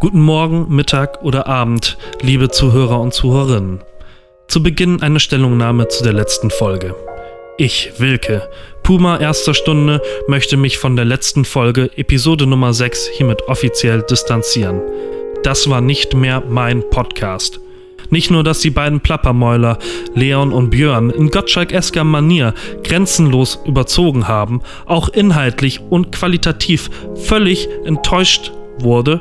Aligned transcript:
Guten 0.00 0.22
Morgen, 0.22 0.74
Mittag 0.74 1.22
oder 1.22 1.46
Abend, 1.46 1.98
liebe 2.22 2.48
Zuhörer 2.48 2.98
und 3.00 3.12
Zuhörerinnen. 3.12 3.80
Zu 4.48 4.62
Beginn 4.62 5.02
eine 5.02 5.20
Stellungnahme 5.20 5.88
zu 5.88 6.02
der 6.02 6.14
letzten 6.14 6.48
Folge. 6.48 6.94
Ich, 7.58 7.92
Wilke, 7.98 8.48
Puma 8.82 9.18
erster 9.18 9.52
Stunde, 9.52 10.00
möchte 10.26 10.56
mich 10.56 10.78
von 10.78 10.96
der 10.96 11.04
letzten 11.04 11.44
Folge, 11.44 11.90
Episode 11.96 12.46
Nummer 12.46 12.72
6, 12.72 13.08
hiermit 13.08 13.42
offiziell 13.46 14.00
distanzieren. 14.00 14.80
Das 15.42 15.68
war 15.68 15.82
nicht 15.82 16.14
mehr 16.14 16.42
mein 16.48 16.88
Podcast. 16.88 17.60
Nicht 18.08 18.30
nur, 18.30 18.42
dass 18.42 18.60
die 18.60 18.70
beiden 18.70 19.00
Plappermäuler, 19.00 19.78
Leon 20.14 20.54
und 20.54 20.70
Björn, 20.70 21.10
in 21.10 21.30
Gottschalk-esker 21.30 22.04
Manier 22.04 22.54
grenzenlos 22.84 23.60
überzogen 23.66 24.26
haben, 24.26 24.62
auch 24.86 25.10
inhaltlich 25.10 25.82
und 25.90 26.10
qualitativ 26.10 26.88
völlig 27.16 27.68
enttäuscht 27.84 28.50
wurde, 28.78 29.20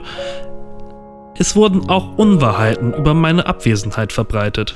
es 1.40 1.56
wurden 1.56 1.90
auch 1.90 2.18
Unwahrheiten 2.18 2.94
über 2.94 3.14
meine 3.14 3.46
Abwesenheit 3.48 4.14
verbreitet. 4.14 4.76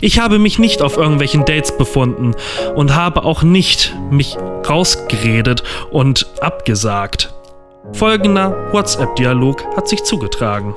Ich 0.00 0.18
habe 0.18 0.38
mich 0.38 0.58
nicht 0.58 0.82
auf 0.82 0.96
irgendwelchen 0.96 1.44
Dates 1.44 1.76
befunden 1.76 2.34
und 2.74 2.94
habe 2.94 3.24
auch 3.24 3.42
nicht 3.42 3.94
mich 4.10 4.36
rausgeredet 4.68 5.62
und 5.90 6.26
abgesagt. 6.40 7.34
Folgender 7.92 8.72
WhatsApp-Dialog 8.72 9.64
hat 9.76 9.88
sich 9.88 10.02
zugetragen. 10.04 10.74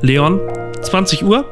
Leon, 0.00 0.40
20 0.80 1.24
Uhr? 1.24 1.44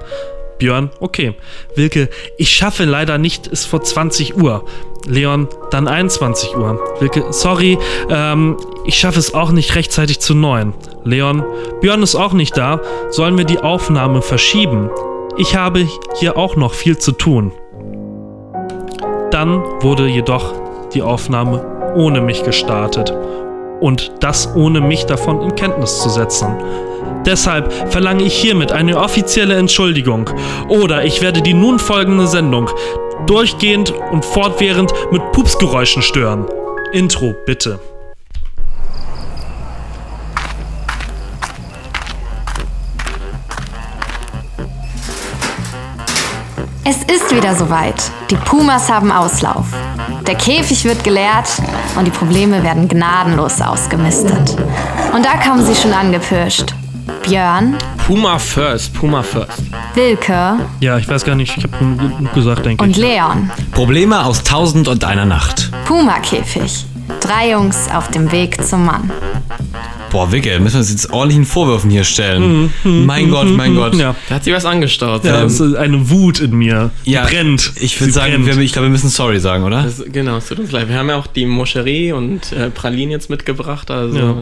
Björn, 0.58 0.90
okay. 1.00 1.34
Wilke, 1.74 2.08
ich 2.38 2.50
schaffe 2.50 2.84
leider 2.84 3.18
nicht 3.18 3.46
es 3.46 3.64
vor 3.64 3.82
20 3.82 4.36
Uhr. 4.36 4.64
Leon, 5.06 5.48
dann 5.70 5.88
21 5.88 6.56
Uhr. 6.56 6.80
Wilke, 7.00 7.24
sorry, 7.30 7.78
ähm, 8.08 8.56
ich 8.84 8.96
schaffe 8.96 9.18
es 9.18 9.34
auch 9.34 9.50
nicht 9.50 9.74
rechtzeitig 9.74 10.20
zu 10.20 10.34
9. 10.34 10.74
Leon, 11.04 11.44
Björn 11.80 12.02
ist 12.02 12.14
auch 12.14 12.32
nicht 12.32 12.56
da. 12.56 12.80
Sollen 13.10 13.38
wir 13.38 13.44
die 13.44 13.60
Aufnahme 13.60 14.22
verschieben? 14.22 14.90
Ich 15.36 15.56
habe 15.56 15.86
hier 16.16 16.36
auch 16.36 16.56
noch 16.56 16.74
viel 16.74 16.98
zu 16.98 17.12
tun. 17.12 17.52
Dann 19.30 19.62
wurde 19.80 20.06
jedoch 20.06 20.54
die 20.92 21.02
Aufnahme 21.02 21.94
ohne 21.96 22.20
mich 22.20 22.42
gestartet. 22.42 23.14
Und 23.80 24.12
das 24.20 24.54
ohne 24.54 24.80
mich 24.80 25.06
davon 25.06 25.40
in 25.40 25.54
Kenntnis 25.54 26.00
zu 26.00 26.10
setzen. 26.10 26.48
Deshalb 27.24 27.72
verlange 27.90 28.24
ich 28.24 28.34
hiermit 28.34 28.72
eine 28.72 28.96
offizielle 28.96 29.56
Entschuldigung. 29.56 30.30
Oder 30.68 31.04
ich 31.04 31.22
werde 31.22 31.42
die 31.42 31.54
nun 31.54 31.78
folgende 31.78 32.26
Sendung 32.26 32.70
durchgehend 33.26 33.92
und 34.10 34.24
fortwährend 34.24 34.92
mit 35.12 35.32
Pupsgeräuschen 35.32 36.02
stören. 36.02 36.46
Intro, 36.92 37.34
bitte. 37.46 37.78
Es 46.82 46.96
ist 47.04 47.34
wieder 47.34 47.54
soweit. 47.54 48.10
Die 48.30 48.36
Pumas 48.36 48.90
haben 48.90 49.12
Auslauf. 49.12 49.66
Der 50.26 50.34
Käfig 50.34 50.84
wird 50.84 51.04
geleert 51.04 51.48
und 51.96 52.04
die 52.04 52.10
Probleme 52.10 52.64
werden 52.64 52.88
gnadenlos 52.88 53.60
ausgemistet. 53.60 54.56
Und 55.14 55.24
da 55.24 55.36
kommen 55.36 55.64
sie 55.64 55.74
schon 55.74 55.92
angepirscht. 55.92 56.74
Björn, 57.22 57.76
Puma 58.06 58.38
first, 58.38 58.92
Puma 58.94 59.22
first. 59.22 59.62
Wilke 59.94 60.58
Ja, 60.80 60.98
ich 60.98 61.08
weiß 61.08 61.24
gar 61.24 61.34
nicht, 61.34 61.56
ich 61.56 61.64
habe 61.64 61.76
genug 61.78 62.32
gesagt, 62.34 62.64
denke 62.66 62.82
und 62.82 62.90
ich. 62.90 62.96
Leon. 62.96 63.50
Probleme 63.72 64.24
aus 64.24 64.42
Tausend 64.42 64.88
und 64.88 65.04
einer 65.04 65.24
Nacht. 65.26 65.70
Puma-Käfig. 65.86 66.86
Drei 67.20 67.50
Jungs 67.50 67.88
auf 67.92 68.08
dem 68.10 68.30
Weg 68.32 68.64
zum 68.64 68.84
Mann. 68.86 69.10
Boah, 70.10 70.30
Wicke, 70.32 70.58
müssen 70.58 70.74
wir 70.74 70.80
uns 70.80 70.90
jetzt 70.90 71.12
ordentlichen 71.12 71.44
Vorwürfen 71.44 71.90
hier 71.90 72.04
stellen. 72.04 72.72
mein 72.84 73.30
Gott, 73.30 73.48
mein 73.48 73.74
Gott. 73.74 73.94
Ja. 73.94 74.14
Da 74.28 74.36
hat 74.36 74.44
sich 74.44 74.52
was 74.54 74.64
angestaut. 74.64 75.24
Ja, 75.24 75.36
Ähm, 75.38 75.42
das 75.44 75.60
ist 75.60 75.74
eine 75.76 76.10
Wut 76.10 76.40
in 76.40 76.52
mir. 76.56 76.90
Die 77.06 77.12
Ja, 77.12 77.24
brennt. 77.24 77.72
Ich 77.80 78.00
würde 78.00 78.12
Sie 78.12 78.18
sagen, 78.18 78.44
wir, 78.46 78.56
ich 78.58 78.72
glaube, 78.72 78.86
wir 78.86 78.90
müssen 78.92 79.08
sorry 79.10 79.38
sagen, 79.38 79.64
oder? 79.64 79.82
das, 79.82 80.02
genau, 80.06 80.36
es 80.38 80.46
tut 80.48 80.58
uns 80.58 80.72
leid. 80.72 80.88
Wir 80.88 80.96
haben 80.96 81.08
ja 81.08 81.16
auch 81.16 81.26
die 81.28 81.46
Moscherie 81.46 82.12
und 82.12 82.50
äh, 82.52 82.70
Pralinen 82.70 83.10
jetzt 83.10 83.30
mitgebracht. 83.30 83.90
Also 83.90 84.18
Ja. 84.18 84.34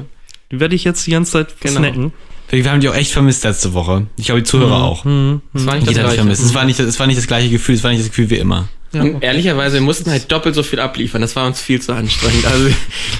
Die 0.50 0.61
werde 0.61 0.75
ich 0.75 0.85
jetzt 0.85 1.06
die 1.06 1.11
ganze 1.11 1.33
Zeit 1.33 1.49
Genau. 1.61 1.81
snacken. 1.81 2.12
Wir 2.51 2.71
haben 2.71 2.81
die 2.81 2.89
auch 2.89 2.95
echt 2.95 3.13
vermisst 3.13 3.45
letzte 3.45 3.75
Woche. 3.75 4.07
Ich 4.17 4.27
glaube, 4.27 4.41
die 4.43 4.49
Zuhörer 4.49 4.83
auch. 4.85 5.05
das 5.05 5.67
war 5.67 5.75
nicht 5.75 5.87
das 5.87 5.95
Jeder 5.95 6.03
Gleiche. 6.05 6.17
vermisst. 6.17 6.43
Es 6.43 6.55
war, 6.55 6.65
nicht, 6.65 6.81
es 6.81 6.99
war 6.99 7.07
nicht 7.07 7.19
das 7.19 7.27
gleiche 7.27 7.51
Gefühl, 7.51 7.75
es 7.75 7.85
war 7.85 7.91
nicht 7.91 8.01
das 8.01 8.09
Gefühl 8.09 8.31
wie 8.31 8.37
immer. 8.37 8.69
Und 8.93 9.22
ehrlicherweise, 9.22 9.75
wir 9.75 9.81
mussten 9.82 10.10
halt 10.10 10.32
doppelt 10.32 10.54
so 10.54 10.62
viel 10.62 10.81
abliefern. 10.81 11.21
Das 11.21 11.37
war 11.37 11.47
uns 11.47 11.60
viel 11.60 11.81
zu 11.81 11.93
anstrengend. 11.93 12.47
Also 12.47 12.71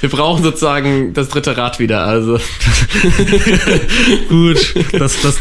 wir 0.01 0.09
brauchen 0.09 0.43
sozusagen 0.43 1.13
das 1.13 1.29
dritte 1.29 1.57
Rad 1.57 1.79
wieder. 1.79 2.05
Also 2.05 2.39
Gut, 4.29 4.75
das, 4.93 5.21
das, 5.21 5.37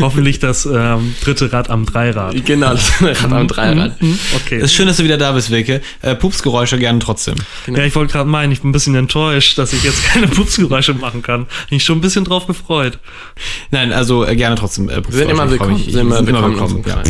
hoffentlich 0.00 0.38
das 0.38 0.66
ähm, 0.66 1.14
dritte 1.22 1.52
Rad 1.52 1.70
am 1.70 1.84
Dreirad. 1.86 2.44
genau, 2.44 2.70
das 2.70 3.02
Rad 3.02 3.32
am 3.32 3.48
Dreirad. 3.48 3.96
Okay. 4.36 4.56
Es 4.56 4.64
ist 4.64 4.74
schön, 4.74 4.86
dass 4.86 4.98
du 4.98 5.04
wieder 5.04 5.18
da 5.18 5.32
bist, 5.32 5.50
Wilke. 5.50 5.80
Äh, 6.00 6.14
Pupsgeräusche 6.14 6.78
gerne 6.78 7.00
trotzdem. 7.00 7.34
Ja, 7.66 7.84
ich 7.84 7.94
wollte 7.96 8.12
gerade 8.12 8.28
meinen, 8.28 8.52
ich 8.52 8.60
bin 8.60 8.70
ein 8.70 8.72
bisschen 8.72 8.94
enttäuscht, 8.94 9.58
dass 9.58 9.72
ich 9.72 9.82
jetzt 9.82 10.04
keine 10.04 10.28
Pupsgeräusche 10.28 10.94
machen 10.94 11.22
kann. 11.22 11.46
Bin 11.68 11.76
ich 11.78 11.84
schon 11.84 11.98
ein 11.98 12.02
bisschen 12.02 12.24
drauf 12.24 12.46
gefreut. 12.46 12.98
Nein, 13.70 13.92
also 13.92 14.24
äh, 14.24 14.36
gerne 14.36 14.56
trotzdem. 14.56 14.88
Äh, 14.88 15.02
Wir 15.08 15.12
sind 15.12 15.30
immer 15.30 15.50
willkommen. 15.50 15.74
mich. 15.74 15.92
Sind 15.92 16.00
immer 16.02 16.24
willkommen. 16.26 16.84
Ja. 16.86 17.02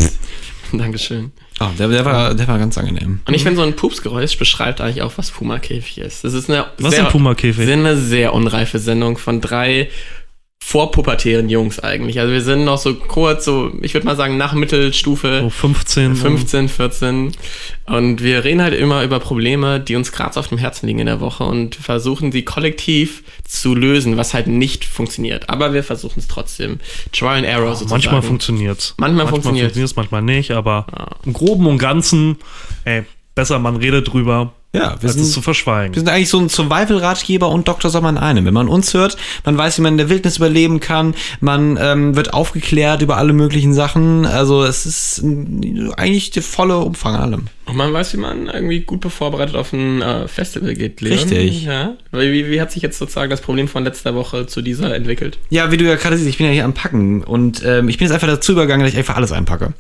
Dankeschön. 0.73 1.33
Oh, 1.63 1.71
der, 1.79 1.89
der, 1.89 2.05
war, 2.05 2.35
der 2.35 2.49
war 2.49 2.59
ganz 2.59 2.77
angenehm. 2.79 3.21
Und 3.27 3.35
ich 3.35 3.43
finde, 3.43 3.57
so 3.57 3.63
ein 3.63 3.75
Pupsgeräusch 3.75 4.39
beschreibt 4.39 4.81
eigentlich 4.81 5.03
auch, 5.03 5.13
was 5.17 5.31
Puma-Käfig 5.31 5.99
ist. 5.99 6.25
Das 6.25 6.35
ist 6.35 6.51
eine 6.51 6.67
Was 6.79 6.91
sehr, 6.91 7.01
ist 7.01 7.07
ein 7.07 7.13
Puma-Käfig? 7.13 7.71
eine 7.71 7.97
sehr 7.97 8.35
unreife 8.35 8.79
Sendung 8.79 9.19
von 9.19 9.41
drei 9.41 9.89
vorpubertären 10.65 11.49
Jungs 11.51 11.81
eigentlich. 11.81 12.21
Also 12.21 12.33
wir 12.33 12.41
sind 12.41 12.65
noch 12.65 12.79
so 12.79 12.95
kurz, 12.95 13.45
so, 13.45 13.73
ich 13.83 13.93
würde 13.95 14.07
mal 14.07 14.17
sagen, 14.17 14.37
nach 14.39 14.55
Mittelstufe. 14.55 15.41
So 15.43 15.51
15. 15.51 16.15
15, 16.17 16.69
14. 16.69 17.33
Und 17.87 18.23
wir 18.23 18.45
reden 18.45 18.63
halt 18.63 18.73
immer 18.73 19.03
über 19.03 19.19
Probleme, 19.19 19.81
die 19.81 19.97
uns 19.97 20.13
gerade 20.13 20.39
auf 20.39 20.49
dem 20.49 20.59
Herzen 20.59 20.87
liegen 20.87 21.01
in 21.01 21.07
der 21.07 21.21
Woche 21.21 21.45
und 21.45 21.75
versuchen 21.75 22.31
sie 22.33 22.43
kollektiv 22.45 23.25
zu 23.45 23.75
lösen, 23.75 24.17
was 24.17 24.35
halt 24.35 24.47
nicht 24.47 24.85
funktioniert. 24.85 25.51
Aber 25.51 25.75
wir 25.75 25.83
versuchen 25.83 26.21
es 26.21 26.29
trotzdem. 26.29 26.79
Trial 27.13 27.39
and 27.39 27.47
Error 27.47 27.71
sozusagen. 27.75 27.91
Manchmal 28.01 28.23
funktioniert's. 28.23 28.95
Manchmal 28.99 29.27
funktioniert's. 29.27 29.65
funktioniert's, 29.75 29.97
manchmal 29.97 30.23
nicht, 30.23 30.53
aber 30.53 30.87
Ja. 30.97 31.09
im 31.27 31.33
Groben 31.33 31.67
und 31.67 31.79
Ganzen, 31.79 32.37
ey, 32.85 33.03
besser 33.35 33.59
man 33.59 33.77
redet 33.77 34.13
drüber, 34.13 34.53
Ja, 34.75 34.97
wir 35.01 35.11
sind, 35.11 35.27
zu 35.27 35.43
verschweigen. 35.43 35.95
wir 35.95 36.01
sind 36.01 36.09
eigentlich 36.09 36.31
so 36.31 36.39
ein 36.39 36.49
Survival-Ratgeber 36.49 37.51
und 37.51 37.69
Dr. 37.69 37.91
Sommer 37.91 38.09
in 38.09 38.17
einem. 38.17 38.47
Wenn 38.47 38.55
man 38.55 38.69
uns 38.69 38.95
hört, 38.95 39.19
man 39.45 39.59
weiß, 39.59 39.77
wie 39.77 39.83
man 39.83 39.95
in 39.95 39.99
der 39.99 40.09
Wildnis 40.09 40.39
überleben 40.39 40.81
kann, 40.81 41.15
man 41.41 41.79
ähm, 41.79 42.17
wird 42.17 42.33
aufgeklärt 42.33 43.03
über 43.03 43.19
alle 43.19 43.35
möglichen 43.35 43.75
Sachen. 43.75 44.25
Also 44.25 44.65
es 44.65 44.87
ist 44.87 45.23
eigentlich 45.97 46.31
der 46.31 46.43
volle 46.43 46.79
Umfang 46.79 47.17
an 47.17 47.21
allem. 47.21 47.47
Und 47.65 47.77
man 47.77 47.93
weiß, 47.93 48.15
wie 48.15 48.17
man 48.17 48.49
irgendwie 48.49 48.81
gut 48.81 49.05
vorbereitet 49.05 49.55
auf 49.55 49.73
ein 49.73 50.03
äh, 50.03 50.27
Festival 50.27 50.75
geht. 50.75 51.01
Leon. 51.01 51.19
Richtig. 51.19 51.65
Ja. 51.65 51.97
Wie, 52.11 52.51
wie 52.51 52.61
hat 52.61 52.73
sich 52.73 52.83
jetzt 52.83 52.99
sozusagen 52.99 53.31
das 53.31 53.41
Problem 53.41 53.69
von 53.69 53.85
letzter 53.85 54.17
Woche 54.17 54.47
zu 54.47 54.63
dieser 54.63 54.95
entwickelt? 54.95 55.39
Ja, 55.49 55.71
wie 55.71 55.77
du 55.77 55.85
ja 55.85 55.95
gerade 55.95 56.17
siehst, 56.17 56.29
ich 56.29 56.39
bin 56.39 56.47
ja 56.47 56.53
hier 56.53 56.65
am 56.65 56.75
Packen 56.75 57.23
und 57.23 57.63
ähm, 57.65 57.89
ich 57.89 57.99
bin 57.99 58.07
jetzt 58.07 58.15
einfach 58.15 58.27
dazu 58.27 58.53
übergegangen, 58.53 58.85
dass 58.85 58.93
ich 58.93 58.99
einfach 58.99 59.17
alles 59.17 59.31
einpacke. 59.31 59.75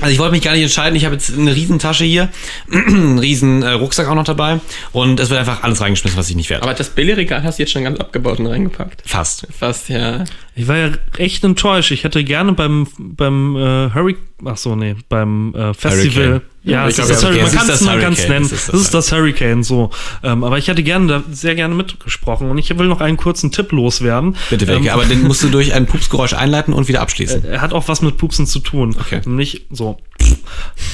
Also 0.00 0.06
ich 0.06 0.18
wollte 0.18 0.32
mich 0.32 0.42
gar 0.42 0.52
nicht 0.52 0.62
entscheiden, 0.62 0.96
ich 0.96 1.04
habe 1.04 1.14
jetzt 1.14 1.36
eine 1.36 1.54
Riesentasche 1.54 2.04
hier, 2.04 2.28
einen 2.72 3.20
riesen 3.20 3.62
äh, 3.62 3.70
Rucksack 3.70 4.08
auch 4.08 4.16
noch 4.16 4.24
dabei 4.24 4.58
und 4.92 5.20
es 5.20 5.30
wird 5.30 5.38
einfach 5.38 5.62
alles 5.62 5.80
reingeschmissen, 5.80 6.18
was 6.18 6.28
ich 6.28 6.36
nicht 6.36 6.50
werde. 6.50 6.64
Aber 6.64 6.74
das 6.74 6.90
Billigregal 6.90 7.44
hast 7.44 7.58
du 7.58 7.62
jetzt 7.62 7.72
schon 7.72 7.84
ganz 7.84 8.00
abgebaut 8.00 8.40
und 8.40 8.48
reingepackt. 8.48 9.02
Fast. 9.06 9.46
Fast, 9.56 9.88
ja. 9.88 10.24
Ich 10.54 10.66
war 10.66 10.76
ja 10.76 10.90
echt 11.16 11.44
enttäuscht. 11.44 11.92
Ich 11.92 12.04
hätte 12.04 12.24
gerne 12.24 12.52
beim, 12.52 12.88
beim 12.98 13.56
äh, 13.56 13.94
Hurricane, 13.94 14.31
ach 14.44 14.56
so, 14.56 14.76
nee, 14.76 14.96
beim 15.08 15.54
äh, 15.54 15.74
Festival. 15.74 16.24
Hurricane. 16.26 16.40
Ja, 16.64 16.86
es 16.86 16.98
ich 16.98 17.04
ist 17.04 17.06
glaub, 17.06 17.20
das 17.20 17.24
Hurricane. 17.24 17.42
Man 17.44 17.52
kann 17.54 17.62
es 17.62 17.66
kann's 17.68 17.90
Hurricane. 17.90 18.28
nennen. 18.28 18.44
Es 18.46 18.52
ist 18.52 18.68
Das 18.68 18.72
das 18.72 18.80
ist 18.82 18.94
das 18.94 19.12
Hurricane, 19.12 19.62
so. 19.64 19.90
Ähm, 20.22 20.44
aber 20.44 20.58
ich 20.58 20.68
hätte 20.68 20.82
gerne 20.82 21.06
da 21.06 21.22
sehr 21.30 21.54
gerne 21.54 21.74
mitgesprochen 21.74 22.50
und 22.50 22.58
ich 22.58 22.76
will 22.78 22.86
noch 22.86 23.00
einen 23.00 23.16
kurzen 23.16 23.50
Tipp 23.50 23.72
loswerden. 23.72 24.36
Bitte 24.50 24.66
weg, 24.68 24.78
Ähm, 24.80 24.88
aber 24.90 25.04
den 25.04 25.22
musst 25.22 25.42
du 25.42 25.48
durch 25.50 25.72
ein 25.74 25.86
Pupsgeräusch 25.86 26.34
einleiten 26.34 26.72
und 26.74 26.86
wieder 26.88 27.00
abschließen. 27.00 27.44
Er 27.44 27.60
hat 27.60 27.72
auch 27.72 27.88
was 27.88 28.02
mit 28.02 28.16
Pupsen 28.18 28.46
zu 28.46 28.60
tun. 28.60 28.94
Okay. 28.98 29.20
Nämlich 29.24 29.66
so. 29.70 29.98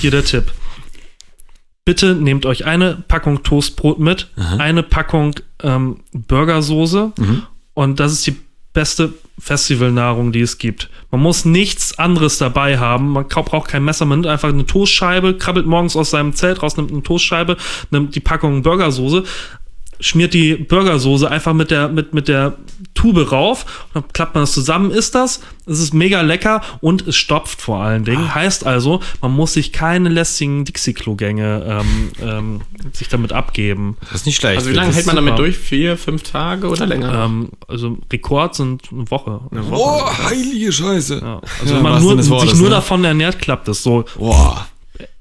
Hier 0.01 0.11
der 0.11 0.25
Tipp. 0.25 0.53
Bitte 1.85 2.15
nehmt 2.15 2.45
euch 2.45 2.67
eine 2.67 3.03
Packung 3.09 3.43
Toastbrot 3.43 3.99
mit, 3.99 4.29
eine 4.59 4.83
Packung 4.83 5.35
ähm, 5.63 6.01
Burgersoße 6.13 7.13
Mhm. 7.19 7.43
und 7.75 7.99
das 7.99 8.13
ist 8.13 8.27
die 8.27 8.37
beste 8.79 9.13
Festivalnahrung, 9.41 10.31
die 10.31 10.41
es 10.41 10.57
gibt. 10.57 10.89
Man 11.11 11.21
muss 11.21 11.45
nichts 11.45 11.99
anderes 11.99 12.39
dabei 12.39 12.79
haben. 12.79 13.09
Man 13.09 13.27
braucht 13.27 13.71
kein 13.71 13.85
Messer, 13.85 14.05
man 14.05 14.21
nimmt 14.21 14.31
einfach 14.31 14.51
eine 14.51 14.67
Toastscheibe, 14.67 15.37
krabbelt 15.37 15.67
morgens 15.67 15.97
aus 15.97 16.11
seinem 16.11 16.33
Zelt 16.33 16.63
raus, 16.63 16.77
nimmt 16.77 16.93
eine 16.93 17.03
Toastscheibe, 17.03 17.57
nimmt 17.91 18.15
die 18.15 18.21
Packung 18.21 18.63
Burgersoße, 18.63 19.25
schmiert 20.01 20.35
die 20.35 20.55
Burgersoße 20.55 21.31
einfach 21.31 21.53
mit 21.55 21.71
der, 21.71 21.89
mit, 21.89 22.15
mit 22.15 22.29
der 22.29 22.57
Tube 22.95 23.31
rauf 23.31 23.87
und 23.95 24.03
dann 24.05 24.13
klappt 24.13 24.35
man 24.35 24.43
das 24.43 24.53
zusammen, 24.53 24.91
isst 24.91 25.15
das. 25.15 25.41
Es 25.67 25.81
ist 25.81 25.93
mega 25.93 26.21
lecker 26.23 26.63
und 26.81 27.07
es 27.07 27.17
stopft 27.17 27.61
vor 27.61 27.83
allen 27.83 28.05
Dingen. 28.05 28.25
Ah. 28.25 28.35
Heißt 28.35 28.67
also, 28.67 29.01
man 29.21 29.33
muss 29.33 29.53
sich 29.53 29.73
keine 29.73 30.09
lästigen 30.09 30.65
Dixie-Klo-Gänge 30.65 31.83
ähm, 31.83 32.11
ähm, 32.23 32.61
sich 32.93 33.09
damit 33.09 33.33
abgeben. 33.33 33.97
Das 34.01 34.21
ist 34.21 34.27
nicht 34.27 34.37
schlecht. 34.37 34.59
Also 34.59 34.71
wie 34.71 34.75
lange 34.75 34.95
hält 34.95 35.07
man 35.07 35.17
damit 35.17 35.33
super. 35.33 35.43
durch? 35.43 35.59
Vier, 35.59 35.97
fünf 35.97 36.23
Tage 36.23 36.69
oder 36.69 36.87
länger? 36.87 37.25
Ähm, 37.25 37.51
also 37.67 37.99
Rekord 38.13 38.55
sind 38.55 38.83
eine 38.91 39.11
Woche. 39.11 39.41
Oh, 39.71 40.03
heilige 40.31 40.73
Scheiße. 40.73 41.21
Ja. 41.23 41.41
Also 41.61 41.75
Ja, 41.75 41.77
wenn 41.77 41.83
man 41.83 42.03
nur, 42.03 42.23
sich 42.23 42.31
Wortes, 42.31 42.59
nur 42.59 42.69
ne? 42.69 42.77
davon 42.77 43.05
ernährt, 43.05 43.39
klappt 43.39 43.69
es 43.69 43.83
so. 43.83 44.05
Boah. 44.17 44.67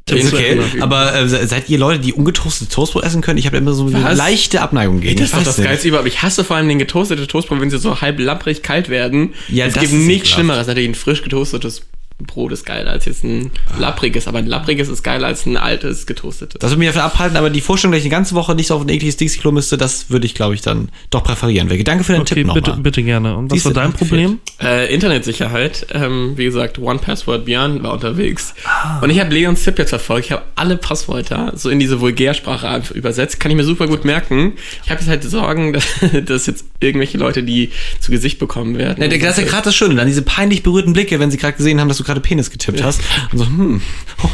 Tipps 0.07 0.33
Okay, 0.33 0.59
aber 0.79 1.13
äh, 1.15 1.27
se- 1.27 1.45
seid 1.47 1.69
ihr 1.69 1.77
Leute, 1.77 1.99
die 1.99 2.13
ungetoastete 2.13 2.71
Toastbrot 2.71 3.03
essen 3.03 3.21
können? 3.21 3.37
Ich 3.37 3.45
habe 3.45 3.57
immer 3.57 3.73
so 3.73 3.85
eine 3.87 4.03
Was? 4.03 4.17
leichte 4.17 4.61
Abneigung 4.61 5.01
gegen. 5.01 5.15
Das 5.19 5.27
Ich 5.27 5.33
ist 5.33 5.39
doch 5.39 5.43
das. 5.55 5.63
Geilste 5.63 5.87
überhaupt. 5.89 6.07
Ich 6.07 6.21
hasse 6.23 6.43
vor 6.43 6.55
allem 6.55 6.67
den 6.69 6.79
getoastete 6.79 7.27
Toastbrot, 7.27 7.59
wenn 7.61 7.69
sie 7.69 7.77
so 7.77 8.01
halb 8.01 8.19
lapprig 8.19 8.63
kalt 8.63 8.89
werden. 8.89 9.33
Ja, 9.49 9.65
es 9.65 9.73
das 9.75 9.81
gibt 9.81 9.93
ist 9.93 9.99
nichts. 9.99 10.29
Schlimmeres. 10.29 10.65
Natürlich 10.67 10.89
ein 10.89 10.95
frisch 10.95 11.21
getoastetes 11.21 11.81
Brot 12.25 12.51
ist 12.51 12.65
geiler 12.65 12.91
als 12.91 13.05
jetzt 13.05 13.23
ein 13.23 13.51
lappriges. 13.77 14.27
Aber 14.27 14.39
ein 14.39 14.47
lappriges 14.47 14.89
ist 14.89 15.03
geiler 15.03 15.27
als 15.27 15.45
ein 15.45 15.55
altes 15.55 16.05
getoastetes. 16.07 16.59
Das 16.59 16.71
würde 16.71 16.79
mich 16.79 16.87
davon 16.87 17.01
abhalten, 17.01 17.37
aber 17.37 17.49
die 17.49 17.61
Vorstellung, 17.61 17.91
dass 17.91 17.99
ich 17.99 18.05
eine 18.05 18.11
ganze 18.11 18.33
Woche 18.35 18.55
nicht 18.55 18.71
auf 18.71 18.81
ein 18.81 18.89
ekliges 18.89 19.17
Dixie-Klo 19.17 19.51
müsste, 19.51 19.77
das 19.77 20.09
würde 20.09 20.25
ich, 20.25 20.33
glaube 20.33 20.55
ich, 20.55 20.61
dann 20.61 20.89
doch 21.11 21.23
präferieren. 21.23 21.67
Danke 21.83 22.03
für 22.03 22.13
den 22.13 22.21
Okay, 22.21 22.35
Tipp 22.35 22.47
bitte, 22.47 22.69
nochmal. 22.69 22.83
bitte 22.83 23.03
gerne. 23.03 23.35
Und 23.37 23.51
was 23.51 23.63
war 23.65 23.73
dein. 23.73 23.93
Problem? 23.93 24.39
Äh, 24.61 24.93
Internetsicherheit. 24.93 25.87
Ähm, 25.91 26.33
wie 26.37 26.45
gesagt, 26.45 26.79
One 26.79 26.99
Password 26.99 27.45
Björn 27.45 27.83
war 27.83 27.93
unterwegs. 27.93 28.53
Ah. 28.65 28.99
Und 28.99 29.09
ich 29.09 29.19
habe 29.19 29.33
Leons 29.33 29.63
Tipp 29.63 29.77
jetzt 29.77 29.89
verfolgt. 29.89 30.25
Ich 30.27 30.31
habe 30.31 30.43
alle 30.55 30.77
Passwörter 30.77 31.53
so 31.55 31.69
in 31.69 31.79
diese 31.79 31.99
Vulgärsprache 32.01 32.93
übersetzt. 32.93 33.39
Kann 33.39 33.51
ich 33.51 33.57
mir 33.57 33.63
super 33.63 33.87
gut 33.87 34.05
merken. 34.05 34.53
Ich 34.83 34.89
habe 34.89 34.99
jetzt 34.99 35.09
halt 35.09 35.23
Sorgen, 35.23 35.73
dass, 35.73 35.85
dass 36.25 36.47
jetzt 36.47 36.65
irgendwelche 36.79 37.17
Leute 37.17 37.43
die 37.43 37.71
zu 37.99 38.11
Gesicht 38.11 38.39
bekommen 38.39 38.77
werden. 38.77 39.01
Ja, 39.01 39.07
das 39.07 39.37
ist 39.37 39.43
ja 39.43 39.49
gerade 39.49 39.63
das 39.65 39.75
Schöne, 39.75 39.95
dann 39.95 40.07
diese 40.07 40.21
peinlich 40.21 40.63
berührten 40.63 40.93
Blicke, 40.93 41.19
wenn 41.19 41.31
sie 41.31 41.37
gerade 41.37 41.55
gesehen 41.57 41.79
haben, 41.79 41.87
dass 41.87 41.97
du 41.97 42.03
gerade 42.03 42.19
Penis 42.21 42.51
getippt 42.51 42.83
hast. 42.83 43.01
Und 43.31 43.37
so, 43.39 43.45
hm, 43.45 43.81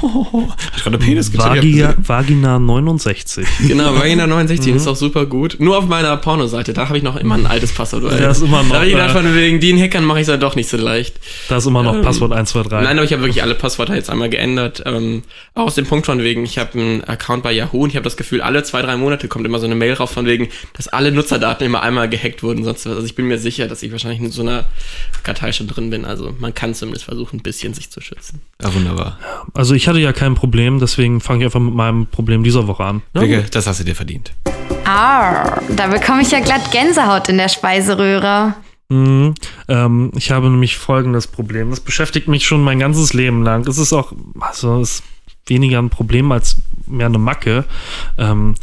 hat 0.74 0.84
gerade 0.84 0.98
Penis 0.98 1.32
getippt. 1.32 1.50
Vagina, 1.56 1.96
Vagina 1.98 2.60
69. 2.60 3.46
Genau, 3.68 3.96
Vagina 3.96 4.28
69 4.28 4.72
Mhm. 4.74 4.78
ist 4.78 4.88
auch 4.88 4.96
super 4.96 5.26
gut. 5.26 5.58
Nur 5.60 5.78
auf 5.78 5.88
meiner 5.88 6.16
Pornoseite, 6.18 6.74
da 6.74 6.88
habe 6.88 6.98
ich 6.98 7.04
noch 7.04 7.16
immer 7.16 7.36
ein 7.36 7.46
altes 7.46 7.74
Passwort. 7.74 8.04
Da 8.24 8.32
ist 8.32 8.42
immer 8.42 8.64
noch, 8.64 8.70
Da 8.70 8.76
habe 8.78 8.86
ich 8.88 8.92
gedacht, 8.94 9.10
äh, 9.10 9.14
von 9.14 9.36
wegen 9.36 9.60
den 9.60 9.80
Hackern 9.80 10.06
mache 10.06 10.20
ich 10.20 10.24
es 10.24 10.28
ja 10.30 10.38
doch 10.38 10.56
nicht 10.56 10.70
so 10.70 10.78
leicht. 10.78 11.16
Da 11.50 11.58
ist 11.58 11.66
immer 11.66 11.84
noch 11.84 11.96
Ähm, 11.96 12.02
Passwort 12.02 12.32
123. 12.32 12.88
Nein, 12.88 12.98
aber 12.98 13.06
ich 13.06 13.12
habe 13.14 13.22
wirklich 13.24 13.44
alle 13.44 13.56
Passwörter 13.56 13.96
jetzt 13.96 14.10
einmal 14.10 14.30
geändert. 14.30 14.84
Ähm, 14.86 15.24
auch 15.54 15.64
aus 15.68 15.76
dem 15.76 15.86
Punkt 15.86 16.06
von 16.06 16.20
wegen, 16.24 16.44
ich 16.46 16.58
habe 16.58 16.80
einen 16.80 17.04
Account 17.04 17.44
bei 17.44 17.52
Yahoo 17.52 17.84
und 17.84 17.90
ich 17.90 17.96
habe 17.96 18.04
das 18.04 18.18
Gefühl, 18.18 18.42
alle 18.42 18.64
zwei, 18.64 18.82
drei 18.82 18.98
Monate 18.98 19.28
kommt 19.28 19.46
immer 19.46 19.60
so 19.60 19.66
eine 19.66 19.76
Mail 19.76 19.94
raus 19.94 20.12
von 20.12 20.26
wegen, 20.26 20.50
dass 20.76 20.88
alle 20.88 21.12
Nutzerdaten 21.12 21.66
immer 21.66 21.82
einmal 21.84 22.10
gehackt 22.10 22.33
wurden. 22.42 22.64
Sonst 22.64 22.86
was. 22.86 22.94
Also 22.94 23.06
ich 23.06 23.16
bin 23.16 23.28
mir 23.28 23.38
sicher, 23.38 23.68
dass 23.68 23.84
ich 23.84 23.92
wahrscheinlich 23.92 24.22
in 24.22 24.32
so 24.32 24.42
einer 24.42 24.66
Kartei 25.22 25.52
schon 25.52 25.68
drin 25.68 25.90
bin. 25.90 26.06
Also 26.06 26.34
man 26.40 26.54
kann 26.56 26.74
zumindest 26.74 27.06
versuchen, 27.06 27.40
ein 27.40 27.44
bisschen 27.44 27.74
sich 27.74 27.92
zu 27.92 28.02
schützen. 28.02 28.42
Ja, 28.62 28.74
wunderbar. 28.74 29.20
Also 29.54 29.76
ich 29.76 29.88
hatte 29.88 30.00
ja 30.00 30.14
kein 30.14 30.36
Problem, 30.36 30.80
deswegen 30.80 31.22
fange 31.22 31.40
ich 31.40 31.46
einfach 31.46 31.60
mit 31.60 31.76
meinem 31.76 32.08
Problem 32.08 32.44
dieser 32.44 32.68
Woche 32.68 32.84
an. 32.84 33.02
Wicke, 33.14 33.46
das 33.52 33.68
hast 33.68 33.82
du 33.82 33.84
dir 33.84 33.96
verdient. 33.96 34.32
Arr, 34.86 35.62
da 35.76 35.88
bekomme 35.88 36.22
ich 36.22 36.32
ja 36.32 36.40
glatt 36.40 36.72
Gänsehaut 36.72 37.30
in 37.30 37.38
der 37.38 37.50
Speiseröhre. 37.50 38.56
Mhm. 38.90 39.34
Ähm, 39.68 40.12
ich 40.16 40.32
habe 40.32 40.50
nämlich 40.50 40.78
folgendes 40.78 41.28
Problem. 41.28 41.70
Das 41.70 41.80
beschäftigt 41.80 42.28
mich 42.28 42.46
schon 42.46 42.64
mein 42.64 42.80
ganzes 42.80 43.14
Leben 43.14 43.44
lang. 43.44 43.68
Es 43.68 43.78
ist 43.78 43.94
auch, 43.94 44.14
also 44.40 44.82
es 44.82 44.96
ist 44.96 45.04
weniger 45.46 45.80
ein 45.80 45.90
Problem 45.90 46.32
als 46.32 46.58
mehr 46.86 47.08
eine 47.08 47.18
Macke. 47.18 47.66
Ähm, 48.18 48.56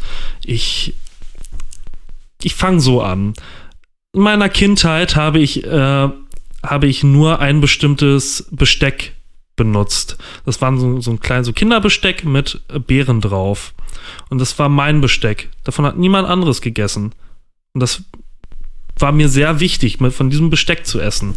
ich 0.45 0.95
ich 2.43 2.55
fange 2.55 2.81
so 2.81 3.03
an. 3.03 3.35
In 4.13 4.23
meiner 4.23 4.49
Kindheit 4.49 5.15
habe 5.15 5.39
ich, 5.39 5.65
äh, 5.65 6.09
habe 6.63 6.87
ich 6.87 7.05
nur 7.05 7.39
ein 7.39 7.61
bestimmtes 7.61 8.49
Besteck 8.51 9.15
benutzt. 9.57 10.19
Das 10.45 10.61
war 10.61 10.77
so, 10.77 11.01
so 11.01 11.13
ein 11.13 11.21
kleines 11.21 11.47
so 11.47 11.53
Kinderbesteck 11.53 12.25
mit 12.25 12.61
Beeren 12.87 13.21
drauf. 13.21 13.75
Und 14.29 14.41
das 14.41 14.59
war 14.59 14.69
mein 14.69 15.01
Besteck. 15.01 15.51
Davon 15.65 15.85
hat 15.85 15.97
niemand 15.97 16.29
anderes 16.29 16.61
gegessen. 16.61 17.13
Und 17.73 17.81
das 17.81 18.03
war 18.99 19.13
mir 19.13 19.29
sehr 19.29 19.61
wichtig, 19.61 19.99
von 20.11 20.31
diesem 20.31 20.51
Besteck 20.51 20.87
zu 20.87 21.01
essen. 21.01 21.37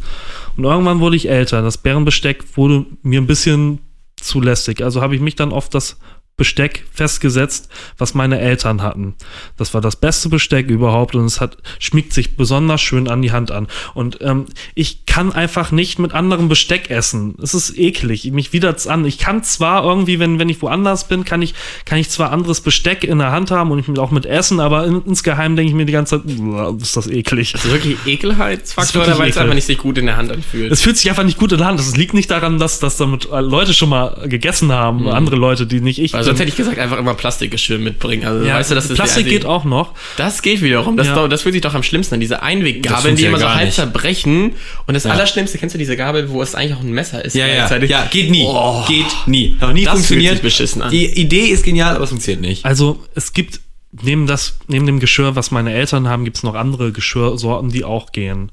Und 0.58 0.64
irgendwann 0.64 1.00
wurde 1.00 1.16
ich 1.16 1.30
älter. 1.30 1.62
Das 1.62 1.78
Bärenbesteck 1.78 2.58
wurde 2.58 2.86
mir 3.04 3.22
ein 3.22 3.28
bisschen 3.28 3.80
zu 4.16 4.42
lästig. 4.42 4.82
Also 4.82 5.02
habe 5.02 5.16
ich 5.16 5.22
mich 5.22 5.36
dann 5.36 5.52
auf 5.52 5.70
das 5.70 6.00
Besteck 6.36 6.86
festgesetzt, 6.92 7.70
was 8.00 8.16
meine 8.16 8.40
Eltern 8.40 8.82
hatten. 8.82 9.14
Das 9.56 9.76
war 9.76 9.82
das 9.82 9.96
beste 9.96 10.30
Besteck 10.30 10.68
überhaupt 10.68 11.14
und 11.14 11.26
es 11.26 11.40
hat 11.40 11.58
schmiegt 11.78 12.12
sich 12.12 12.36
besonders 12.36 12.82
schön 12.82 13.08
an 13.08 13.22
die 13.22 13.32
Hand 13.32 13.52
an. 13.52 13.68
Und 13.94 14.18
ähm, 14.22 14.48
ich 14.74 15.06
kann 15.06 15.32
einfach 15.32 15.72
nicht 15.72 16.00
mit 16.00 16.14
anderem 16.14 16.50
Besteck 16.50 16.90
essen. 16.90 17.36
Es 17.42 17.54
ist 17.54 17.78
eklig. 17.78 18.32
Mich 18.32 18.52
widert's 18.52 18.88
an. 18.88 19.06
Ich 19.06 19.20
kann 19.20 19.44
zwar 19.44 19.84
irgendwie, 19.84 20.18
wenn, 20.20 20.40
wenn 20.40 20.50
ich 20.50 20.60
woanders 20.64 21.08
bin, 21.08 21.24
kann 21.24 21.44
ich, 21.44 21.54
kann 21.86 22.00
ich 22.00 22.10
zwar 22.10 22.32
anderes 22.32 22.62
Besteck 22.62 23.04
in 23.04 23.20
der 23.20 23.32
Hand 23.32 23.52
haben 23.52 23.70
und 23.70 23.78
ich 23.78 24.00
auch 24.00 24.10
mit 24.10 24.26
essen, 24.26 24.60
aber 24.60 24.86
in, 24.86 25.04
insgeheim 25.06 25.56
denke 25.56 25.70
ich 25.70 25.76
mir 25.76 25.86
die 25.86 25.94
ganze 25.94 26.24
Zeit, 26.24 26.40
"Uah, 26.40 26.76
ist 26.82 26.98
das 26.98 27.08
eklig. 27.08 27.54
Wirklich 27.64 27.98
Ekelheitsfaktor, 28.08 29.02
wirklich 29.02 29.14
oder 29.16 29.20
weil 29.24 29.30
es 29.30 29.38
einfach 29.38 29.54
nicht 29.54 29.66
sich 29.66 29.78
gut 29.78 30.00
in 30.00 30.08
der 30.08 30.18
Hand 30.18 30.32
anfühlt. 30.32 30.72
Es 30.72 30.82
fühlt 30.82 30.98
sich 30.98 31.10
einfach 31.12 31.24
nicht 31.24 31.38
gut 31.38 31.52
in 31.52 31.60
der 31.60 31.68
Hand. 31.68 31.80
Es 31.80 31.96
liegt 31.96 32.16
nicht 32.16 32.32
daran, 32.32 32.58
dass, 32.58 32.80
dass 32.80 32.98
damit 32.98 33.30
Leute 33.32 33.76
schon 33.76 33.90
mal 33.90 34.28
gegessen 34.28 34.72
haben, 34.72 35.08
andere 35.08 35.36
Leute, 35.36 35.68
die 35.68 35.80
nicht 35.80 36.00
ich 36.00 36.14
Weil 36.14 36.23
sonst 36.24 36.40
hätte 36.40 36.50
ich 36.50 36.56
gesagt, 36.56 36.80
einfach 36.80 36.98
immer 36.98 37.14
Plastikgeschirr 37.14 37.78
mitbringen. 37.80 38.26
Also 38.26 38.46
ja, 38.46 38.56
weißt 38.56 38.72
du, 38.72 38.76
das 38.76 38.86
ist 38.90 38.96
Plastik 38.96 39.26
also, 39.26 39.36
geht 39.38 39.46
auch 39.46 39.64
noch. 39.64 39.94
Das 40.18 40.42
geht 40.42 40.62
wiederum. 40.62 40.98
Das, 40.98 41.08
Ja. 41.08 41.28
das 41.28 41.42
fühlt 41.42 41.54
sich 41.54 41.62
doch 41.62 41.74
am 41.74 41.84
schlimmsten 41.84 42.16
an. 42.16 42.20
Diese 42.20 42.42
Einweggabeln, 42.42 43.16
die 43.16 43.26
immer 43.26 43.40
so 43.40 43.50
halb 43.50 43.66
nicht. 43.66 43.76
zerbrechen. 43.76 44.54
Und 44.88 44.94
das 44.94 45.06
Allerschlimmste, 45.06 45.58
kennst 45.58 45.76
du 45.76 45.80
diese 45.80 45.96
Gabel, 45.98 46.30
wo 46.30 46.42
es 46.42 46.56
eigentlich 46.56 46.76
auch 46.76 46.82
ein 46.82 46.92
Messer 46.92 47.24
ist? 47.24 47.36
Ja, 47.36 47.48
ja, 47.48 47.68
ja, 47.78 48.06
geht 48.06 48.32
nie. 48.32 48.46
Oh. 48.48 48.84
Geht 48.88 49.06
nie. 49.26 49.56
Noch 49.60 49.74
nie 49.74 49.84
Das 49.86 49.94
fühlt 49.94 50.06
funktioniert. 50.08 50.34
sich 50.36 50.42
beschissen 50.42 50.82
an. 50.82 50.92
Die 50.92 51.06
Idee 51.06 51.46
ist 51.48 51.64
genial, 51.64 51.96
aber 51.96 52.04
es 52.04 52.10
funktioniert 52.10 52.42
nicht. 52.42 52.66
Also 52.66 53.04
es 53.16 53.34
gibt 53.34 53.60
neben 54.02 54.26
das 54.26 54.58
neben 54.68 54.88
dem 54.88 55.00
Geschirr, 55.00 55.36
was 55.36 55.52
meine 55.52 55.72
Eltern 55.74 56.08
haben, 56.08 56.26
gibt 56.26 56.38
es 56.38 56.44
noch 56.44 56.56
andere 56.56 56.92
Geschirrsorten, 56.92 57.70
die 57.70 57.84
auch 57.84 58.12
gehen. 58.12 58.52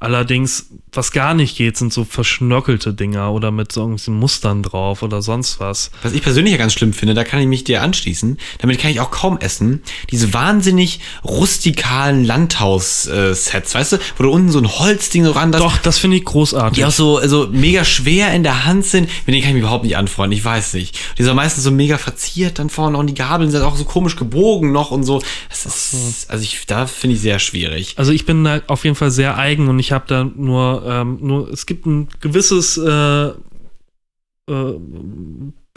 Allerdings, 0.00 0.66
was 0.92 1.12
gar 1.12 1.34
nicht 1.34 1.58
geht, 1.58 1.76
sind 1.76 1.92
so 1.92 2.04
verschnörkelte 2.04 2.94
Dinger 2.94 3.32
oder 3.32 3.50
mit 3.50 3.70
so 3.70 3.82
irgendwelchen 3.82 4.18
Mustern 4.18 4.62
drauf 4.62 5.02
oder 5.02 5.20
sonst 5.20 5.60
was. 5.60 5.90
Was 6.02 6.14
ich 6.14 6.22
persönlich 6.22 6.52
ja 6.52 6.58
ganz 6.58 6.72
schlimm 6.72 6.94
finde, 6.94 7.12
da 7.12 7.22
kann 7.22 7.38
ich 7.38 7.46
mich 7.46 7.64
dir 7.64 7.82
anschließen. 7.82 8.38
Damit 8.60 8.80
kann 8.80 8.90
ich 8.90 9.00
auch 9.00 9.10
kaum 9.10 9.36
essen. 9.38 9.82
Diese 10.10 10.32
wahnsinnig 10.32 11.00
rustikalen 11.22 12.24
Landhaus-Sets, 12.24 13.74
weißt 13.74 13.92
du, 13.92 13.98
wo 14.16 14.22
da 14.22 14.30
unten 14.30 14.50
so 14.50 14.58
ein 14.58 14.68
Holzding 14.68 15.24
so 15.26 15.32
ran, 15.32 15.52
Doch, 15.52 15.76
das 15.78 15.98
finde 15.98 16.16
ich 16.16 16.24
großartig. 16.24 16.78
die 16.78 16.84
auch 16.86 16.90
so 16.90 17.18
also 17.18 17.48
mega 17.52 17.84
schwer 17.84 18.32
in 18.32 18.42
der 18.42 18.64
Hand 18.64 18.86
sind. 18.86 19.08
Mit 19.26 19.34
denen 19.34 19.42
kann 19.42 19.50
ich 19.50 19.54
mich 19.56 19.62
überhaupt 19.64 19.84
nicht 19.84 19.98
anfreunden, 19.98 20.36
ich 20.36 20.44
weiß 20.44 20.72
nicht. 20.74 20.98
Die 21.18 21.24
sind 21.24 21.36
meistens 21.36 21.62
so 21.64 21.70
mega 21.70 21.98
verziert 21.98 22.58
dann 22.58 22.70
vorne 22.70 22.96
und 22.96 23.06
die 23.06 23.14
Gabeln 23.14 23.50
sind 23.50 23.60
auch 23.62 23.76
so 23.76 23.84
komisch 23.84 24.16
gebogen 24.16 24.72
noch 24.72 24.90
und 24.92 25.04
so. 25.04 25.22
Das 25.50 25.66
ist, 25.66 26.30
also 26.30 26.42
ich, 26.42 26.64
da 26.66 26.86
finde 26.86 27.16
ich 27.16 27.20
sehr 27.22 27.38
schwierig. 27.38 27.94
Also 27.96 28.12
ich 28.12 28.24
bin 28.24 28.44
da 28.44 28.62
auf 28.66 28.84
jeden 28.84 28.96
Fall 28.96 29.10
sehr 29.10 29.36
eigen 29.36 29.68
und 29.68 29.78
ich 29.78 29.89
habe 29.92 30.04
da 30.08 30.24
nur, 30.24 30.84
ähm, 30.86 31.18
nur, 31.20 31.50
es 31.50 31.66
gibt 31.66 31.86
ein 31.86 32.08
gewisses 32.20 32.76
äh, 32.76 33.28
äh, 33.28 34.80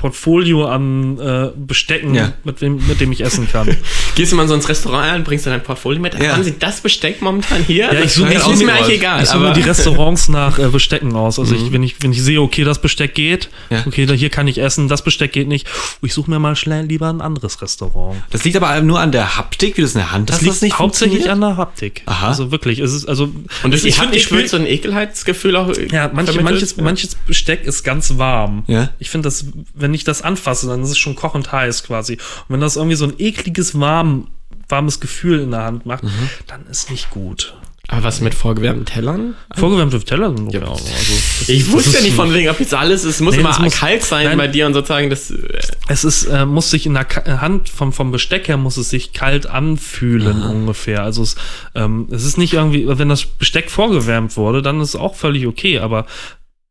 Portfolio 0.03 0.65
an 0.65 1.17
äh, 1.17 1.49
Bestecken, 1.55 2.13
Ja. 2.13 2.33
mit, 2.43 2.59
dem, 2.59 2.85
mit 2.87 2.99
dem 2.99 3.13
ich 3.13 3.21
essen 3.21 3.47
kann. 3.49 3.73
Gehst 4.15 4.33
du 4.33 4.35
mal 4.35 4.45
so 4.49 4.53
ins 4.53 4.67
Restaurant 4.67 5.15
und 5.19 5.23
bringst 5.23 5.45
dann 5.45 5.53
dein 5.53 5.63
Portfolio 5.63 6.01
mit? 6.01 6.13
Ja. 6.19 6.33
Haben 6.33 6.43
sie 6.43 6.55
das 6.59 6.81
Besteck 6.81 7.21
momentan 7.21 7.63
hier? 7.63 7.85
Ja, 7.93 8.01
ich 8.01 8.11
suche 8.11 8.33
das 8.33 8.45
ist 8.49 8.65
mir 8.65 8.73
eigentlich 8.73 8.97
egal. 8.97 9.23
ich 9.23 9.29
suche 9.29 9.53
die 9.53 9.61
Restaurants 9.61 10.27
nach 10.27 10.59
äh, 10.59 10.67
Bestecken 10.67 11.15
aus. 11.15 11.39
Also 11.39 11.55
ich, 11.55 11.71
wenn, 11.71 11.83
ich, 11.83 11.95
wenn 12.01 12.11
ich 12.11 12.21
sehe, 12.21 12.41
okay, 12.41 12.65
das 12.65 12.81
Besteck 12.81 13.15
geht, 13.15 13.49
Ja. 13.69 13.83
okay, 13.87 14.05
da, 14.05 14.13
hier 14.13 14.29
kann 14.29 14.45
ich 14.49 14.57
essen, 14.57 14.89
das 14.89 15.05
Besteck 15.05 15.31
geht 15.31 15.47
nicht, 15.47 15.67
ich 16.01 16.13
suche 16.13 16.29
mir 16.29 16.37
mal 16.39 16.57
schnell 16.57 16.85
lieber 16.85 17.07
ein 17.09 17.21
anderes 17.21 17.61
Restaurant. 17.61 18.21
Das 18.31 18.43
liegt 18.43 18.57
aber 18.57 18.81
nur 18.81 18.99
an 18.99 19.13
der 19.13 19.37
Haptik, 19.37 19.77
wie 19.77 19.81
du 19.81 19.87
es 19.87 19.93
in 19.95 19.99
der 19.99 20.11
Hand 20.11 20.29
Das 20.29 20.35
hast. 20.35 20.41
liegt 20.41 20.55
das 20.55 20.61
nicht 20.63 20.79
hauptsächlich 20.79 21.29
an 21.29 21.39
der 21.39 21.55
Haptik. 21.55 22.01
Aha. 22.07 22.27
Also 22.27 22.51
wirklich, 22.51 22.79
es 22.79 22.91
ist 22.93 23.05
also 23.07 23.31
und 23.63 23.71
durch 23.71 23.83
die 23.83 23.87
ich 23.87 24.01
Haptik 24.01 24.29
wird 24.33 24.49
so 24.49 24.57
ein 24.57 24.67
Ekelheitsgefühl 24.67 25.55
auch 25.55 25.71
Ja, 25.91 26.11
manche, 26.13 26.33
vermittelt. 26.33 26.43
manches, 26.43 26.77
manches 26.77 27.15
Besteck 27.15 27.63
ist 27.65 27.83
ganz 27.83 28.17
warm. 28.17 28.63
Ja. 28.67 28.89
Ich 28.99 29.09
finde 29.09 29.27
das, 29.27 29.45
wenn 29.73 29.92
ich 29.93 30.03
das 30.03 30.21
anfasse, 30.21 30.67
dann 30.67 30.83
ist 30.83 30.89
es 30.91 30.97
schon 30.97 31.15
kochend 31.15 31.51
heiß 31.51 31.83
quasi. 31.83 32.13
Und 32.13 32.19
wenn 32.49 32.61
das 32.61 32.75
irgendwie 32.75 32.95
so 32.95 33.05
ein 33.05 33.13
ekliges, 33.17 33.79
warm, 33.79 34.27
warmes 34.69 34.99
Gefühl 34.99 35.39
in 35.39 35.51
der 35.51 35.63
Hand 35.63 35.85
Mhm. 35.85 35.89
macht, 35.91 36.03
dann 36.47 36.65
ist 36.67 36.89
nicht 36.91 37.09
gut. 37.09 37.53
Aber 37.89 38.03
was 38.03 38.21
mit 38.21 38.33
vorgewärmten 38.33 38.85
Tellern? 38.85 39.35
Vorgewärmte 39.57 39.99
Teller 39.99 40.35
sind. 40.35 40.53
Ja. 40.53 40.61
also, 40.61 40.73
das 40.85 41.49
Ich 41.49 41.59
ist- 41.59 41.71
wusste 41.73 41.91
ja 41.91 41.97
ist- 41.97 42.03
nicht 42.05 42.15
von 42.15 42.33
wegen, 42.33 42.49
ob 42.49 42.57
jetzt 42.61 42.73
alles, 42.73 43.03
es 43.03 43.19
muss 43.19 43.35
Nee, 43.35 43.41
immer 43.41 43.59
muss- 43.59 43.75
kalt 43.75 44.03
sein 44.03 44.25
Nein. 44.25 44.37
bei 44.37 44.47
dir 44.47 44.65
und 44.67 44.73
sozusagen 44.73 45.09
das. 45.09 45.31
äh, 45.31 45.59
Es 45.89 46.05
ist, 46.05 46.23
äh, 46.27 46.45
muss 46.45 46.69
sich 46.71 46.85
in 46.85 46.93
der 46.93 47.03
Ka 47.03 47.41
Hand 47.41 47.67
vom, 47.67 47.91
vom 47.91 48.11
Besteck 48.11 48.47
her 48.47 48.55
muss 48.55 48.77
es 48.77 48.89
sich 48.89 49.11
kalt 49.11 49.47
anfühlen 49.47 50.43
ungefähr. 50.43 51.03
Also 51.03 51.23
es, 51.23 51.35
ähm, 51.75 52.07
es 52.09 52.23
ist 52.23 52.37
nicht 52.37 52.53
irgendwie, 52.53 52.87
wenn 52.87 53.09
das 53.09 53.25
Besteck 53.25 53.69
vorgewärmt 53.69 54.37
wurde, 54.37 54.61
dann 54.61 54.79
ist 54.79 54.89
es 54.89 54.95
auch 54.95 55.15
völlig 55.15 55.45
okay, 55.45 55.79
aber 55.79 56.05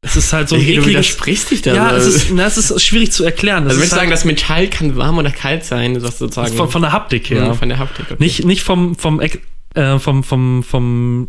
Es 0.04 0.16
ist 0.16 0.32
halt 0.32 0.48
so 0.48 0.56
ein 0.56 0.60
Du 0.60 0.66
ekliges... 0.66 0.86
widersprichst 0.88 1.50
dich 1.52 1.62
da. 1.62 1.74
Ja, 1.74 1.96
es 1.96 2.06
ist, 2.06 2.30
na, 2.32 2.44
es 2.46 2.58
ist 2.58 2.82
schwierig 2.82 3.12
zu 3.12 3.24
erklären. 3.24 3.64
Es 3.64 3.70
also 3.70 3.76
ist 3.76 3.80
willst 3.82 3.92
du 3.92 3.96
sagen, 3.96 4.08
halt 4.08 4.16
das 4.18 4.24
Metall 4.24 4.68
kann 4.68 4.96
warm 4.96 5.18
oder 5.18 5.30
kalt 5.30 5.64
sein, 5.64 6.02
was 6.02 6.18
sozusagen. 6.18 6.54
von, 6.56 6.68
von 6.68 6.82
der 6.82 6.92
Haptik 6.92 7.30
her. 7.30 7.44
Ja, 7.44 7.54
von 7.54 7.68
der 7.68 7.78
Haptik. 7.78 8.06
Okay. 8.10 8.16
Nicht, 8.18 8.44
nicht 8.44 8.62
vom, 8.62 8.96
vom, 8.96 9.20
äh, 9.20 9.98
vom, 10.00 10.24
vom, 10.24 10.64
vom 10.64 11.28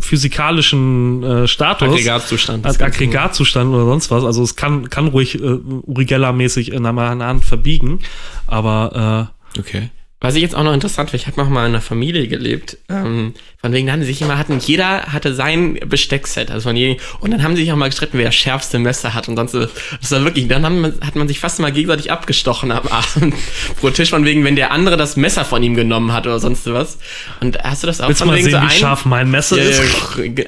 physikalischen 0.00 1.22
äh, 1.24 1.48
Status. 1.48 1.88
Aggregatzustand. 1.88 2.64
Als 2.64 2.80
Aggregatzustand 2.80 3.74
oder 3.74 3.86
sonst 3.86 4.10
was. 4.12 4.24
Also 4.24 4.44
es 4.44 4.54
kann, 4.54 4.88
kann 4.88 5.08
ruhig 5.08 5.34
äh, 5.34 5.38
Urigella-mäßig 5.42 6.70
in 6.72 6.86
einer 6.86 7.26
Hand 7.26 7.44
verbiegen. 7.44 7.98
Aber 8.46 9.32
Okay. 9.58 9.90
Was 10.22 10.36
ich 10.36 10.42
jetzt 10.42 10.54
auch 10.54 10.62
noch 10.62 10.72
interessant 10.72 11.10
finde, 11.10 11.22
ich 11.22 11.26
habe 11.26 11.40
noch 11.40 11.50
mal 11.50 11.62
in 11.66 11.72
einer 11.72 11.80
Familie 11.80 12.28
gelebt, 12.28 12.78
ähm, 12.88 13.34
von 13.60 13.72
wegen, 13.72 13.86
da 13.88 13.92
haben 13.92 14.00
sie 14.00 14.06
sich 14.06 14.22
immer 14.22 14.38
hatten, 14.38 14.58
jeder 14.60 15.02
hatte 15.12 15.34
sein 15.34 15.78
Besteckset, 15.86 16.50
also 16.50 16.68
von 16.68 16.76
jedem, 16.76 16.96
und 17.20 17.32
dann 17.32 17.42
haben 17.42 17.56
sie 17.56 17.62
sich 17.62 17.72
auch 17.72 17.76
mal 17.76 17.88
gestritten, 17.88 18.18
wer 18.18 18.26
das 18.26 18.34
schärfste 18.36 18.78
Messer 18.78 19.14
hat 19.14 19.28
und 19.28 19.34
sonst 19.36 19.52
so, 19.52 19.66
das 20.00 20.10
war 20.12 20.24
wirklich, 20.24 20.46
dann 20.48 20.62
man- 20.62 20.94
hat 21.04 21.16
man 21.16 21.26
sich 21.26 21.40
fast 21.40 21.58
mal 21.58 21.72
gegenseitig 21.72 22.10
abgestochen 22.12 22.70
am 22.70 22.86
Abend 22.86 23.34
pro 23.80 23.90
Tisch, 23.90 24.10
von 24.10 24.24
wegen, 24.24 24.44
wenn 24.44 24.54
der 24.56 24.70
andere 24.70 24.96
das 24.96 25.16
Messer 25.16 25.44
von 25.44 25.62
ihm 25.62 25.74
genommen 25.74 26.12
hat 26.12 26.26
oder 26.26 26.38
sonst 26.38 26.72
was. 26.72 26.98
Und 27.40 27.58
hast 27.62 27.82
du 27.82 27.88
das 27.88 28.00
auch 28.00 28.04
äh, 28.04 28.08
willst 28.08 28.20
von 28.20 28.28
mal 28.28 28.36
wegen 28.36 28.44
sehen, 28.44 28.52
so 28.54 28.58
wie 28.60 28.70
ein- 28.70 28.70
scharf 28.70 29.04
mein 29.04 29.28
Messer 29.28 29.56
ja, 29.58 29.64
ist? 29.64 29.82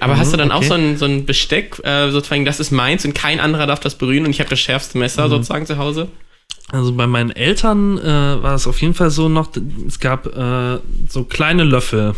aber 0.01 0.17
hast 0.19 0.33
du 0.33 0.37
dann 0.37 0.53
auch 0.53 0.59
okay. 0.59 0.69
so 0.69 0.75
ein, 0.75 0.97
so 0.99 1.05
ein 1.05 1.27
Besteck, 1.27 1.81
äh, 1.85 2.11
sozusagen, 2.11 2.45
das 2.45 2.61
ist 2.61 2.71
meins 2.71 3.05
und 3.05 3.15
kein 3.15 3.41
anderer 3.41 3.67
darf 3.67 3.81
das 3.81 3.97
berühren 3.97 4.25
und 4.25 4.31
ich 4.31 4.39
habe 4.39 4.51
das 4.51 4.61
schärfste 4.61 4.99
Messer 4.99 5.29
sozusagen 5.29 5.67
zu 5.67 5.79
Hause? 5.79 6.09
Also 6.73 6.93
bei 6.93 7.07
meinen 7.07 7.31
Eltern 7.31 7.99
äh, 7.99 8.43
war 8.43 8.55
es 8.55 8.67
auf 8.67 8.81
jeden 8.81 8.95
Fall 8.95 9.11
so 9.11 9.29
noch, 9.29 9.51
es 9.87 10.01
gab 10.01 10.27
äh, 10.27 10.79
so 11.09 11.25
kleine 11.25 11.65
Löffel. 11.65 12.15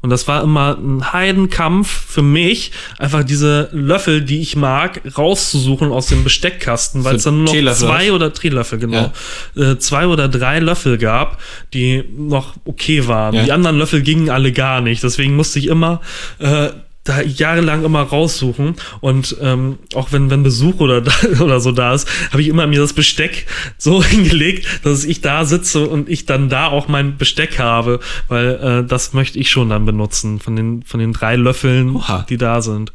Und 0.00 0.10
das 0.10 0.26
war 0.26 0.42
immer 0.42 0.78
ein 0.78 1.12
Heidenkampf 1.12 1.88
für 1.88 2.22
mich, 2.22 2.72
einfach 2.98 3.22
diese 3.22 3.68
Löffel, 3.72 4.22
die 4.22 4.40
ich 4.40 4.56
mag, 4.56 5.02
rauszusuchen 5.16 5.92
aus 5.92 6.06
dem 6.06 6.24
Besteckkasten, 6.24 7.04
weil 7.04 7.12
So 7.12 7.16
es 7.16 7.22
dann 7.24 7.44
nur 7.44 7.54
noch 7.54 7.74
zwei 7.74 8.10
oder 8.12 8.32
Teelöffel, 8.32 8.78
genau, 8.78 9.12
äh, 9.56 9.76
zwei 9.76 10.06
oder 10.06 10.28
drei 10.28 10.58
Löffel 10.58 10.96
gab, 10.96 11.40
die 11.74 12.04
noch 12.16 12.54
okay 12.64 13.06
waren. 13.06 13.34
Ja. 13.34 13.42
Die 13.44 13.52
anderen 13.52 13.76
Löffel 13.76 14.00
gingen 14.00 14.30
alle 14.30 14.52
gar 14.52 14.80
nicht. 14.80 15.02
Deswegen 15.02 15.36
musste 15.36 15.58
ich 15.58 15.66
immer 15.66 16.00
äh, 16.38 16.70
da 17.04 17.22
jahrelang 17.22 17.84
immer 17.84 18.02
raussuchen 18.02 18.74
und 19.00 19.36
ähm, 19.40 19.78
auch 19.94 20.12
wenn, 20.12 20.28
wenn 20.28 20.42
Besuch 20.42 20.80
oder, 20.80 21.00
da, 21.00 21.12
oder 21.40 21.60
so 21.60 21.72
da 21.72 21.94
ist, 21.94 22.06
habe 22.30 22.42
ich 22.42 22.48
immer 22.48 22.66
mir 22.66 22.80
das 22.80 22.92
Besteck 22.92 23.46
so 23.78 24.02
hingelegt, 24.04 24.66
dass 24.84 25.04
ich 25.04 25.22
da 25.22 25.44
sitze 25.44 25.88
und 25.88 26.08
ich 26.08 26.26
dann 26.26 26.48
da 26.50 26.66
auch 26.66 26.88
mein 26.88 27.16
Besteck 27.16 27.58
habe, 27.58 28.00
weil 28.28 28.82
äh, 28.82 28.86
das 28.86 29.14
möchte 29.14 29.38
ich 29.38 29.50
schon 29.50 29.70
dann 29.70 29.86
benutzen 29.86 30.40
von 30.40 30.56
den, 30.56 30.82
von 30.82 31.00
den 31.00 31.12
drei 31.12 31.36
Löffeln, 31.36 31.96
Oha. 31.96 32.26
die 32.28 32.36
da 32.36 32.60
sind. 32.60 32.92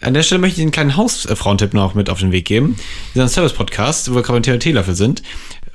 An 0.00 0.14
der 0.14 0.22
Stelle 0.22 0.40
möchte 0.40 0.60
ich 0.60 0.62
einen 0.62 0.72
kleinen 0.72 0.96
Hausfrauentipp 0.96 1.72
noch 1.72 1.94
mit 1.94 2.10
auf 2.10 2.20
den 2.20 2.32
Weg 2.32 2.44
geben. 2.44 2.76
Dieser 3.14 3.28
Service-Podcast, 3.28 4.10
wo 4.10 4.16
wir 4.16 4.42
Thema 4.42 4.58
Teelöffel 4.58 4.94
sind. 4.94 5.22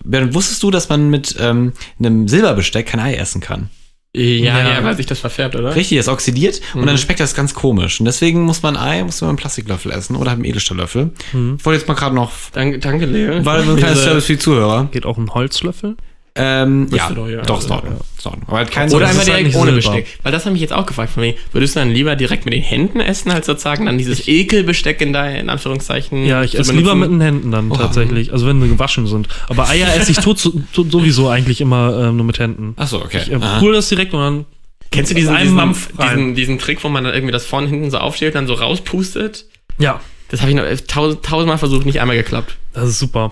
Wusstest 0.03 0.61
du, 0.61 0.69
dass 0.69 0.89
man 0.89 1.09
mit 1.09 1.35
ähm, 1.39 1.73
einem 1.97 2.27
Silberbesteck 2.27 2.87
kein 2.87 2.99
Ei 2.99 3.15
essen 3.15 3.41
kann? 3.41 3.69
Ja, 4.15 4.59
Ja. 4.59 4.73
ja, 4.73 4.83
weil 4.83 4.95
sich 4.95 5.07
das 5.07 5.19
verfärbt, 5.19 5.55
oder? 5.55 5.75
Richtig, 5.75 5.97
es 5.97 6.07
oxidiert 6.07 6.61
und 6.75 6.85
dann 6.85 6.97
schmeckt 6.99 7.19
das 7.19 7.33
ganz 7.33 7.55
komisch. 7.55 7.99
Und 7.99 8.05
deswegen 8.05 8.43
muss 8.43 8.61
man 8.61 8.77
Ei, 8.77 9.03
muss 9.03 9.19
man 9.21 9.29
einen 9.29 9.37
Plastiklöffel 9.37 9.91
essen 9.91 10.15
oder 10.15 10.31
einen 10.31 10.45
Edelstahllöffel. 10.45 11.09
Ich 11.57 11.65
wollte 11.65 11.79
jetzt 11.79 11.87
mal 11.87 11.95
gerade 11.95 12.13
noch, 12.15 12.31
Danke, 12.51 12.77
danke 12.77 13.05
Leo. 13.05 13.43
war 13.43 13.57
ein 13.57 13.75
kleines 13.75 14.03
Service 14.03 14.25
für 14.25 14.33
die 14.33 14.39
Zuhörer. 14.39 14.87
Geht 14.91 15.05
auch 15.07 15.17
ein 15.17 15.33
Holzlöffel? 15.33 15.97
Ähm, 16.35 16.87
ja, 16.91 17.11
doch, 17.11 17.27
ja. 17.29 17.41
doch, 17.43 17.61
in 17.63 17.69
Ja, 17.69 17.75
Ordnung. 17.75 17.99
Aber 18.47 18.57
halt 18.57 18.71
kein 18.71 18.91
Oder 18.91 19.07
einmal 19.07 19.23
direkt 19.23 19.55
ohne 19.55 19.65
Silber. 19.71 19.75
Besteck. 19.75 20.17
Weil 20.23 20.31
das 20.31 20.45
habe 20.45 20.55
ich 20.55 20.61
jetzt 20.61 20.73
auch 20.73 20.85
gefragt. 20.87 21.11
Von 21.11 21.21
wegen, 21.21 21.37
würdest 21.51 21.75
du 21.75 21.79
dann 21.79 21.91
lieber 21.91 22.15
direkt 22.15 22.45
mit 22.45 22.53
den 22.55 22.63
Händen 22.63 22.99
essen, 23.01 23.29
als 23.31 23.45
sozusagen 23.45 23.85
dann 23.85 23.99
dieses 23.99 24.27
Ekelbesteck 24.27 24.99
in 25.01 25.13
dein, 25.13 25.35
in 25.35 25.49
Anführungszeichen? 25.49 26.25
Ja, 26.25 26.41
ich 26.43 26.55
esse 26.57 26.71
benutzen? 26.71 26.77
lieber 26.77 26.95
mit 26.95 27.11
den 27.11 27.21
Händen 27.21 27.51
dann 27.51 27.69
tatsächlich, 27.71 28.31
also 28.33 28.47
wenn 28.47 28.59
sie 28.61 28.67
gewaschen 28.67 29.05
sind. 29.05 29.27
Aber 29.47 29.69
Eier 29.69 29.95
esse 29.95 30.11
ich 30.11 30.17
tot, 30.17 30.41
tot, 30.73 30.91
sowieso 30.91 31.29
eigentlich 31.29 31.61
immer 31.61 32.07
ähm, 32.07 32.17
nur 32.17 32.25
mit 32.25 32.39
Händen. 32.39 32.73
Achso, 32.77 32.97
okay. 32.97 33.21
Ich 33.25 33.31
äh, 33.31 33.39
hole 33.59 33.75
das 33.75 33.89
direkt 33.89 34.13
und 34.13 34.19
dann 34.19 34.45
Kennst 34.89 35.11
du 35.11 35.15
diesen, 35.15 35.35
Einen 35.35 35.57
diesen, 35.57 35.97
diesen, 35.99 36.35
diesen 36.35 36.59
Trick, 36.59 36.83
wo 36.83 36.89
man 36.89 37.03
dann 37.03 37.13
irgendwie 37.13 37.31
das 37.31 37.45
vorne 37.45 37.67
hinten 37.67 37.89
so 37.91 37.97
aufsteht, 37.97 38.35
dann 38.35 38.47
so 38.47 38.53
rauspustet? 38.53 39.45
ja, 39.79 39.99
Das 40.29 40.41
habe 40.41 40.51
ich 40.51 40.57
noch 40.57 40.65
tausend, 40.87 41.23
tausendmal 41.23 41.57
versucht, 41.57 41.85
nicht 41.85 41.99
einmal 41.99 42.15
geklappt. 42.15 42.57
das 42.73 42.89
ist 42.89 42.99
super. 42.99 43.31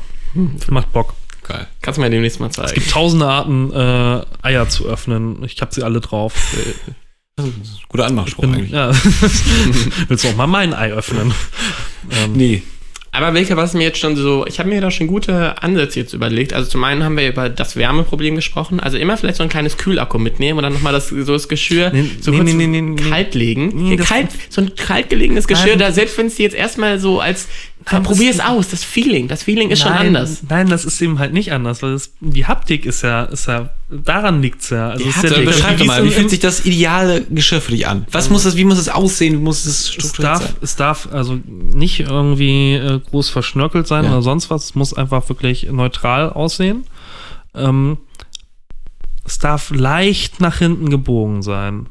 Macht 0.70 0.92
Bock. 0.94 1.14
Geil. 1.44 1.68
Kannst 1.82 1.98
du 1.98 2.02
mir 2.02 2.10
demnächst 2.10 2.40
mal 2.40 2.52
zeigen. 2.52 2.68
Es 2.70 2.74
gibt 2.74 2.92
tausende 2.92 3.26
Arten, 3.28 3.72
äh, 3.74 4.22
Eier 4.42 4.70
zu 4.70 4.88
öffnen. 4.88 5.44
Ich 5.44 5.60
habe 5.62 5.74
sie 5.74 5.84
alle 5.84 6.00
drauf. 6.00 6.34
Guter 7.90 8.06
Anmachspruch 8.06 8.42
Bin, 8.44 8.54
eigentlich. 8.54 8.72
ja. 8.72 8.92
Willst 10.08 10.24
du 10.24 10.30
auch 10.30 10.36
mal 10.36 10.48
mein 10.48 10.74
Ei 10.74 10.92
öffnen? 10.92 11.34
ähm, 12.24 12.34
Nee. 12.34 12.64
Aber 13.14 13.34
Wilke, 13.34 13.58
was 13.58 13.74
mir 13.74 13.84
jetzt 13.84 13.98
schon 14.00 14.16
so, 14.16 14.46
ich 14.48 14.58
habe 14.60 14.70
mir 14.70 14.80
da 14.80 14.90
schon 14.90 15.08
gute 15.08 15.62
Ansätze 15.62 16.00
jetzt 16.00 16.14
überlegt. 16.14 16.54
Also 16.54 16.70
zum 16.70 16.82
einen 16.86 17.04
haben 17.04 17.18
wir 17.18 17.28
über 17.28 17.50
das 17.50 17.76
Wärmeproblem 17.76 18.36
gesprochen. 18.36 18.80
Also 18.80 18.98
immer 18.98 19.18
vielleicht 19.18 19.36
so 19.36 19.44
ein 19.44 19.50
kleines 19.50 19.76
Kühlakku 19.78 20.18
mitnehmen 20.18 20.60
und 20.60 20.64
dann 20.64 20.72
nochmal 20.72 20.94
das, 20.94 21.10
so 21.10 21.34
das 21.34 21.50
Geschirr 21.50 21.92
Nee, 21.92 22.10
so 22.22 22.32
nee, 22.32 22.38
kurz 22.38 22.54
nee, 22.54 22.68
nee, 22.68 22.96
kalt 22.96 23.36
legen. 23.36 23.72
Nee, 23.76 23.98
kalt, 23.98 24.30
so 24.48 24.62
ein 24.62 24.76
kalt 24.76 25.10
gelegenes 25.10 25.46
Geschirr, 25.46 25.76
da 25.76 25.92
selbst 25.92 26.18
wenn 26.18 26.28
es 26.28 26.36
dir 26.36 26.44
jetzt 26.44 26.56
erstmal 26.56 27.00
so 27.00 27.20
als, 27.20 27.50
Nein, 27.90 28.04
probier 28.04 28.30
es 28.30 28.40
aus, 28.40 28.70
das 28.70 28.84
Feeling, 28.84 29.28
das 29.28 29.44
Feeling 29.44 29.70
ist 29.70 29.82
schon 29.82 29.92
nein, 29.92 30.08
anders. 30.08 30.44
Nein, 30.48 30.68
das 30.70 30.86
ist 30.86 31.02
eben 31.02 31.20
halt 31.20 31.34
nicht 31.34 31.52
anders, 31.52 31.82
weil 31.82 31.94
das, 31.94 32.12
die 32.20 32.46
Haptik 32.46 32.86
ist 32.86 33.02
ja, 33.02 33.24
ist 33.24 33.48
ja, 33.48 33.72
daran 33.90 34.42
liegt's 34.42 34.70
ja. 34.70 34.90
Also 34.90 35.06
es 35.08 35.16
ist 35.18 35.24
ja 35.24 35.30
Dann 35.32 35.46
beschreib 35.46 35.78
doch 35.78 35.84
wie 35.84 35.88
mal, 35.88 36.04
wie 36.04 36.10
fühlt 36.10 36.30
sich 36.30 36.40
das 36.40 36.66
ideale 36.66 37.22
Geschirr 37.24 37.62
für 37.62 37.72
dich 37.72 37.88
an? 37.88 38.06
Was 38.12 38.30
muss 38.30 38.44
das, 38.44 38.56
wie 38.56 38.66
muss 38.66 38.78
es 38.78 38.90
aussehen, 38.90 39.34
wie 39.34 39.44
muss 39.44 39.66
es 39.66 39.80
es 39.80 39.90
strukturiert 39.94 40.34
darf, 40.34 40.42
sein? 40.44 40.56
es 40.62 40.76
darf 40.76 41.10
also 41.12 41.40
nicht 41.46 42.02
irgendwie 42.02 42.74
äh, 42.76 43.00
groß 43.00 43.30
verschnörkelt 43.30 43.88
sein 43.88 44.06
Ja. 44.06 44.12
oder 44.12 44.22
sonst 44.22 44.50
was. 44.50 44.66
Es 44.66 44.76
muss 44.76 44.94
einfach 44.94 45.28
wirklich 45.30 45.70
neutral 45.72 46.30
aussehen. 46.30 46.86
Ähm, 47.56 47.98
es 49.26 49.40
darf 49.40 49.72
leicht 49.72 50.40
nach 50.40 50.58
hinten 50.58 50.90
gebogen 50.90 51.42
sein. 51.42 51.88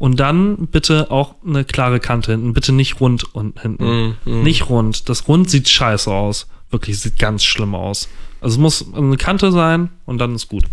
Und 0.00 0.18
dann 0.18 0.66
bitte 0.68 1.10
auch 1.10 1.34
eine 1.46 1.62
klare 1.62 2.00
Kante 2.00 2.32
hinten. 2.32 2.54
Bitte 2.54 2.72
nicht 2.72 3.00
rund 3.00 3.34
und 3.34 3.60
hinten. 3.60 4.16
Mm, 4.24 4.42
Nicht 4.42 4.70
rund. 4.70 5.10
Das 5.10 5.28
Rund 5.28 5.50
sieht 5.50 5.68
scheiße 5.68 6.10
aus. 6.10 6.48
Wirklich, 6.70 6.98
sieht 6.98 7.18
ganz 7.18 7.44
schlimm 7.44 7.74
aus. 7.74 8.08
Also 8.40 8.54
es 8.54 8.58
muss 8.58 8.94
eine 8.94 9.18
Kante 9.18 9.52
sein 9.52 9.90
und 10.06 10.16
dann 10.16 10.34
ist 10.34 10.48
gut. 10.48 10.64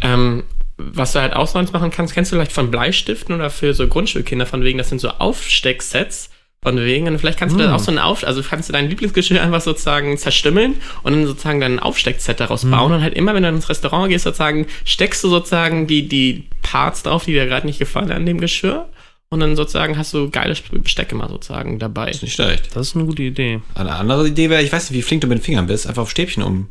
Ähm, 0.00 0.44
was 0.78 1.12
du 1.12 1.20
halt 1.20 1.34
auch 1.34 1.46
sonst 1.46 1.74
machen 1.74 1.90
kannst, 1.90 2.14
kennst 2.14 2.32
du 2.32 2.36
vielleicht 2.36 2.52
von 2.52 2.70
Bleistiften 2.70 3.34
oder 3.34 3.50
für 3.50 3.74
so 3.74 3.86
Grundschulkinder 3.86 4.46
von 4.46 4.62
wegen, 4.62 4.78
das 4.78 4.88
sind 4.88 5.02
so 5.02 5.10
Aufstecksets 5.10 6.30
von 6.62 6.78
wegen, 6.78 7.06
und 7.06 7.18
vielleicht 7.18 7.38
kannst 7.38 7.54
du 7.54 7.58
Mm. 7.60 7.62
da 7.62 7.74
auch 7.74 7.80
so 7.80 7.92
ein 7.92 7.98
Auf, 7.98 8.24
also 8.24 8.42
kannst 8.42 8.68
du 8.68 8.72
dein 8.72 8.88
Lieblingsgeschirr 8.90 9.40
einfach 9.42 9.60
sozusagen 9.60 10.16
zerstümmeln 10.18 10.74
und 11.04 11.12
dann 11.12 11.26
sozusagen 11.26 11.60
dein 11.60 11.78
Aufsteckset 11.78 12.40
daraus 12.40 12.64
Mm. 12.64 12.70
bauen 12.72 12.92
und 12.92 13.02
halt 13.02 13.14
immer, 13.14 13.34
wenn 13.34 13.42
du 13.44 13.48
ins 13.50 13.68
Restaurant 13.68 14.08
gehst, 14.08 14.24
sozusagen 14.24 14.66
steckst 14.84 15.22
du 15.22 15.28
sozusagen 15.28 15.86
die, 15.86 16.08
die 16.08 16.44
Parts 16.62 17.02
drauf, 17.04 17.24
die 17.24 17.32
dir 17.32 17.46
gerade 17.46 17.66
nicht 17.66 17.78
gefallen 17.78 18.10
an 18.10 18.26
dem 18.26 18.40
Geschirr 18.40 18.88
und 19.28 19.40
dann 19.40 19.54
sozusagen 19.54 19.96
hast 19.96 20.12
du 20.14 20.30
geiles 20.30 20.60
Besteck 20.60 21.12
immer 21.12 21.28
sozusagen 21.28 21.78
dabei. 21.78 22.10
Ist 22.10 22.22
nicht 22.22 22.34
schlecht. 22.34 22.74
Das 22.74 22.88
ist 22.88 22.96
eine 22.96 23.04
gute 23.04 23.22
Idee. 23.22 23.60
Eine 23.74 23.92
andere 23.94 24.26
Idee 24.26 24.50
wäre, 24.50 24.62
ich 24.62 24.72
weiß 24.72 24.90
nicht, 24.90 24.98
wie 24.98 25.02
flink 25.02 25.20
du 25.20 25.28
mit 25.28 25.38
den 25.38 25.44
Fingern 25.44 25.66
bist, 25.68 25.86
einfach 25.86 26.02
auf 26.02 26.10
Stäbchen 26.10 26.42
um. 26.42 26.68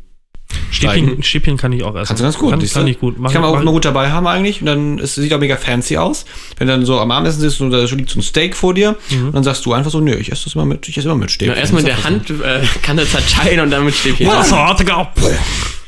Stäbchen, 0.70 1.22
Stäbchen 1.22 1.56
kann 1.56 1.72
ich 1.72 1.82
auch 1.82 1.94
essen. 1.94 2.06
Kannst 2.06 2.20
du 2.20 2.24
ganz 2.24 2.38
gut. 2.38 2.50
Kann, 2.50 2.60
siehst 2.60 2.74
kann 2.74 2.86
ich 2.86 2.98
gut. 3.00 3.18
Mach, 3.18 3.32
kann 3.32 3.42
man 3.42 3.50
auch 3.50 3.60
immer 3.60 3.72
gut 3.72 3.84
dabei 3.84 4.10
haben 4.10 4.26
eigentlich. 4.26 4.60
Und 4.60 4.66
dann 4.66 4.98
es 4.98 5.14
sieht 5.14 5.32
auch 5.32 5.38
mega 5.40 5.56
fancy 5.56 5.96
aus. 5.96 6.24
Wenn 6.58 6.66
du 6.66 6.72
dann 6.74 6.84
so 6.86 6.98
am 7.00 7.10
Abendessen 7.10 7.40
sitzt 7.40 7.60
und 7.60 7.70
da 7.70 7.78
liegt 7.84 8.10
so 8.10 8.18
ein 8.18 8.22
Steak 8.22 8.56
vor 8.56 8.74
dir 8.74 8.96
und 9.10 9.34
dann 9.34 9.44
sagst 9.44 9.64
du 9.66 9.72
einfach 9.72 9.90
so, 9.90 10.00
nö, 10.00 10.14
ich 10.14 10.30
esse 10.32 10.44
das 10.44 10.54
immer 10.54 10.64
mit, 10.64 10.88
ich 10.88 10.96
esse 10.98 11.06
immer 11.08 11.16
mit 11.16 11.30
Ja, 11.30 11.34
Stäbchen. 11.34 11.56
erstmal 11.56 11.82
mit 11.82 11.92
Ist 11.92 11.98
der 11.98 12.04
Hand 12.04 12.30
äh, 12.64 12.66
kann 12.82 12.96
das 12.96 13.10
zerteilen 13.10 13.60
und 13.60 13.70
dann 13.70 13.84
mit 13.84 13.94
Stäbchen. 13.94 14.26
Ja, 14.26 14.42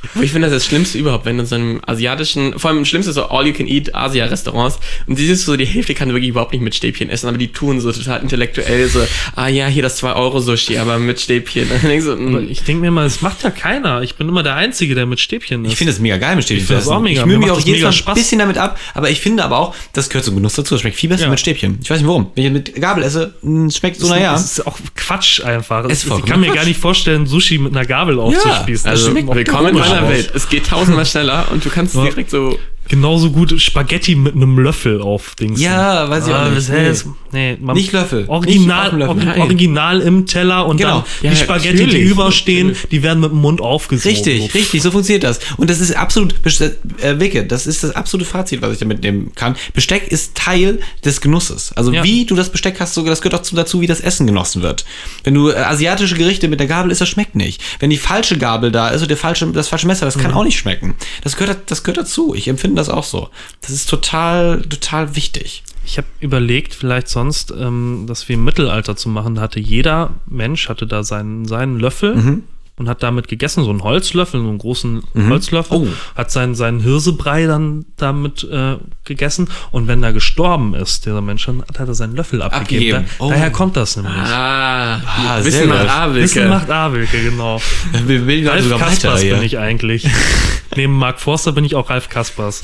so, 0.03 0.09
er. 0.09 0.15
Aber 0.17 0.25
ich 0.25 0.31
finde 0.33 0.49
das 0.49 0.57
das 0.59 0.67
Schlimmste 0.67 0.99
überhaupt, 0.99 1.25
wenn 1.25 1.37
du 1.37 1.43
in 1.43 1.47
so 1.47 1.55
einem 1.55 1.81
asiatischen, 1.87 2.59
vor 2.59 2.71
allem 2.71 2.81
das 2.81 2.89
Schlimmste 2.89 3.11
ist 3.11 3.15
so 3.17 3.25
All-You-Can-Eat-Asia-Restaurants 3.29 4.79
und 5.07 5.17
siehst 5.17 5.45
so, 5.45 5.57
die 5.57 5.67
Hälfte 5.67 5.95
kann 5.95 6.09
wirklich 6.11 6.31
überhaupt 6.31 6.53
nicht 6.53 6.63
mit 6.63 6.75
Stäbchen 6.75 7.11
essen, 7.11 7.29
aber 7.29 7.39
die 7.39 7.49
tun 7.49 7.81
so 7.81 7.93
total 7.93 8.21
intellektuell 8.23 8.89
so, 8.89 9.01
ah 9.37 9.49
ja, 9.49 9.67
hier 9.67 9.83
das 9.83 10.03
2-Euro-Sushi, 10.03 10.79
aber 10.79 10.99
mit 10.99 11.21
Stäbchen. 11.21 11.65
Und 11.71 11.71
dann 11.83 11.91
denkst 11.91 12.07
du, 12.07 12.13
Aber 12.13 12.21
mm, 12.21 12.49
ich 12.51 12.63
denke 12.63 12.81
mir 12.83 12.91
mal, 12.91 13.07
es 13.07 13.21
macht 13.23 13.43
ja 13.43 13.51
keiner. 13.51 14.03
Ich 14.03 14.15
bin 14.17 14.29
immer 14.29 14.43
der 14.43 14.55
Einzige, 14.57 14.95
der 14.95 15.07
mit 15.07 15.21
Stäbchen 15.21 15.65
ist. 15.65 15.73
Ich 15.73 15.79
finde 15.79 15.93
es 15.93 15.99
mega 16.01 16.17
geil 16.17 16.37
mit 16.37 16.45
Stäbchen. 16.45 16.63
Ich 16.63 16.67
finde 16.67 16.83
das 16.83 16.89
auch 16.89 17.01
mega. 17.01 17.21
Ich 17.21 17.27
mühe 17.27 17.39
Mir 17.39 17.45
mich 17.47 17.51
auch 17.53 17.57
das 17.57 17.65
jedes 17.67 17.83
Mal 17.83 18.13
ein 18.13 18.15
bisschen 18.15 18.39
damit 18.39 18.59
ab, 18.59 18.79
aber 18.95 19.11
ich 19.11 19.21
finde 19.21 19.45
aber 19.45 19.59
auch, 19.59 19.75
das 19.93 20.09
gehört 20.09 20.25
zum 20.25 20.35
Genuss 20.37 20.55
dazu. 20.55 20.75
Das 20.75 20.81
schmeckt 20.83 20.97
viel 20.97 21.09
besser 21.09 21.25
Ja. 21.25 21.31
mit 21.31 21.41
Stäbchen. 21.41 21.79
Ich 21.83 21.91
weiß 21.91 21.99
nicht 21.99 22.09
warum. 22.09 22.31
Wenn 22.35 22.45
ich 22.45 22.53
mit 22.53 22.75
Gabel 22.81 23.03
esse, 23.05 23.35
mh, 23.43 23.71
schmeckt 23.71 24.01
so, 24.01 24.09
naja. 24.09 24.33
Das 24.33 24.45
ist 24.59 24.67
auch 24.67 24.79
Quatsch 24.95 25.43
einfach. 25.45 25.85
Es 25.87 26.05
ist 26.05 26.13
ich 26.19 26.25
kann 26.25 26.41
mir 26.41 26.47
Quatsch. 26.47 26.57
gar 26.57 26.65
nicht 26.65 26.79
vorstellen, 26.81 27.27
Sushi 27.27 27.59
mit 27.59 27.73
einer 27.77 27.87
Gabel 27.87 28.19
aufzuspießen. 28.19 28.89
also 28.91 29.05
Das 29.07 29.13
schmeckt 29.13 29.29
auch 29.29 29.35
willkommen 29.35 29.69
in 29.69 29.75
meiner 29.79 29.98
Welt. 30.07 30.31
Es 30.35 30.49
geht 30.49 30.67
tausendmal 30.67 31.07
schneller 31.07 31.47
und 31.51 31.65
du 31.65 31.71
kannst 31.71 31.95
Ja. 31.95 32.03
direkt 32.05 32.31
so 32.31 32.59
genauso 32.89 33.31
gut 33.31 33.61
Spaghetti 33.61 34.15
mit 34.15 34.35
einem 34.35 34.59
Löffel 34.59 35.01
auf 35.01 35.35
Dings. 35.35 35.61
Ja, 35.61 36.09
weiß 36.09 36.27
ich 36.27 36.33
auch 36.33 36.39
Ah, 36.39 36.45
nicht. 36.49 36.57
das 36.59 36.71
heißt, 36.71 37.07
nee, 37.33 37.57
man, 37.61 37.77
Nicht 37.77 37.93
Löffel. 37.93 38.21
Nicht 38.21 38.29
Original, 38.31 38.91
dem 38.91 38.99
Löffel. 38.99 39.41
Original 39.41 40.01
im 40.01 40.27
Teller 40.27 40.67
und 40.67 40.77
Genau. 40.79 41.01
dann 41.01 41.05
die 41.23 41.27
Ja, 41.27 41.35
Spaghetti, 41.37 41.77
die 41.77 41.85
natürlich. 41.85 42.11
überstehen, 42.11 42.77
die 42.91 43.03
werden 43.03 43.21
mit 43.21 43.31
dem 43.31 43.39
Mund 43.39 43.61
aufgesogen. 43.61 44.15
Richtig, 44.15 44.41
So. 44.53 44.59
richtig, 44.59 44.83
so 44.83 44.91
funktioniert 44.91 45.25
das. 45.25 45.41
Und 45.57 45.71
das 45.71 45.81
ist 45.81 45.97
absolut, 45.97 46.35
äh, 46.45 47.21
Wicke, 47.21 47.45
das 47.47 47.67
ist 47.67 47.85
das 47.85 47.95
absolute 47.95 48.29
Fazit, 48.29 48.63
was 48.63 48.73
ich 48.73 48.79
da 48.79 48.87
mitnehmen 48.87 49.33
kann. 49.35 49.57
Besteck 49.75 50.09
ist 50.09 50.35
Teil 50.35 50.81
des 51.05 51.21
Genusses. 51.21 51.73
Also 51.77 51.93
Ja. 51.93 52.03
wie 52.05 52.25
du 52.25 52.35
das 52.35 52.51
Besteck 52.51 52.81
hast, 52.81 52.95
sogar 52.95 53.11
das 53.11 53.21
gehört 53.21 53.41
auch 53.41 53.43
zu- 53.43 53.55
dazu, 53.57 53.81
wie 53.81 53.87
das 53.87 54.01
Essen 54.01 54.27
genossen 54.27 54.63
wird. 54.63 54.85
Wenn 55.25 55.35
du 55.35 55.49
äh, 55.51 55.55
asiatische 55.57 56.15
Gerichte 56.17 56.49
mit 56.49 56.61
der 56.61 56.67
Gabel 56.67 56.91
isst, 56.91 57.01
das 57.01 57.09
schmeckt 57.09 57.35
nicht. 57.35 57.61
Wenn 57.81 57.91
die 57.91 57.97
falsche 57.99 58.39
Gabel 58.39 58.71
da 58.71 58.89
ist 58.89 59.03
und 59.03 59.09
der 59.09 59.17
falsche, 59.17 59.47
das 59.49 59.69
falsche 59.69 59.87
Messer, 59.87 60.07
das 60.07 60.17
Mhm. 60.17 60.21
kann 60.23 60.33
auch 60.35 60.45
nicht 60.45 60.59
schmecken. 60.59 60.95
Das 61.23 61.37
gehört, 61.37 61.71
das 61.71 61.83
gehört 61.83 61.99
dazu. 61.99 62.35
Ich 62.35 62.49
empfinde 62.49 62.77
das 62.79 62.89
auch 62.89 63.05
so. 63.05 63.29
Das 63.61 63.71
ist 63.71 63.89
total, 63.89 64.63
total 64.63 65.17
wichtig. 65.17 65.63
Ich 65.85 65.97
habe 65.97 66.09
überlegt, 66.21 66.75
vielleicht 66.75 67.09
sonst 67.09 67.51
ähm, 67.51 68.05
das 68.07 68.29
wie 68.29 68.35
im 68.35 68.45
Mittelalter 68.45 68.95
zu 68.97 69.09
machen. 69.09 69.41
Hatte 69.41 69.59
jeder 69.59 70.11
Mensch 70.27 70.69
hatte 70.69 70.87
da 70.87 71.03
seinen, 71.03 71.47
seinen 71.47 71.79
Löffel 71.79 72.17
Mhm. 72.17 72.43
Und 72.79 72.89
hat 72.89 73.03
damit 73.03 73.29
gegessen, 73.29 73.65
so 73.65 73.71
einen 73.71 73.83
Holzlöffel, 73.83 74.41
so 74.41 74.49
einen 74.49 74.59
großen 74.59 75.03
Holzlöffel. 75.29 75.77
Oh. 75.77 75.87
Hat 76.17 76.31
seinen, 76.31 76.55
seinen 76.55 76.81
Hirsebrei 76.81 77.47
dann 77.47 77.85
damit 77.97 78.45
äh, 78.45 78.77
gegessen. 79.05 79.49
Und 79.71 79.89
wenn 79.89 80.03
er 80.03 80.13
gestorben 80.13 80.75
ist, 80.75 81.07
dieser 81.07 81.21
Mensch, 81.21 81.47
dann 81.47 81.63
hat 81.63 81.79
er 81.89 81.95
seinen 81.95 82.15
Löffel 82.17 82.43
abgegeben. 82.43 82.97
Abgegeben. 82.99 83.05
Da, 83.19 83.25
Oh. 83.25 83.31
Daher 83.31 83.51
kommt 83.51 83.77
das 83.77 83.97
nämlich. 83.97 84.15
Ah, 84.15 85.01
Ah, 85.05 85.39
Wissen 85.43 85.69
macht. 85.69 85.89
Abelke. 85.89 86.23
Wissen 86.25 86.49
macht 86.49 86.71
Awilke, 86.71 87.23
genau. 87.23 87.61
Wir 88.07 88.27
will 88.27 88.49
Ralf 88.49 88.65
sogar 88.65 88.79
Kaspers 88.79 89.21
bin 89.23 89.43
ich 89.43 89.59
eigentlich. 89.59 90.07
Neben 90.77 90.93
Mark 90.97 91.21
Forster 91.21 91.53
bin 91.53 91.65
ich 91.65 91.75
auch 91.75 91.91
Ralf 91.91 92.09
Kaspers. 92.09 92.63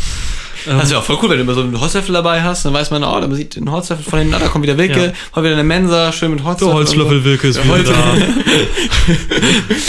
Das 0.67 0.91
wäre 0.91 1.01
auch 1.01 1.05
voll 1.05 1.19
cool, 1.23 1.31
wenn 1.31 1.37
du 1.39 1.43
immer 1.45 1.55
so 1.55 1.61
einen 1.63 1.79
Holzlöffel 1.81 2.13
dabei 2.15 2.43
hast, 2.43 2.65
dann 2.65 2.73
weiß 2.73 2.91
man, 2.91 3.05
oh, 3.05 3.21
man 3.21 3.35
sieht 3.35 3.57
den 3.57 3.71
Holzlöffel 3.71 4.05
von 4.05 4.19
hinten, 4.19 4.35
ah, 4.35 4.39
da 4.39 4.49
kommt 4.49 4.65
wieder 4.65 4.79
Wilke, 4.79 5.07
Ja. 5.07 5.13
mal 5.35 5.43
wieder 5.45 5.55
eine 5.55 5.65
Mensa, 5.65 6.13
schön 6.13 6.31
mit 6.31 6.43
Holzlöffel. 6.45 6.69
Der 6.69 6.75
Holzlöffel 6.77 7.25
Wilke 7.25 7.49
ist 7.49 7.57
Der 7.59 7.65
wieder 7.65 7.75
Holz- 7.75 7.89
da. 7.89 8.17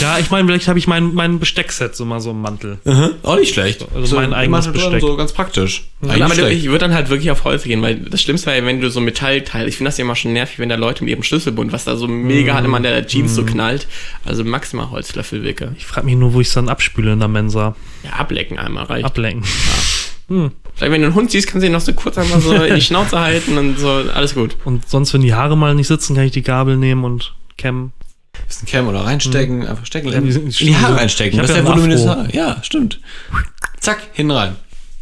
ja, 0.00 0.18
ich 0.18 0.30
meine, 0.30 0.46
vielleicht 0.46 0.68
habe 0.68 0.78
ich 0.78 0.86
mein, 0.86 1.14
mein 1.14 1.38
Besteckset 1.38 1.96
so 1.96 2.04
mal 2.04 2.20
so 2.20 2.30
im 2.30 2.40
Mantel. 2.42 2.78
Mhm. 2.84 3.10
Auch 3.22 3.36
nicht 3.36 3.54
schlecht. 3.54 3.86
Also 3.94 4.16
mein 4.16 4.32
eigenes 4.34 4.70
Besteck. 4.70 5.00
So 5.00 5.16
ganz 5.16 5.32
praktisch. 5.32 5.84
Eigentlich 6.02 6.22
aber 6.24 6.34
schlecht. 6.34 6.58
ich 6.58 6.66
würde 6.66 6.78
dann 6.80 6.94
halt 6.94 7.08
wirklich 7.08 7.30
auf 7.30 7.44
Holz 7.44 7.62
gehen, 7.62 7.80
weil 7.82 7.96
das 7.96 8.20
Schlimmste 8.22 8.46
wäre, 8.48 8.58
ja, 8.58 8.66
wenn 8.66 8.80
du 8.80 8.90
so 8.90 9.00
Metallteile, 9.00 9.68
ich 9.68 9.76
finde 9.76 9.88
das 9.88 9.98
ja 9.98 10.04
immer 10.04 10.14
schon 10.16 10.32
nervig, 10.32 10.58
wenn 10.58 10.68
da 10.68 10.74
Leute 10.76 11.04
mit 11.04 11.10
ihrem 11.10 11.22
Schlüsselbund, 11.22 11.72
was 11.72 11.84
da 11.84 11.96
so 11.96 12.06
mega 12.06 12.54
halt 12.54 12.64
immer 12.64 12.76
an 12.76 12.82
der 12.82 13.06
Jeans 13.06 13.34
so 13.34 13.44
knallt. 13.44 13.86
Also 14.24 14.44
maximal 14.44 14.90
Holzlöffel 14.90 15.42
wicke. 15.44 15.74
Ich 15.78 15.86
frage 15.86 16.06
mich 16.06 16.16
nur, 16.16 16.34
wo 16.34 16.40
ich 16.40 16.48
es 16.48 16.54
dann 16.54 16.68
abspüle 16.68 17.12
in 17.12 17.18
der 17.20 17.28
Mensa. 17.28 17.74
Ja, 18.04 18.10
ablecken 18.18 18.58
einmal 18.58 18.84
reicht. 18.84 19.04
Ablenken. 19.06 19.48
Vielleicht, 20.76 20.92
wenn 20.92 21.00
du 21.00 21.06
einen 21.08 21.14
Hund 21.16 21.30
siehst, 21.30 21.48
kannst 21.48 21.62
du 21.62 21.66
ihn 21.66 21.72
noch 21.72 21.80
so 21.80 21.92
kurz 21.94 22.18
einmal 22.18 22.40
so 22.40 22.52
in 22.54 22.74
die 22.74 22.80
Schnauze 22.82 23.18
halten 23.18 23.56
und 23.58 23.78
so, 23.78 23.88
alles 23.90 24.34
gut. 24.34 24.56
Und 24.64 24.88
sonst, 24.88 25.12
wenn 25.14 25.22
die 25.22 25.34
Haare 25.34 25.56
mal 25.56 25.74
nicht 25.74 25.88
sitzen, 25.88 26.14
kann 26.14 26.24
ich 26.24 26.32
die 26.32 26.42
Gabel 26.42 26.76
nehmen 26.76 27.04
und 27.04 27.34
kämmen. 27.56 27.92
Bisschen 28.46 28.68
Cam 28.68 28.86
oder 28.86 29.00
reinstecken, 29.00 29.66
einfach 29.66 29.86
stecken, 29.86 30.12
in, 30.12 30.24
die 30.24 30.28
in 30.28 30.50
sind- 30.50 30.60
die 30.60 30.76
Haare 30.76 30.96
reinstecken. 30.96 31.38
Das 31.40 31.48
ist 31.48 31.56
ja 31.56 31.62
ein 31.62 31.68
Afro. 31.68 32.06
Haar. 32.08 32.34
Ja, 32.34 32.58
stimmt. 32.62 33.00
Zack, 33.80 33.98
hin 34.12 34.30
rein. 34.30 34.56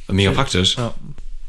Mega 0.08 0.30
praktisch. 0.30 0.76
Ja. 0.76 0.94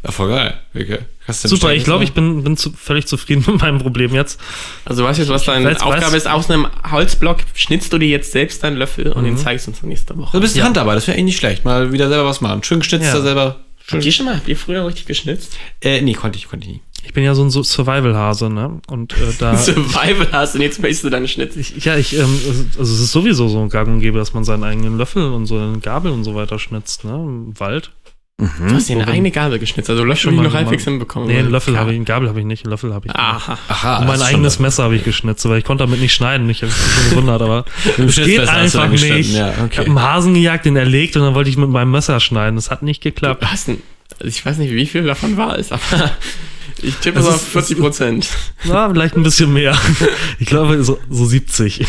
Ja, 0.04 0.12
voll 0.12 0.30
geil. 0.30 0.54
Wirklich. 0.74 1.00
Du 1.28 1.34
Super, 1.34 1.74
ich 1.74 1.84
glaube, 1.84 2.04
ich 2.04 2.14
bin, 2.14 2.44
bin 2.44 2.58
zu, 2.58 2.72
völlig 2.72 3.08
zufrieden 3.08 3.44
mit 3.52 3.62
meinem 3.62 3.80
Problem 3.80 4.14
jetzt. 4.16 4.40
Also 4.86 5.02
du 5.04 5.08
weißt 5.08 5.20
jetzt, 5.20 5.30
was 5.30 5.44
deine 5.46 5.72
weiß- 5.72 5.82
Aufgabe 5.82 6.14
weiß- 6.14 6.18
ist. 6.18 6.28
Aus 6.28 6.50
einem 6.50 6.68
Holzblock 6.92 7.38
schnitzt 7.54 7.94
du 7.94 7.98
dir 8.00 8.08
jetzt 8.08 8.32
selbst 8.32 8.64
deinen 8.64 8.78
Löffel 8.78 9.12
und 9.12 9.24
den 9.24 9.38
zeigst 9.38 9.68
du 9.68 9.72
uns 9.72 9.82
nächste? 9.84 10.18
Woche. 10.18 10.32
Du 10.38 10.42
bist 10.42 10.56
Ja. 10.56 10.64
Handarbeit, 10.66 10.98
das 10.98 11.06
wäre 11.08 11.16
eigentlich 11.18 11.26
nicht 11.26 11.38
schlecht. 11.38 11.66
Mal 11.66 11.92
wieder 11.92 12.10
selber 12.10 12.26
was 12.26 12.42
machen. 12.42 12.64
Schön 12.64 12.80
geschnitzt, 12.80 13.06
Ja. 13.06 13.14
da 13.14 13.22
selber. 13.22 13.58
Schön. 13.88 13.98
Habt 14.00 14.06
ihr 14.06 14.12
schon 14.12 14.26
mal, 14.26 14.36
habt 14.36 14.48
ihr 14.48 14.58
früher 14.58 14.86
richtig 14.86 15.06
geschnitzt? 15.06 15.58
Äh, 15.80 16.02
nee, 16.02 16.14
konnte 16.14 16.40
ich, 16.40 16.48
konnte 16.48 16.66
ich 16.66 16.74
nie. 16.74 16.82
Ich 17.06 17.14
bin 17.14 17.24
ja 17.24 17.36
so 17.36 17.44
ein 17.44 17.52
so 17.52 17.62
Survival-Hase, 17.62 18.50
ne? 18.50 18.82
Und 18.88 19.14
äh, 19.14 19.34
da. 19.38 19.56
Survival 19.58 20.28
hast 20.32 20.56
und 20.56 20.62
jetzt 20.62 20.82
möchtest 20.82 21.04
du 21.04 21.12
deine 21.12 21.28
Schnitze. 21.28 21.60
Ich, 21.60 21.86
ja, 21.86 21.96
ich, 21.96 22.18
ähm, 22.18 22.40
also 22.80 22.94
es 22.94 23.00
ist 23.00 23.12
sowieso 23.12 23.48
so 23.48 23.68
gang 23.68 23.88
und 23.88 24.00
gäbe, 24.00 24.18
dass 24.18 24.34
man 24.34 24.44
seinen 24.44 24.64
eigenen 24.64 24.98
Löffel 24.98 25.32
und 25.32 25.46
so 25.46 25.60
eine 25.60 25.78
Gabel 25.78 26.12
und 26.12 26.24
so 26.24 26.34
weiter 26.34 26.58
schnitzt, 26.58 27.04
ne? 27.04 27.14
Im 27.14 27.60
Wald. 27.60 27.92
Du 28.38 28.74
hast 28.76 28.90
dir 28.90 28.98
eine 28.98 29.08
eigene 29.08 29.32
Gabel 29.32 29.60
geschnitzt, 29.60 29.90
also 29.90 30.04
Löffel 30.04 30.24
schon 30.24 30.36
mal 30.36 30.44
noch 30.44 30.54
halbwegs 30.54 30.84
hinbekommen. 30.84 31.30
Nee, 31.30 31.40
einen 31.40 31.52
Löffel 31.52 31.80
habe 31.80 31.92
ich, 31.92 31.96
einen 31.96 32.04
Gabel 32.04 32.28
habe 32.28 32.38
ich 32.42 32.46
nicht, 32.46 32.66
einen 32.66 32.72
Löffel 32.72 32.94
habe 32.94 33.08
ich. 33.08 33.16
Aha. 33.16 33.58
Aha. 33.70 33.98
Und 34.00 34.08
mein 34.08 34.20
das 34.20 34.28
eigenes 34.28 34.56
schon- 34.56 34.64
Messer 34.64 34.84
habe 34.84 34.96
ich 34.98 35.06
geschnitzt, 35.06 35.48
weil 35.48 35.58
ich 35.60 35.64
konnte 35.64 35.86
damit 35.86 36.02
nicht 36.02 36.14
schneiden. 36.14 36.50
Ich 36.50 36.62
habe 36.62 36.68
mich 36.70 36.76
schon 36.76 37.10
gewundert, 37.12 37.42
aber 37.42 37.64
es 37.98 38.16
geht 38.18 38.42
einfach 38.50 38.90
nicht. 38.90 39.34
ja, 39.34 39.52
Ich 39.54 39.62
okay. 39.62 39.78
habe 39.78 39.88
einen 39.88 40.02
Hasen 40.02 40.34
gejagt, 40.34 40.66
den 40.66 40.76
erlegt 40.76 41.16
und 41.16 41.22
dann 41.24 41.34
wollte 41.34 41.50
ich 41.50 41.56
mit 41.56 41.70
meinem 41.70 41.92
Messer 41.92 42.20
schneiden. 42.20 42.58
Das 42.58 42.70
hat 42.72 42.84
nicht 42.84 43.02
geklappt. 43.02 43.42
Du 43.42 43.48
hast 43.48 43.70
ein, 43.70 43.82
also 44.20 44.28
ich 44.28 44.46
weiß 44.46 44.58
nicht, 44.58 44.74
wie 44.74 44.86
viel 44.86 45.04
davon 45.06 45.38
wahr 45.38 45.58
ist, 45.58 45.72
aber 45.72 46.12
ich 46.82 46.96
tippe 46.96 47.20
Es 47.20 47.26
auf 47.28 47.42
40 47.42 47.80
Prozent. 47.80 48.28
Na, 48.66 48.90
vielleicht 48.90 49.16
ein 49.16 49.24
bisschen 49.24 49.52
mehr. 49.54 49.78
Ich 50.40 50.48
glaube 50.48 50.84
so, 50.84 51.00
so 51.10 51.26
70. 51.26 51.86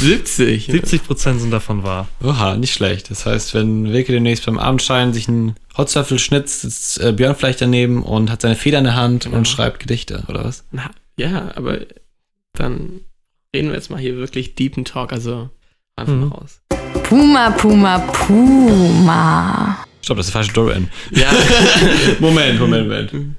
70. 0.00 0.66
70 0.66 1.04
Prozent 1.04 1.40
sind 1.40 1.50
davon 1.50 1.82
wahr. 1.82 2.08
Oha, 2.22 2.56
nicht 2.56 2.72
schlecht. 2.72 3.10
Das 3.10 3.26
heißt, 3.26 3.54
wenn 3.54 3.92
Wilke 3.92 4.12
demnächst 4.12 4.46
beim 4.46 4.58
Abendschein 4.58 5.12
sich 5.12 5.28
einen 5.28 5.56
Holzlöffel 5.76 6.18
schnitzt, 6.18 6.62
sitzt 6.62 7.00
äh, 7.00 7.12
Björn 7.12 7.36
vielleicht 7.36 7.60
daneben 7.60 8.02
und 8.02 8.30
hat 8.30 8.40
seine 8.42 8.56
Feder 8.56 8.78
in 8.78 8.84
der 8.84 8.96
Hand 8.96 9.26
und 9.26 9.46
schreibt 9.46 9.80
Gedichte, 9.80 10.24
oder 10.28 10.44
was? 10.44 10.64
Na, 10.70 10.90
ja, 11.18 11.52
aber 11.54 11.80
dann 12.54 13.00
reden 13.54 13.68
wir 13.68 13.74
jetzt 13.74 13.90
mal 13.90 14.00
hier 14.00 14.16
wirklich 14.16 14.54
Deepen 14.54 14.84
Talk, 14.84 15.12
also 15.12 15.50
einfach 15.96 16.12
Mhm. 16.14 16.20
mal 16.28 16.38
raus. 16.38 16.60
Puma, 17.04 17.50
Puma, 17.50 17.98
Puma. 17.98 19.84
Stopp, 20.02 20.16
das 20.16 20.26
ist 20.26 20.34
der 20.34 20.40
falsche 20.42 20.52
Dorian. 20.54 20.88
Ja, 21.10 21.30
Moment, 22.20 22.58
Moment, 22.58 22.88
Moment. 22.88 23.36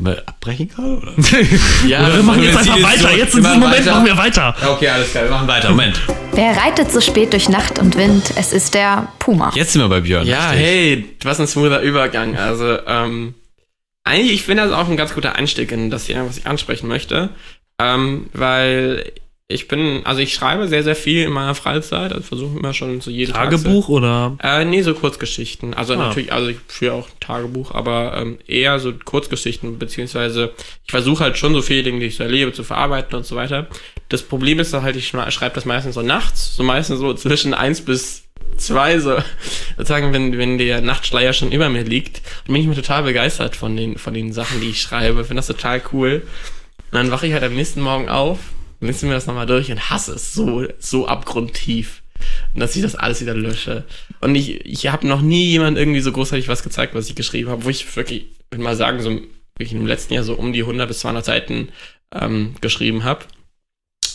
Mal 0.00 0.22
abbrechen 0.26 0.68
gerade, 0.68 0.96
oder? 0.98 1.12
ja, 1.86 2.00
Oder 2.06 2.16
wir 2.16 2.22
machen 2.22 2.42
jetzt 2.42 2.52
wir 2.52 2.74
einfach 2.74 2.82
weiter. 2.90 3.00
so- 3.00 3.08
Jetzt 3.16 3.34
wir 3.34 3.38
in 3.38 3.44
diesem 3.44 3.60
Moment 3.60 3.78
weiter. 3.80 3.92
machen 3.92 4.06
wir 4.06 4.16
weiter. 4.16 4.56
Okay, 4.68 4.88
alles 4.88 5.10
klar, 5.10 5.24
wir 5.24 5.30
machen 5.30 5.48
weiter. 5.48 5.70
Moment. 5.70 6.00
Wer 6.32 6.56
reitet 6.56 6.90
so 6.92 7.00
spät 7.00 7.32
durch 7.32 7.48
Nacht 7.48 7.78
und 7.78 7.96
Wind? 7.96 8.32
Es 8.36 8.52
ist 8.52 8.74
der 8.74 9.08
Puma. 9.18 9.52
Jetzt 9.54 9.72
sind 9.72 9.82
wir 9.82 9.88
bei 9.88 10.00
Björn. 10.00 10.26
Ja, 10.26 10.50
richtig. 10.50 10.66
hey, 10.66 11.16
was 11.24 11.40
ein 11.40 11.46
smoother 11.46 11.80
Übergang. 11.80 12.36
Also, 12.36 12.78
ähm, 12.86 13.34
eigentlich, 14.04 14.32
ich 14.32 14.42
finde 14.42 14.62
das 14.64 14.72
auch 14.72 14.88
ein 14.88 14.96
ganz 14.96 15.14
guter 15.14 15.36
Einstieg 15.36 15.72
in 15.72 15.90
das 15.90 16.06
hier, 16.06 16.24
was 16.26 16.38
ich 16.38 16.46
ansprechen 16.46 16.88
möchte. 16.88 17.30
Ähm, 17.78 18.26
weil 18.32 19.12
ich 19.50 19.66
bin, 19.68 20.02
also 20.04 20.20
ich 20.20 20.32
schreibe 20.32 20.68
sehr, 20.68 20.84
sehr 20.84 20.94
viel 20.94 21.24
in 21.24 21.32
meiner 21.32 21.54
Freizeit, 21.56 22.12
also 22.12 22.22
versuche 22.22 22.56
immer 22.58 22.72
schon 22.72 23.00
so 23.00 23.10
jeden 23.10 23.32
Tag 23.32 23.50
Tagebuch 23.50 23.88
oder? 23.88 24.36
Zu, 24.40 24.46
äh, 24.46 24.64
nee, 24.64 24.82
so 24.82 24.94
Kurzgeschichten. 24.94 25.74
Also 25.74 25.94
Ah. 25.94 25.96
natürlich, 25.96 26.32
also 26.32 26.48
ich 26.48 26.58
führe 26.68 26.94
auch 26.94 27.08
Tagebuch, 27.18 27.74
aber 27.74 28.16
ähm, 28.16 28.38
eher 28.46 28.78
so 28.78 28.92
Kurzgeschichten, 28.92 29.78
beziehungsweise 29.78 30.52
ich 30.86 30.90
versuche 30.92 31.24
halt 31.24 31.36
schon 31.36 31.52
so 31.52 31.62
viele 31.62 31.82
Dinge, 31.82 31.98
die 31.98 32.06
ich 32.06 32.16
so 32.16 32.22
erlebe, 32.22 32.52
zu 32.52 32.62
verarbeiten 32.62 33.16
und 33.16 33.26
so 33.26 33.34
weiter. 33.34 33.66
Das 34.08 34.22
Problem 34.22 34.60
ist 34.60 34.72
halt, 34.72 34.94
ich 34.96 35.08
schreibe 35.08 35.54
das 35.54 35.64
meistens 35.64 35.96
so 35.96 36.02
nachts, 36.02 36.54
so 36.56 36.62
meistens 36.62 37.00
so 37.00 37.12
zwischen 37.14 37.52
eins 37.52 37.80
bis 37.80 38.22
zwei, 38.56 38.98
so 39.00 39.16
sozusagen, 39.76 40.12
wenn, 40.12 40.38
wenn 40.38 40.58
der 40.58 40.80
Nachtschleier 40.80 41.32
schon 41.32 41.50
über 41.50 41.68
mir 41.68 41.82
liegt, 41.82 42.18
dann 42.46 42.54
bin 42.54 42.62
ich 42.62 42.68
mir 42.68 42.74
total 42.76 43.02
begeistert 43.02 43.56
von 43.56 43.76
den, 43.76 43.98
von 43.98 44.14
den 44.14 44.32
Sachen, 44.32 44.60
die 44.60 44.70
ich 44.70 44.80
schreibe, 44.80 45.24
finde 45.24 45.36
das 45.36 45.46
total 45.48 45.82
cool. 45.92 46.22
Und 46.92 46.96
dann 46.96 47.10
wache 47.10 47.26
ich 47.26 47.32
halt 47.32 47.42
am 47.44 47.54
nächsten 47.54 47.80
Morgen 47.80 48.08
auf, 48.08 48.38
lese 48.80 49.06
mir 49.06 49.14
das 49.14 49.26
nochmal 49.26 49.46
durch 49.46 49.70
und 49.70 49.90
hasse 49.90 50.14
es 50.14 50.32
so, 50.32 50.66
so 50.78 51.06
abgrundtief. 51.06 52.02
Und 52.54 52.60
dass 52.60 52.76
ich 52.76 52.82
das 52.82 52.96
alles 52.96 53.20
wieder 53.20 53.34
lösche. 53.34 53.84
Und 54.20 54.34
ich, 54.34 54.64
ich 54.66 54.88
habe 54.88 55.06
noch 55.06 55.22
nie 55.22 55.46
jemand 55.46 55.78
irgendwie 55.78 56.00
so 56.00 56.12
großartig 56.12 56.48
was 56.48 56.62
gezeigt, 56.62 56.94
was 56.94 57.08
ich 57.08 57.14
geschrieben 57.14 57.50
habe, 57.50 57.64
wo 57.64 57.70
ich 57.70 57.96
wirklich, 57.96 58.22
ich 58.22 58.50
würde 58.50 58.64
mal 58.64 58.76
sagen, 58.76 59.00
so 59.00 59.10
wirklich 59.56 59.72
im 59.72 59.86
letzten 59.86 60.14
Jahr 60.14 60.24
so 60.24 60.34
um 60.34 60.52
die 60.52 60.62
100 60.62 60.88
bis 60.88 61.00
200 61.00 61.24
Seiten 61.24 61.68
ähm, 62.12 62.54
geschrieben 62.60 63.04
habe. 63.04 63.24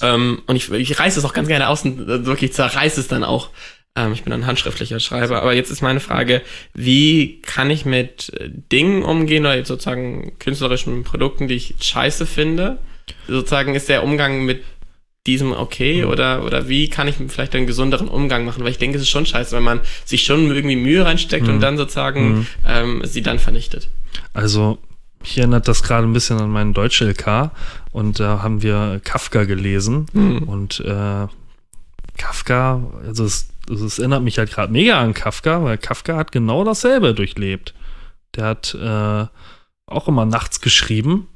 Ähm, 0.01 0.41
und 0.47 0.55
ich, 0.55 0.71
ich 0.71 0.99
reiße 0.99 1.19
es 1.19 1.25
auch 1.25 1.33
ganz 1.33 1.47
gerne 1.47 1.69
aus 1.69 1.83
und 1.85 2.01
äh, 2.01 2.25
wirklich 2.25 2.53
zerreiße 2.53 2.99
es 2.99 3.07
dann 3.07 3.23
auch. 3.23 3.49
Ähm, 3.95 4.13
ich 4.13 4.23
bin 4.23 4.33
ein 4.33 4.45
handschriftlicher 4.45 4.99
Schreiber. 4.99 5.41
Aber 5.41 5.53
jetzt 5.53 5.71
ist 5.71 5.81
meine 5.81 5.99
Frage, 5.99 6.41
wie 6.73 7.41
kann 7.41 7.69
ich 7.69 7.85
mit 7.85 8.33
äh, 8.33 8.49
Dingen 8.71 9.03
umgehen 9.03 9.45
oder 9.45 9.55
jetzt 9.55 9.69
sozusagen 9.69 10.37
künstlerischen 10.39 11.03
Produkten, 11.03 11.47
die 11.47 11.55
ich 11.55 11.75
scheiße 11.79 12.25
finde? 12.25 12.79
Sozusagen 13.27 13.75
ist 13.75 13.89
der 13.89 14.03
Umgang 14.03 14.45
mit 14.45 14.63
diesem 15.27 15.53
okay 15.53 16.05
oder, 16.05 16.43
oder 16.43 16.69
wie 16.69 16.89
kann 16.89 17.07
ich 17.07 17.15
vielleicht 17.27 17.55
einen 17.55 17.65
gesünderen 17.65 18.07
Umgang 18.07 18.45
machen? 18.45 18.63
Weil 18.63 18.71
ich 18.71 18.77
denke, 18.77 18.97
es 18.97 19.03
ist 19.03 19.09
schon 19.09 19.25
scheiße, 19.25 19.55
wenn 19.55 19.63
man 19.63 19.81
sich 20.05 20.23
schon 20.23 20.51
irgendwie 20.51 20.75
Mühe 20.75 21.03
reinsteckt 21.03 21.47
und 21.47 21.59
dann 21.61 21.77
sozusagen 21.77 22.47
ähm, 22.67 23.01
sie 23.03 23.21
dann 23.21 23.39
vernichtet. 23.39 23.89
Also, 24.33 24.77
mich 25.21 25.37
erinnert 25.37 25.67
das 25.67 25.81
gerade 25.81 26.05
ein 26.05 26.13
bisschen 26.13 26.39
an 26.39 26.51
meinen 26.51 26.73
Deutsch-LK 26.73 27.51
und 27.91 28.19
da 28.19 28.43
haben 28.43 28.61
wir 28.61 29.01
Kafka 29.03 29.45
gelesen 29.45 30.05
und 30.45 30.79
äh, 30.81 31.27
Kafka, 32.17 32.83
also 33.05 33.25
es, 33.25 33.49
also 33.67 33.85
es 33.85 33.97
erinnert 33.97 34.23
mich 34.23 34.37
halt 34.37 34.51
gerade 34.51 34.71
mega 34.71 35.01
an 35.01 35.15
Kafka, 35.15 35.63
weil 35.63 35.77
Kafka 35.79 36.15
hat 36.15 36.31
genau 36.31 36.63
dasselbe 36.63 37.13
durchlebt. 37.13 37.73
Der 38.35 38.45
hat 38.45 38.75
äh, 38.75 39.25
auch 39.87 40.07
immer 40.07 40.25
nachts 40.25 40.61
geschrieben 40.61 41.27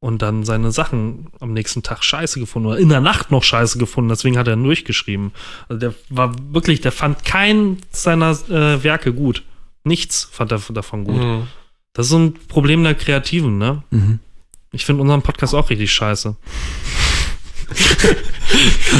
und 0.00 0.22
dann 0.22 0.44
seine 0.44 0.70
Sachen 0.70 1.26
am 1.40 1.52
nächsten 1.52 1.82
Tag 1.82 2.04
scheiße 2.04 2.38
gefunden 2.38 2.68
oder 2.68 2.78
in 2.78 2.88
der 2.88 3.00
Nacht 3.00 3.30
noch 3.30 3.42
scheiße 3.42 3.78
gefunden, 3.78 4.10
deswegen 4.10 4.38
hat 4.38 4.46
er 4.46 4.56
durchgeschrieben. 4.56 5.32
Also 5.68 5.80
der 5.80 5.94
war 6.08 6.34
wirklich, 6.52 6.80
der 6.80 6.92
fand 6.92 7.24
kein 7.24 7.78
seiner 7.90 8.30
äh, 8.48 8.82
Werke 8.84 9.12
gut. 9.12 9.42
Nichts 9.84 10.28
fand 10.30 10.52
er 10.52 10.60
davon 10.70 11.04
gut. 11.04 11.20
Das 11.94 12.06
ist 12.06 12.10
so 12.10 12.18
ein 12.18 12.34
Problem 12.34 12.84
der 12.84 12.94
Kreativen, 12.94 13.58
ne? 13.58 13.82
Ich 14.70 14.84
finde 14.84 15.02
unseren 15.02 15.22
Podcast 15.22 15.54
auch 15.54 15.70
richtig 15.70 15.90
scheiße. 15.90 16.36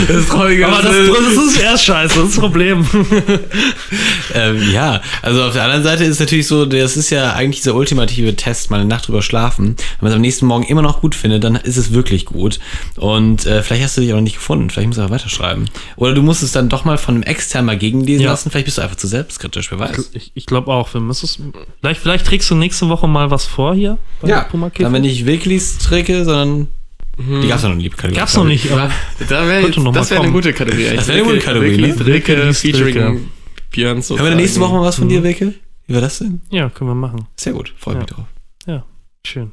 Das 0.08 0.26
Traurige 0.26 0.66
Aber 0.68 0.82
das, 0.82 0.94
das 0.94 1.44
ist 1.46 1.60
erst 1.60 1.84
scheiße, 1.84 2.14
das 2.16 2.28
ist 2.28 2.36
das 2.36 2.40
Problem. 2.40 2.86
Ähm, 4.34 4.70
ja, 4.72 5.00
also 5.22 5.42
auf 5.42 5.54
der 5.54 5.64
anderen 5.64 5.82
Seite 5.82 6.04
ist 6.04 6.20
natürlich 6.20 6.46
so, 6.46 6.66
das 6.66 6.98
ist 6.98 7.08
ja 7.08 7.32
eigentlich 7.32 7.62
dieser 7.62 7.74
ultimative 7.74 8.36
Test, 8.36 8.70
mal 8.70 8.78
eine 8.78 8.88
Nacht 8.88 9.08
drüber 9.08 9.22
schlafen. 9.22 9.68
Wenn 9.68 9.76
man 10.02 10.10
es 10.12 10.16
am 10.16 10.20
nächsten 10.20 10.44
Morgen 10.44 10.64
immer 10.64 10.82
noch 10.82 11.00
gut 11.00 11.14
findet, 11.14 11.44
dann 11.44 11.56
ist 11.56 11.78
es 11.78 11.94
wirklich 11.94 12.26
gut. 12.26 12.58
Und 12.96 13.46
äh, 13.46 13.62
vielleicht 13.62 13.84
hast 13.84 13.96
du 13.96 14.02
dich 14.02 14.12
auch 14.12 14.16
noch 14.16 14.22
nicht 14.22 14.34
gefunden, 14.34 14.68
vielleicht 14.68 14.88
musst 14.88 14.98
du 14.98 15.02
aber 15.02 15.14
weiterschreiben. 15.14 15.70
Oder 15.96 16.12
du 16.12 16.22
musst 16.22 16.42
es 16.42 16.52
dann 16.52 16.68
doch 16.68 16.84
mal 16.84 16.98
von 16.98 17.14
einem 17.14 17.22
externen 17.22 17.66
mal 17.66 17.78
gegenlesen 17.78 18.24
Ja. 18.24 18.30
lassen, 18.32 18.50
vielleicht 18.50 18.66
bist 18.66 18.76
du 18.76 18.82
einfach 18.82 18.96
zu 18.96 19.06
selbstkritisch, 19.06 19.70
wer 19.70 19.78
weiß. 19.78 20.10
Ich, 20.12 20.32
ich 20.34 20.44
glaube 20.44 20.70
auch, 20.70 20.92
wir 20.92 21.00
müssen 21.00 21.24
es. 21.24 21.38
Vielleicht, 21.80 22.00
vielleicht 22.02 22.26
trägst 22.26 22.50
du 22.50 22.54
nächste 22.54 22.90
Woche 22.90 23.08
mal 23.08 23.30
was 23.30 23.46
vor 23.46 23.74
hier 23.74 23.96
Puma 24.50 24.70
dann 24.78 24.92
wenn 24.92 25.04
ich 25.04 25.24
Wilklis 25.24 25.78
träge, 25.78 26.24
sondern 26.26 26.68
die 27.18 27.48
gab's 27.48 27.62
ja 27.62 27.68
noch 27.68 27.76
nie. 27.76 27.88
keine 27.90 28.12
Gab's 28.14 28.36
noch 28.36 28.44
nicht, 28.44 28.70
aber 28.70 28.90
Da 29.28 29.46
wär, 29.48 29.62
Könnte 29.62 29.80
noch 29.80 29.92
das 29.92 30.10
wäre 30.10 30.22
eine 30.22 30.32
gute 30.32 30.52
Kategorie. 30.52 30.94
Das 30.96 31.08
wäre 31.08 31.18
eine 31.18 31.26
gute 31.26 31.38
Kategorie, 31.40 31.76
ne? 31.76 31.86
Ricky, 31.88 32.02
Ricke, 32.02 32.36
Ricke, 32.36 32.54
featuring 32.54 32.96
Ricke. 32.96 33.20
Björn 33.70 34.02
so. 34.02 34.18
Hören 34.18 34.30
wir 34.30 34.36
nächste 34.36 34.60
Woche 34.60 34.74
mal 34.74 34.82
was 34.82 34.96
von 34.96 35.08
dir, 35.08 35.22
Wilke? 35.22 35.54
Wie 35.86 35.94
war 35.94 36.00
das 36.00 36.18
denn? 36.18 36.40
ja, 36.50 36.68
können 36.70 36.90
wir 36.90 36.94
machen. 36.94 37.26
Sehr 37.36 37.52
gut, 37.54 37.74
freue 37.76 37.96
mich 37.96 38.08
Ja. 38.08 38.14
drauf. 38.16 38.26
Ja, 38.66 38.84
schön. 39.26 39.50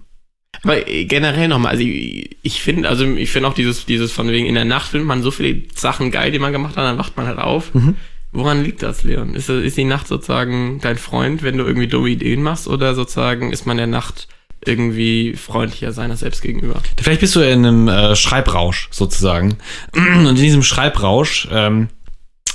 Aber 0.64 0.88
äh, 0.88 1.06
generell 1.06 1.48
nochmal, 1.48 1.72
also 1.72 1.84
ich, 1.84 2.38
ich 2.44 2.62
finde, 2.62 2.88
also 2.88 3.06
ich 3.06 3.30
finde 3.32 3.50
auch 3.50 3.54
dieses, 3.54 3.86
dieses 3.86 4.12
von 4.12 4.30
wegen 4.30 4.46
in 4.46 4.56
der 4.56 4.66
Nacht 4.66 4.92
findet 4.92 5.08
man 5.08 5.22
so 5.22 5.32
viele 5.32 5.64
Sachen 5.76 6.12
geil, 6.12 6.32
die 6.32 6.40
man 6.40 6.52
gemacht 6.54 6.78
hat, 6.78 6.86
dann 6.86 6.98
wacht 6.98 7.18
man 7.18 7.28
halt 7.28 7.40
auf. 7.40 7.74
Mhm. 7.74 7.96
Woran 8.32 8.64
liegt 8.64 8.84
das, 8.84 9.04
Leon? 9.04 9.34
Ist, 9.34 9.50
ist 9.50 9.78
die 9.78 9.84
Nacht 9.86 10.08
sozusagen 10.08 10.80
dein 10.82 10.98
Freund, 10.98 11.42
wenn 11.44 11.58
du 11.58 11.64
irgendwie 11.66 11.88
dumme 11.88 12.10
Ideen 12.10 12.42
machst, 12.44 12.68
oder 12.68 12.94
sozusagen 12.96 13.52
ist 13.52 13.66
man 13.66 13.76
in 13.78 13.90
der 13.90 14.00
Nacht 14.00 14.28
irgendwie 14.68 15.34
freundlicher 15.36 15.92
seiner 15.92 16.18
selbst 16.18 16.42
gegenüber? 16.42 16.82
Vielleicht 17.02 17.22
bist 17.22 17.36
du 17.36 17.42
in 17.42 17.66
einem 17.66 17.88
äh, 17.88 18.16
Schreibrausch 18.16 18.88
sozusagen. 18.92 19.58
Und 19.96 20.28
in 20.28 20.36
diesem 20.36 20.64
Schreibrausch 20.64 21.48
ähm, 21.52 21.90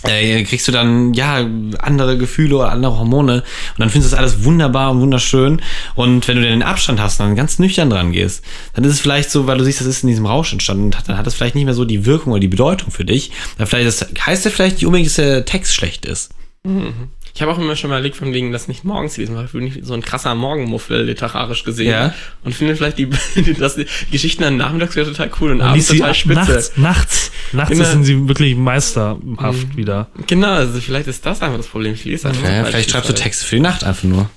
äh, 0.05 0.45
kriegst 0.45 0.67
du 0.67 0.73
dann 0.73 1.13
ja 1.13 1.47
andere 1.79 2.17
Gefühle 2.17 2.57
oder 2.57 2.73
andere 2.73 2.97
Hormone 2.99 3.35
und 3.35 3.45
dann 3.79 3.91
findest 3.91 4.13
du 4.13 4.17
das 4.17 4.19
alles 4.19 4.45
wunderbar 4.45 4.91
und 4.93 5.01
wunderschön. 5.03 5.61
Und 5.95 6.27
wenn 6.27 6.37
du 6.37 6.43
dann 6.43 6.53
den 6.53 6.63
Abstand 6.63 6.99
hast 7.01 7.21
und 7.21 7.27
dann 7.27 7.37
ganz 7.37 7.59
nüchtern 7.59 7.91
dran 7.91 8.13
gehst, 8.13 8.43
dann 8.73 8.85
ist 8.85 8.93
es 8.93 9.01
vielleicht 9.01 9.31
so, 9.31 9.47
weil 9.47 9.59
du 9.59 9.65
siehst, 9.65 9.81
das 9.81 9.87
ist 9.87 10.03
in 10.03 10.09
diesem 10.09 10.25
Rausch 10.25 10.53
entstanden, 10.53 10.85
und 10.85 10.97
hat- 10.97 11.07
dann 11.09 11.19
hat 11.19 11.27
das 11.27 11.35
vielleicht 11.35 11.55
nicht 11.55 11.67
mehr 11.67 11.75
so 11.75 11.85
die 11.85 12.07
Wirkung 12.07 12.33
oder 12.33 12.41
die 12.41 12.49
Bedeutung 12.49 12.91
für 12.91 13.05
dich. 13.05 13.31
Dann 13.59 13.67
vielleicht 13.67 13.89
das 13.89 14.07
heißt 14.25 14.47
ja 14.47 14.51
vielleicht 14.51 14.77
nicht 14.77 14.87
unbedingt, 14.87 15.09
dass 15.09 15.17
der 15.17 15.45
Text 15.45 15.75
schlecht 15.75 16.07
ist. 16.07 16.31
Ich 17.35 17.43
habe 17.43 17.53
auch 17.53 17.59
immer 17.59 17.77
schon 17.77 17.91
mal 17.91 17.97
überlegt, 17.99 18.17
von 18.17 18.33
wegen 18.33 18.53
das 18.53 18.69
nicht 18.69 18.85
morgens 18.85 19.17
lesen, 19.17 19.37
weil 19.37 19.45
ich 19.47 19.53
bin 19.53 19.65
nicht 19.65 19.85
so 19.85 19.95
ein 19.95 20.03
krasser 20.03 20.35
Morgenmuffel 20.35 21.05
literarisch 21.05 21.65
gesehen. 21.65 21.91
Ja. 21.91 22.15
Und 22.45 22.55
finde 22.55 22.77
vielleicht 22.77 22.99
die, 22.99 23.09
das, 23.59 23.77
die 23.77 23.87
Geschichten 24.11 24.43
dann 24.43 24.57
nachmittags 24.57 24.97
wieder 24.97 25.07
total 25.07 25.31
cool 25.41 25.51
und 25.53 25.61
Und 25.61 25.67
abends 25.67 25.89
total 25.89 26.15
spitze. 26.15 26.35
nachts, 26.35 26.73
nachts, 26.77 27.31
nachts 27.53 27.71
Genau. 27.71 27.85
sind 27.91 28.05
sie 28.05 28.29
wirklich 28.29 28.57
meisterhaft 28.57 29.77
wieder. 29.77 30.09
Genau, 30.27 30.49
also 30.55 30.81
vielleicht 30.81 31.09
ist 31.09 31.25
das 31.25 31.43
einfach 31.43 31.57
das 31.59 31.67
Problem. 31.69 31.95
Ich 31.95 32.05
lese 32.05 32.29
einfach 32.29 32.43
total 32.43 32.65
vielleicht 32.67 32.85
viel 32.91 32.93
schreibst 32.93 33.11
du. 33.11 33.15
Texte 33.15 33.45
für 33.47 33.55
die 33.57 33.63
Nacht 33.63 33.85
einfach 33.85 34.05
nur. 34.05 34.31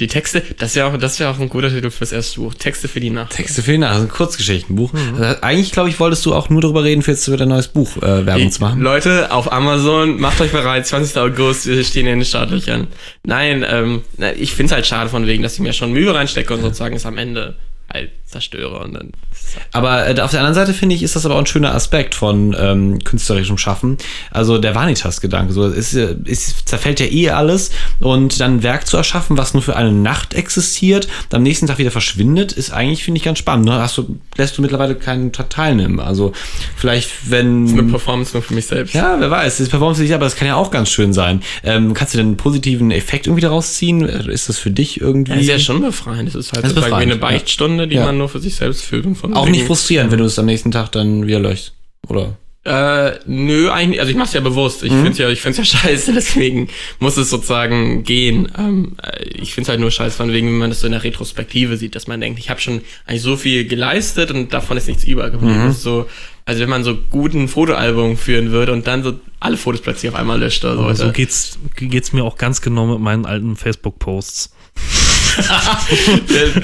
Die 0.00 0.06
Texte, 0.06 0.42
das 0.58 0.74
wäre 0.74 0.86
auch, 0.86 0.96
das 0.96 1.20
wäre 1.20 1.30
auch 1.30 1.38
ein 1.38 1.48
guter 1.48 1.68
Titel 1.68 1.90
fürs 1.90 2.12
erste 2.12 2.40
Buch. 2.40 2.54
Texte 2.54 2.88
für 2.88 3.00
die 3.00 3.10
Nacht. 3.10 3.32
Texte 3.32 3.62
für 3.62 3.72
die 3.72 3.78
Nacht, 3.78 3.92
also 3.92 4.06
ein 4.06 4.10
Kurzgeschichtenbuch. 4.10 4.92
Also 5.18 5.42
eigentlich, 5.42 5.72
glaube 5.72 5.88
ich, 5.88 6.00
wolltest 6.00 6.24
du 6.26 6.34
auch 6.34 6.48
nur 6.48 6.60
darüber 6.62 6.84
reden, 6.84 7.02
für 7.02 7.12
jetzt 7.12 7.24
für 7.24 7.36
dein 7.36 7.48
neues 7.48 7.68
Buch 7.68 7.96
äh, 7.98 8.26
Werbung 8.26 8.50
zu 8.50 8.60
machen. 8.60 8.80
Leute, 8.80 9.30
auf 9.30 9.52
Amazon, 9.52 10.20
macht 10.20 10.40
euch 10.40 10.52
bereit, 10.52 10.86
20. 10.86 11.16
August, 11.18 11.66
wir 11.66 11.84
stehen 11.84 12.06
in 12.06 12.20
den 12.20 12.24
Startlöchern. 12.24 12.88
Nein, 13.24 13.64
ähm, 13.68 14.02
ich 14.36 14.54
finde 14.54 14.66
es 14.66 14.72
halt 14.72 14.86
schade 14.86 15.10
von 15.10 15.26
wegen, 15.26 15.42
dass 15.42 15.54
ich 15.54 15.60
mir 15.60 15.72
schon 15.72 15.92
Mühe 15.92 16.14
reinstecke 16.14 16.54
und 16.54 16.62
sozusagen 16.62 16.96
es 16.96 17.06
am 17.06 17.18
Ende 17.18 17.56
halt 17.92 18.10
zerstöre 18.32 18.78
und 18.80 18.94
dann. 18.94 19.12
ist 19.30 19.58
Aber 19.72 20.08
äh, 20.08 20.20
auf 20.20 20.30
der 20.30 20.40
anderen 20.40 20.54
Seite 20.54 20.72
finde 20.72 20.94
ich, 20.94 21.02
ist 21.02 21.14
das 21.14 21.24
aber 21.26 21.36
auch 21.36 21.40
ein 21.40 21.46
schöner 21.46 21.74
Aspekt 21.74 22.14
von 22.14 22.56
ähm, 22.58 22.98
künstlerischem 23.04 23.58
Schaffen. 23.58 23.98
Also 24.30 24.58
der 24.58 24.74
Vanitas-Gedanke. 24.74 25.52
So, 25.52 25.66
es, 25.66 25.94
ist, 25.94 26.16
es 26.26 26.64
zerfällt 26.64 26.98
ja 27.00 27.06
eh 27.06 27.30
alles 27.30 27.70
und 28.00 28.40
dann 28.40 28.56
ein 28.56 28.62
Werk 28.62 28.86
zu 28.86 28.96
erschaffen, 28.96 29.38
was 29.38 29.54
nur 29.54 29.62
für 29.62 29.76
eine 29.76 29.92
Nacht 29.92 30.34
existiert, 30.34 31.08
dann 31.28 31.38
am 31.38 31.42
nächsten 31.44 31.66
Tag 31.66 31.78
wieder 31.78 31.90
verschwindet, 31.90 32.52
ist 32.52 32.72
eigentlich, 32.72 33.04
finde 33.04 33.18
ich, 33.18 33.24
ganz 33.24 33.38
spannend. 33.38 33.66
Ne? 33.66 33.72
Hast 33.74 33.98
du, 33.98 34.18
lässt 34.36 34.56
du 34.56 34.62
mittlerweile 34.62 34.94
keinen 34.94 35.30
Teil 35.32 35.42
teilnehmen. 35.48 36.00
Also 36.00 36.32
vielleicht, 36.76 37.30
wenn. 37.30 37.68
Eine 37.68 37.82
Performance 37.84 38.32
nur 38.32 38.42
für 38.42 38.54
mich 38.54 38.66
selbst. 38.66 38.94
Ja, 38.94 39.16
wer 39.18 39.30
weiß, 39.30 39.58
das 39.58 39.68
Performance 39.68 40.00
nicht, 40.02 40.14
aber 40.14 40.24
das 40.24 40.36
kann 40.36 40.48
ja 40.48 40.56
auch 40.56 40.70
ganz 40.70 40.88
schön 40.90 41.12
sein. 41.12 41.42
Ähm, 41.64 41.94
kannst 41.94 42.14
du 42.14 42.18
denn 42.18 42.28
einen 42.28 42.36
positiven 42.36 42.90
Effekt 42.90 43.26
irgendwie 43.26 43.42
daraus 43.42 43.74
ziehen? 43.74 44.02
Ist 44.02 44.48
das 44.48 44.58
für 44.58 44.70
dich 44.70 45.00
irgendwie. 45.00 45.32
Ja, 45.32 45.38
ist 45.38 45.48
ja 45.48 45.58
schon 45.58 45.82
befreiend. 45.82 46.28
Das 46.28 46.34
ist 46.36 46.52
halt 46.52 46.64
Das 46.64 46.72
ist 46.72 46.78
eine 46.78 46.86
befreiend, 46.86 47.12
ja. 47.12 47.18
Beichtstunde, 47.18 47.88
die 47.88 47.96
Ja. 47.96 48.04
man 48.06 48.18
nur 48.22 48.28
für 48.28 48.40
sich 48.40 48.54
selbst 48.56 48.82
fühlt. 48.82 49.04
Und 49.06 49.16
von 49.16 49.34
auch 49.34 49.42
wegen- 49.46 49.52
nicht 49.52 49.66
frustrierend, 49.66 50.10
wenn 50.12 50.18
du 50.18 50.24
es 50.24 50.38
am 50.38 50.46
nächsten 50.46 50.70
Tag 50.70 50.92
dann 50.92 51.26
wieder 51.26 51.40
löschst. 51.40 51.74
Oder? 52.08 52.36
Äh, 52.64 53.18
nö, 53.26 53.70
eigentlich, 53.72 53.98
also 53.98 54.12
ich 54.12 54.16
mach's 54.16 54.32
ja 54.34 54.40
bewusst. 54.40 54.84
Ich 54.84 54.92
find's 54.92 55.18
ja, 55.18 55.28
ich 55.28 55.40
find's 55.40 55.58
ja 55.58 55.64
scheiße, 55.78 56.12
deswegen 56.12 56.68
muss 57.00 57.16
es 57.16 57.28
sozusagen 57.28 58.04
gehen. 58.04 58.52
Ähm, 58.56 58.96
äh, 59.02 59.24
ich 59.24 59.52
find's 59.52 59.68
halt 59.68 59.80
nur 59.80 59.90
scheiße, 59.90 60.16
von 60.16 60.32
wegen, 60.32 60.46
wenn 60.46 60.58
man 60.58 60.70
das 60.70 60.78
so 60.80 60.86
in 60.86 60.92
der 60.92 61.02
Retrospektive 61.02 61.76
sieht, 61.76 61.96
dass 61.96 62.06
man 62.06 62.20
denkt, 62.20 62.38
ich 62.38 62.50
habe 62.50 62.60
schon 62.60 62.82
eigentlich 63.04 63.22
so 63.22 63.36
viel 63.36 63.64
geleistet 63.66 64.30
und 64.30 64.52
davon 64.54 64.76
ist 64.76 64.86
nichts 64.86 65.02
übergeblieben. 65.02 65.70
Ist 65.70 65.82
so, 65.82 66.06
also 66.44 66.60
wenn 66.60 66.70
man 66.70 66.84
so 66.84 66.94
gut 67.10 67.34
ein 67.34 67.48
Fotoalbum 67.48 68.16
führen 68.16 68.52
würde 68.52 68.72
und 68.72 68.86
dann 68.86 69.02
so 69.02 69.14
alle 69.40 69.56
Fotos 69.56 69.80
plötzlich 69.80 70.12
auf 70.12 70.16
einmal 70.18 70.38
löscht 70.38 70.64
oder 70.64 70.76
so. 70.76 70.82
Aber 70.82 70.94
so 70.94 71.02
Alter. 71.02 71.14
geht's, 71.14 71.58
geht's 71.74 72.12
mir 72.12 72.22
auch 72.22 72.38
ganz 72.38 72.60
genau 72.60 72.86
mit 72.86 73.00
meinen 73.00 73.26
alten 73.26 73.56
Facebook-Posts. 73.56 74.54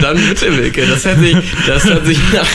Dann 0.01 0.17
bitte, 0.17 0.57
Wilke. 0.57 0.87
Das 0.87 1.05
hört 1.05 1.19
sich, 1.19 1.37
das 1.67 1.85
hört 1.85 2.07
sich 2.07 2.19
nach 2.33 2.49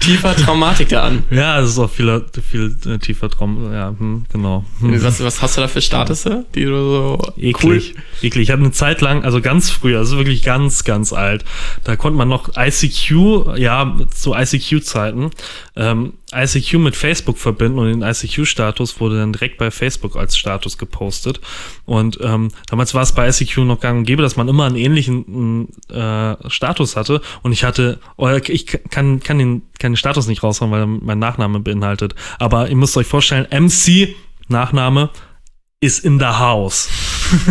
tiefer 0.00 0.36
Traumatik 0.36 0.88
da 0.88 1.04
an. 1.04 1.24
Ja, 1.30 1.60
es 1.60 1.70
ist 1.70 1.78
auch 1.78 1.90
viel, 1.90 2.24
viel 2.48 2.76
äh, 2.86 2.98
tiefer 2.98 3.28
Traum. 3.28 3.72
Ja, 3.72 3.94
hm, 3.98 4.26
genau. 4.32 4.64
Hm. 4.80 5.02
Was, 5.02 5.22
was 5.22 5.42
hast 5.42 5.56
du 5.56 5.60
da 5.60 5.68
für 5.68 5.80
Statusse, 5.80 6.44
die 6.54 6.64
du 6.64 6.76
so 6.76 7.32
Eklig. 7.36 7.94
Eklig. 8.22 8.44
Ich 8.44 8.50
hatte 8.50 8.62
eine 8.62 8.72
Zeit 8.72 9.00
lang, 9.00 9.24
also 9.24 9.40
ganz 9.40 9.70
früher, 9.70 9.98
also 9.98 10.16
wirklich 10.16 10.42
ganz, 10.42 10.84
ganz 10.84 11.12
alt, 11.12 11.44
da 11.84 11.96
konnte 11.96 12.16
man 12.16 12.28
noch 12.28 12.50
ICQ, 12.56 13.56
ja, 13.56 13.96
zu 14.14 14.34
ICQ-Zeiten, 14.34 15.30
ähm, 15.76 16.14
ICQ 16.32 16.74
mit 16.74 16.96
Facebook 16.96 17.38
verbinden 17.38 17.78
und 17.78 17.86
den 17.86 18.02
ICQ-Status 18.02 18.98
wurde 18.98 19.18
dann 19.18 19.32
direkt 19.32 19.58
bei 19.58 19.70
Facebook 19.70 20.16
als 20.16 20.36
Status 20.36 20.78
gepostet. 20.78 21.40
Und 21.84 22.18
ähm, 22.22 22.48
damals 22.68 22.94
war 22.94 23.02
es 23.02 23.12
bei 23.12 23.28
ICQ 23.28 23.58
noch 23.58 23.80
gang 23.80 23.98
und 23.98 24.04
gäbe, 24.04 24.22
dass 24.22 24.36
man 24.36 24.48
immer 24.48 24.64
einen 24.64 24.76
ähnlichen 24.76 25.68
äh, 25.90 26.36
Status 26.48 26.96
hatte. 26.96 27.20
Und 27.42 27.52
ich 27.52 27.64
hatte, 27.64 28.00
oh, 28.16 28.28
ich 28.28 28.66
kann, 28.66 29.20
kann, 29.20 29.38
den, 29.38 29.62
kann 29.78 29.92
den 29.92 29.96
Status 29.96 30.26
nicht 30.26 30.42
raushauen, 30.42 30.70
weil 30.70 30.80
er 30.80 30.86
mein 30.86 31.18
Nachname 31.18 31.60
beinhaltet. 31.60 32.14
Aber 32.38 32.68
ihr 32.68 32.76
müsst 32.76 32.96
euch 32.96 33.06
vorstellen, 33.06 33.46
MC, 33.50 34.14
Nachname, 34.48 35.10
ist 35.80 36.04
in 36.04 36.18
the 36.18 36.24
house. 36.24 36.88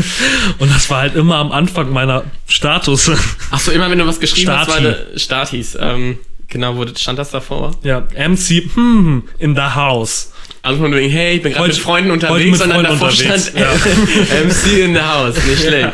und 0.59 0.73
das 0.73 0.89
war 0.89 1.01
halt 1.01 1.15
immer 1.15 1.35
am 1.35 1.51
Anfang 1.51 1.91
meiner 1.91 2.23
Status. 2.47 3.11
Ach 3.51 3.59
so, 3.59 3.71
immer 3.71 3.89
wenn 3.91 3.99
du 3.99 4.07
was 4.07 4.19
geschrieben 4.19 4.51
hast, 4.51 4.67
war 4.67 4.79
Stati. 4.79 4.83
der 5.13 5.19
Statis. 5.19 5.77
Ähm, 5.79 6.17
genau, 6.47 6.75
wo 6.77 6.85
stand 6.95 7.19
das 7.19 7.31
davor? 7.31 7.71
ja, 7.83 8.01
MC, 8.17 8.63
hm, 8.73 9.23
in 9.39 9.55
the 9.55 9.61
house. 9.61 10.31
Also 10.61 10.81
von 10.81 10.93
wegen, 10.95 11.11
hey, 11.11 11.35
ich 11.37 11.43
bin 11.43 11.53
gerade 11.53 11.67
mit 11.67 11.77
Freunden 11.77 12.11
unterwegs, 12.11 12.49
mit 12.51 12.59
sondern 12.59 12.85
Freunden 12.85 12.99
davor 12.99 13.09
unterwegs, 13.09 13.49
stand 13.49 13.65
MC 14.75 14.79
in 14.85 14.93
the 14.95 15.01
house. 15.01 15.35
Nicht 15.47 15.61
schlecht. 15.61 15.91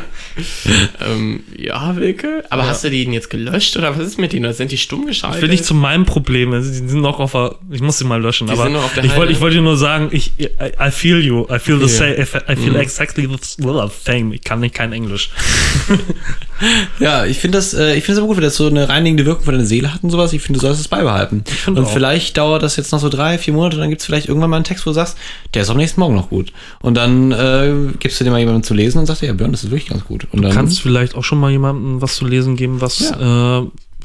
ähm, 1.06 1.44
ja, 1.58 1.94
Wilke. 1.98 2.46
Aber 2.50 2.66
hast 2.66 2.86
du 2.86 2.90
die 2.90 3.04
jetzt 3.04 3.30
gelöscht 3.30 3.76
oder 3.76 3.98
was 3.98 4.08
ist 4.08 4.18
mit 4.18 4.32
denen? 4.32 4.46
Oder 4.46 4.54
sind 4.54 4.72
die 4.72 4.78
stumm 4.78 5.06
geschaltet? 5.06 5.38
Ich 5.38 5.42
will 5.42 5.50
nicht 5.50 5.66
zu 5.66 5.74
meinem 5.74 6.06
Problem, 6.06 6.54
also 6.54 6.70
die 6.70 6.88
sind 6.88 7.02
noch 7.02 7.20
auf 7.20 7.34
der, 7.34 7.56
ich 7.70 7.82
muss 7.82 7.98
sie 7.98 8.06
mal 8.06 8.22
löschen, 8.22 8.48
Die 8.48 8.54
aber 8.54 8.64
sind 8.64 8.74
noch 8.74 8.84
auf 8.86 8.94
der 8.94 9.04
ich 9.04 9.16
wollte 9.42 9.56
dir 9.56 9.62
nur 9.62 9.76
sagen, 9.76 10.08
ich, 10.12 10.32
I, 10.40 10.48
I 10.80 10.90
feel 10.92 11.20
you, 11.20 11.46
I 11.54 11.60
feel 11.60 11.78
the 11.86 11.94
Ja. 11.94 12.16
same, 12.16 12.28
I 12.50 12.56
feel 12.56 12.76
exactly 12.78 13.28
the 13.28 13.90
same, 14.06 14.34
ich 14.34 14.42
kann 14.42 14.62
nicht 14.62 14.74
kein 14.74 14.94
Englisch. 14.94 15.32
Ja, 17.00 17.26
ich 17.26 17.40
finde 17.40 17.58
das, 17.58 17.74
äh, 17.74 17.96
ich 17.96 18.04
finde 18.04 18.14
es 18.14 18.18
aber 18.20 18.28
gut, 18.28 18.38
wenn 18.38 18.44
das 18.44 18.56
so 18.56 18.68
eine 18.68 18.88
reinigende 18.88 19.26
Wirkung 19.26 19.46
für 19.46 19.52
deine 19.52 19.66
Seele 19.66 19.94
hat 19.94 20.04
und 20.04 20.10
sowas. 20.10 20.34
Ich 20.34 20.42
finde, 20.42 20.60
du 20.60 20.66
sollst 20.66 20.80
es 20.80 20.88
beibehalten. 20.88 21.44
Und 21.68 21.80
auch. 21.80 21.92
vielleicht 21.92 22.38
dauert 22.38 22.64
das 22.64 22.76
jetzt 22.76 22.92
noch 22.92 23.00
so 23.00 23.10
drei, 23.10 23.38
vier 23.38 23.54
Monate, 23.54 23.78
dann 23.78 23.90
gibt 23.90 24.02
es 24.02 24.06
vielleicht 24.06 24.28
irgendwann 24.28 24.50
mal 24.50 24.58
einen 24.58 24.66
Text, 24.66 24.86
wo 24.86 24.92
du 24.92 24.94
sagst, 24.94 25.18
der 25.54 25.64
ist 25.64 25.70
am 25.70 25.78
nächsten 25.78 26.00
Morgen 26.00 26.16
noch 26.16 26.30
gut. 26.30 26.54
Und 26.82 26.96
dann 26.96 27.32
äh, 27.32 27.74
gibst 28.00 28.20
du 28.20 28.24
dir 28.24 28.32
mal 28.32 28.40
jemandem 28.40 28.64
zu 28.64 28.74
lesen 28.74 29.00
und 29.00 29.06
sagst, 29.06 29.22
ja, 29.22 29.34
Björn, 29.34 29.52
das 29.52 29.64
ist 29.64 29.72
wirklich 29.72 29.90
ganz 29.90 30.06
gut. 30.06 30.28
Und 30.32 30.42
dann, 30.42 30.52
Kannst 30.52 30.82
vielleicht 30.82 31.16
auch 31.16 31.24
schon 31.24 31.40
mal 31.40 31.52
jemandem 31.52 32.02
was 32.02 32.16
zu 32.16 32.26
lesen 32.26 32.56
geben, 32.56 32.82
was, 32.82 33.12
äh, 33.12 33.16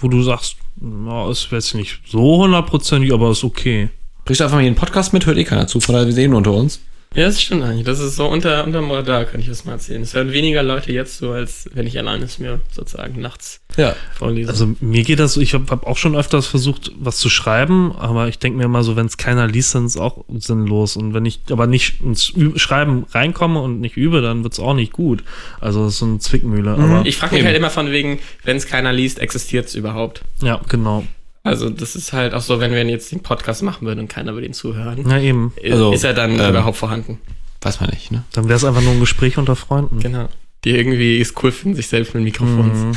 wo 0.01 0.09
du 0.09 0.23
sagst, 0.23 0.57
na, 0.81 1.31
ist 1.31 1.49
jetzt 1.51 1.75
nicht 1.75 2.01
so 2.07 2.43
hundertprozentig, 2.43 3.13
aber 3.13 3.31
ist 3.31 3.45
okay. 3.45 3.89
bringst 4.25 4.41
du 4.41 4.45
einfach 4.45 4.57
mal 4.57 4.61
hier 4.61 4.69
einen 4.69 4.77
Podcast 4.77 5.13
mit, 5.13 5.27
hört 5.27 5.39
eh 5.39 5.45
keiner 5.45 5.67
zu, 5.67 5.81
von 5.81 5.95
daher 5.95 6.07
wir 6.07 6.15
sehen 6.15 6.35
unter 6.35 6.53
uns. 6.53 6.81
Ja, 7.15 7.25
das 7.27 7.41
stimmt 7.41 7.63
eigentlich. 7.63 7.85
Das 7.87 7.99
ist 7.99 8.17
so 8.17 8.27
unter, 8.27 8.65
unterm 8.65 8.91
Radar, 8.91 9.25
kann 9.25 9.41
ich 9.41 9.49
das 9.49 9.65
mal 9.65 9.73
erzählen. 9.73 10.03
Es 10.03 10.13
hören 10.13 10.33
weniger 10.33 10.63
Leute 10.63 10.93
jetzt 10.93 11.17
so, 11.17 11.31
als 11.31 11.67
wenn 11.73 11.87
ich 11.87 11.99
allein 11.99 12.21
es 12.21 12.39
mir 12.39 12.61
sozusagen 12.71 13.23
nachts 13.23 13.61
Ja. 13.79 13.97
vorlese. 14.19 14.51
Also 14.51 14.75
mir 14.81 15.03
geht 15.03 15.19
das 15.19 15.33
so, 15.33 15.41
ich 15.41 15.55
habe 15.55 15.65
hab 15.71 15.87
auch 15.87 15.97
schon 15.97 16.15
öfters 16.15 16.47
versucht, 16.47 16.93
was 16.99 17.17
zu 17.17 17.31
schreiben, 17.31 17.93
aber 17.97 18.29
ich 18.29 18.39
denke 18.39 18.59
mir 18.59 18.65
immer 18.65 18.83
so, 18.83 18.97
wenn 18.97 19.07
es 19.07 19.17
keiner 19.17 19.47
liest, 19.47 19.75
dann 19.75 19.87
ist 19.87 19.95
es 19.97 20.01
auch 20.01 20.25
sinnlos. 20.37 20.97
Und 20.97 21.15
wenn 21.15 21.25
ich 21.25 21.41
aber 21.51 21.67
nicht 21.67 22.03
ins 22.03 22.35
Schreiben 22.57 23.07
reinkomme 23.11 23.61
und 23.63 23.81
nicht 23.81 23.97
übe, 23.97 24.21
dann 24.21 24.43
wird 24.43 24.53
es 24.53 24.61
auch 24.61 24.75
nicht 24.75 24.93
gut. 24.93 25.25
Also 25.59 25.85
das 25.85 25.95
ist 25.95 25.99
so 26.01 26.07
eine 26.07 26.19
Zwickmühle. 26.19 26.73
Aber 26.73 27.03
ich 27.07 27.17
frage 27.17 27.33
mich 27.33 27.41
Eben. 27.41 27.47
halt 27.47 27.57
immer 27.57 27.71
von 27.71 27.91
wegen, 27.93 28.19
wenn 28.45 28.59
es 28.59 28.67
keiner 28.67 28.93
liest, 28.93 29.21
existiert 29.21 29.67
es 29.69 29.75
überhaupt? 29.75 30.21
ja, 30.43 30.61
genau. 30.69 31.05
Also 31.47 31.71
das 31.71 31.97
ist 31.97 32.13
halt 32.13 32.35
auch 32.35 32.41
so, 32.41 32.61
wenn 32.61 32.73
wir 32.73 32.85
jetzt 32.85 33.13
den 33.13 33.23
Podcast 33.23 33.63
machen 33.63 33.87
würden 33.87 34.01
und 34.01 34.09
keiner 34.09 34.35
würde 34.35 34.47
ihn 34.47 34.53
zuhören, 34.53 35.01
Na 35.05 35.21
eben. 35.21 35.53
Also, 35.63 35.93
ist 35.93 36.05
er 36.05 36.15
dann 36.15 36.39
ähm, 36.39 36.51
überhaupt 36.51 36.77
vorhanden? 36.77 37.19
Weiß 37.61 37.81
man 37.81 37.91
nicht, 37.91 38.13
ne? 38.13 38.25
Dann 38.33 38.45
wäre 38.49 38.57
es 38.57 38.65
einfach 38.65 38.83
nur 38.83 38.93
ein 38.93 39.01
Gespräch 39.01 39.39
unter 39.39 39.57
Freunden. 39.57 40.01
Genau. 40.01 40.29
Die 40.65 40.71
irgendwie 40.71 41.21
es 41.21 41.35
cool 41.43 41.53
finden, 41.53 41.77
sich 41.77 41.89
selbst 41.89 42.15
mit 42.15 42.25
Mikrofons. 42.25 42.79
Mhm. 42.79 42.93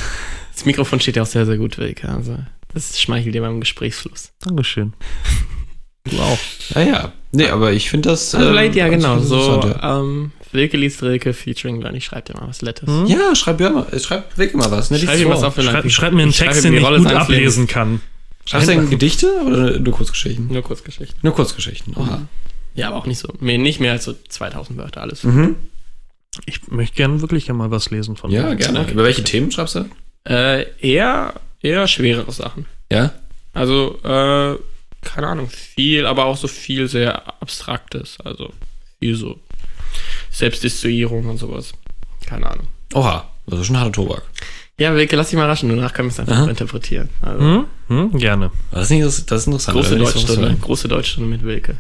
Das 0.53 0.65
Mikrofon 0.65 0.99
steht 0.99 1.15
ja 1.15 1.23
auch 1.23 1.27
sehr, 1.27 1.45
sehr 1.45 1.57
gut 1.57 1.77
weg. 1.77 2.03
Also 2.05 2.38
das 2.73 2.99
schmeichelt 2.99 3.33
dir 3.33 3.41
beim 3.41 3.59
Gesprächsfluss. 3.59 4.31
Dankeschön. 4.41 4.93
Du 6.03 6.19
auch. 6.19 6.38
Ja, 6.75 6.81
ja. 6.81 7.13
Nee, 7.31 7.47
aber 7.47 7.71
ich 7.71 7.89
finde 7.89 8.09
das. 8.09 8.33
Also 8.33 8.47
ähm, 8.47 8.53
vielleicht, 8.53 8.75
ja, 8.75 8.88
genau. 8.88 9.19
So, 9.19 9.62
ähm, 9.81 10.31
Wilke 10.51 10.77
liest 10.77 11.03
Rilke 11.03 11.33
featuring 11.33 11.79
Bernie 11.79 12.01
schreibt 12.01 12.29
dir 12.29 12.33
mal 12.33 12.47
was 12.47 12.62
Letters. 12.62 12.89
Hm? 12.89 13.05
Ja, 13.05 13.35
schreib 13.35 13.62
ja 13.62 13.69
mal, 13.69 13.88
schreib 13.99 14.38
weg 14.38 14.55
mal 14.55 14.71
was. 14.71 14.89
Ne? 14.89 14.99
Schreib 14.99 15.19
ihm 15.19 15.29
was 15.29 15.43
auf 15.43 15.55
Schreib, 15.55 15.89
schreib 15.91 16.13
mir 16.13 16.23
einen 16.23 16.31
Text, 16.31 16.63
den 16.63 16.71
die 16.71 16.79
ich 16.79 16.83
Rolle 16.83 16.99
gut 16.99 17.13
ablesen 17.13 17.67
kann. 17.67 18.01
Schreibst 18.49 18.67
du 18.67 18.71
denn 18.73 18.89
Gedichte 18.89 19.27
oder 19.45 19.79
nur 19.79 19.93
Kurzgeschichten? 19.93 20.47
Nur 20.51 20.63
Kurzgeschichten. 20.63 21.19
Nur 21.21 21.35
Kurzgeschichten. 21.35 21.95
Oha. 21.95 22.27
Ja, 22.73 22.88
aber 22.88 22.97
auch 22.97 23.05
nicht 23.05 23.19
so. 23.19 23.31
Mehr, 23.39 23.59
nicht 23.59 23.79
mehr 23.79 23.91
als 23.91 24.05
so 24.05 24.13
2000 24.27 24.77
Wörter, 24.77 25.01
alles. 25.01 25.23
Mhm. 25.23 25.55
Ich 26.47 26.67
möchte 26.67 26.95
gerne 26.95 27.21
wirklich 27.21 27.45
gerne 27.45 27.59
mal 27.59 27.69
was 27.69 27.91
lesen 27.91 28.15
von 28.15 28.31
Ja, 28.31 28.49
dir. 28.49 28.55
gerne. 28.55 28.81
Okay. 28.81 28.91
Über 28.93 29.03
welche 29.03 29.23
Themen 29.23 29.51
schreibst 29.51 29.75
du? 29.75 29.85
Äh, 30.27 30.65
eher, 30.79 31.33
eher 31.62 31.88
schwerere 31.88 32.31
Sachen. 32.31 32.65
Ja. 32.91 33.13
Also, 33.53 33.99
äh, 34.03 34.57
keine 35.05 35.27
Ahnung, 35.27 35.49
viel, 35.49 36.05
aber 36.07 36.25
auch 36.25 36.38
so 36.38 36.47
viel 36.47 36.88
sehr 36.88 37.27
Abstraktes. 37.41 38.17
Also, 38.23 38.51
viel 38.99 39.15
so 39.15 39.39
Selbstdistilierung 40.31 41.25
und 41.27 41.38
sowas. 41.38 41.73
Keine 42.25 42.49
Ahnung. 42.49 42.67
Oha, 42.93 43.29
das 43.47 43.59
ist 43.59 43.67
schon 43.67 43.77
harter 43.77 43.91
Tobak. 43.91 44.23
Ja, 44.79 44.95
Wilke, 44.95 45.15
lass 45.15 45.29
dich 45.29 45.37
mal 45.37 45.45
raschen, 45.45 45.69
danach 45.69 45.93
können 45.93 46.07
wir 46.07 46.11
es 46.13 46.19
einfach 46.19 46.33
Aha. 46.35 46.43
so 46.45 46.49
interpretieren. 46.49 47.09
Also, 47.21 47.39
Hm? 47.39 47.65
Hm? 47.89 48.17
Gerne. 48.17 48.49
Das 48.71 48.83
ist, 48.83 48.89
nicht, 48.91 49.03
das 49.03 49.41
ist 49.41 49.47
interessant. 49.47 49.75
große 49.77 49.97
Deutschstunde, 49.97 50.57
große 50.61 50.87
Deutschstunde 50.87 51.29
mit 51.29 51.43
Wilke. 51.43 51.75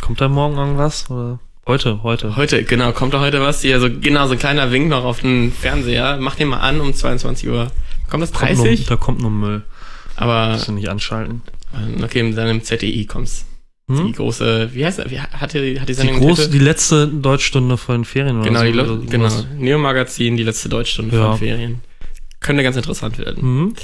Kommt 0.00 0.20
da 0.20 0.28
morgen 0.28 0.56
irgendwas? 0.56 1.08
Oder? 1.10 1.38
Heute, 1.66 2.02
heute. 2.02 2.36
Heute, 2.36 2.64
genau, 2.64 2.92
kommt 2.92 3.14
da 3.14 3.20
heute 3.20 3.40
was? 3.40 3.62
Hier, 3.62 3.80
so, 3.80 3.88
genau, 3.90 4.26
so 4.26 4.32
ein 4.32 4.38
kleiner 4.38 4.70
Wink 4.72 4.88
noch 4.88 5.04
auf 5.04 5.20
den 5.20 5.52
Fernseher. 5.52 6.18
Mach 6.20 6.34
den 6.34 6.48
mal 6.48 6.58
an 6.60 6.80
um 6.80 6.92
22 6.92 7.48
Uhr. 7.48 7.70
Kommt 8.10 8.22
das 8.22 8.32
Kommt 8.32 8.54
nur, 8.56 8.66
30? 8.66 8.86
da 8.86 8.96
kommt 8.96 9.20
nur 9.20 9.30
Müll. 9.30 9.62
Aber, 10.16 10.52
Musst 10.52 10.68
du 10.68 10.72
nicht 10.72 10.88
anschalten. 10.88 11.42
äh, 11.72 12.02
okay, 12.02 12.32
dann 12.32 12.48
im 12.48 12.62
ZDI 12.62 13.06
kommt's. 13.06 13.46
Die 13.88 13.96
Hm? 13.96 14.12
große, 14.12 14.70
wie 14.72 14.84
heißt 14.84 14.98
er? 15.00 15.10
Wie 15.10 15.18
hat 15.20 15.52
die, 15.54 15.80
hat 15.80 15.88
die 15.88 15.92
Die, 15.92 15.94
Sendung 15.94 16.20
groß, 16.20 16.38
Titel? 16.38 16.50
die 16.52 16.58
letzte 16.58 17.08
Deutschstunde 17.08 17.76
vor 17.76 17.94
den 17.96 18.04
Ferien 18.04 18.36
oder 18.40 18.46
Genau, 18.48 18.60
so. 18.60 18.66
die, 18.66 18.72
oder 18.72 18.86
sowas. 18.86 19.10
genau. 19.10 19.28
Neo-Magazin, 19.58 20.36
die 20.36 20.42
letzte 20.44 20.68
Deutschstunde 20.68 21.16
Ja. 21.16 21.30
von 21.30 21.38
Ferien. 21.38 21.80
Könnte 22.40 22.62
ganz 22.62 22.76
interessant 22.76 23.18
werden. 23.18 23.42
Hm? 23.42 23.74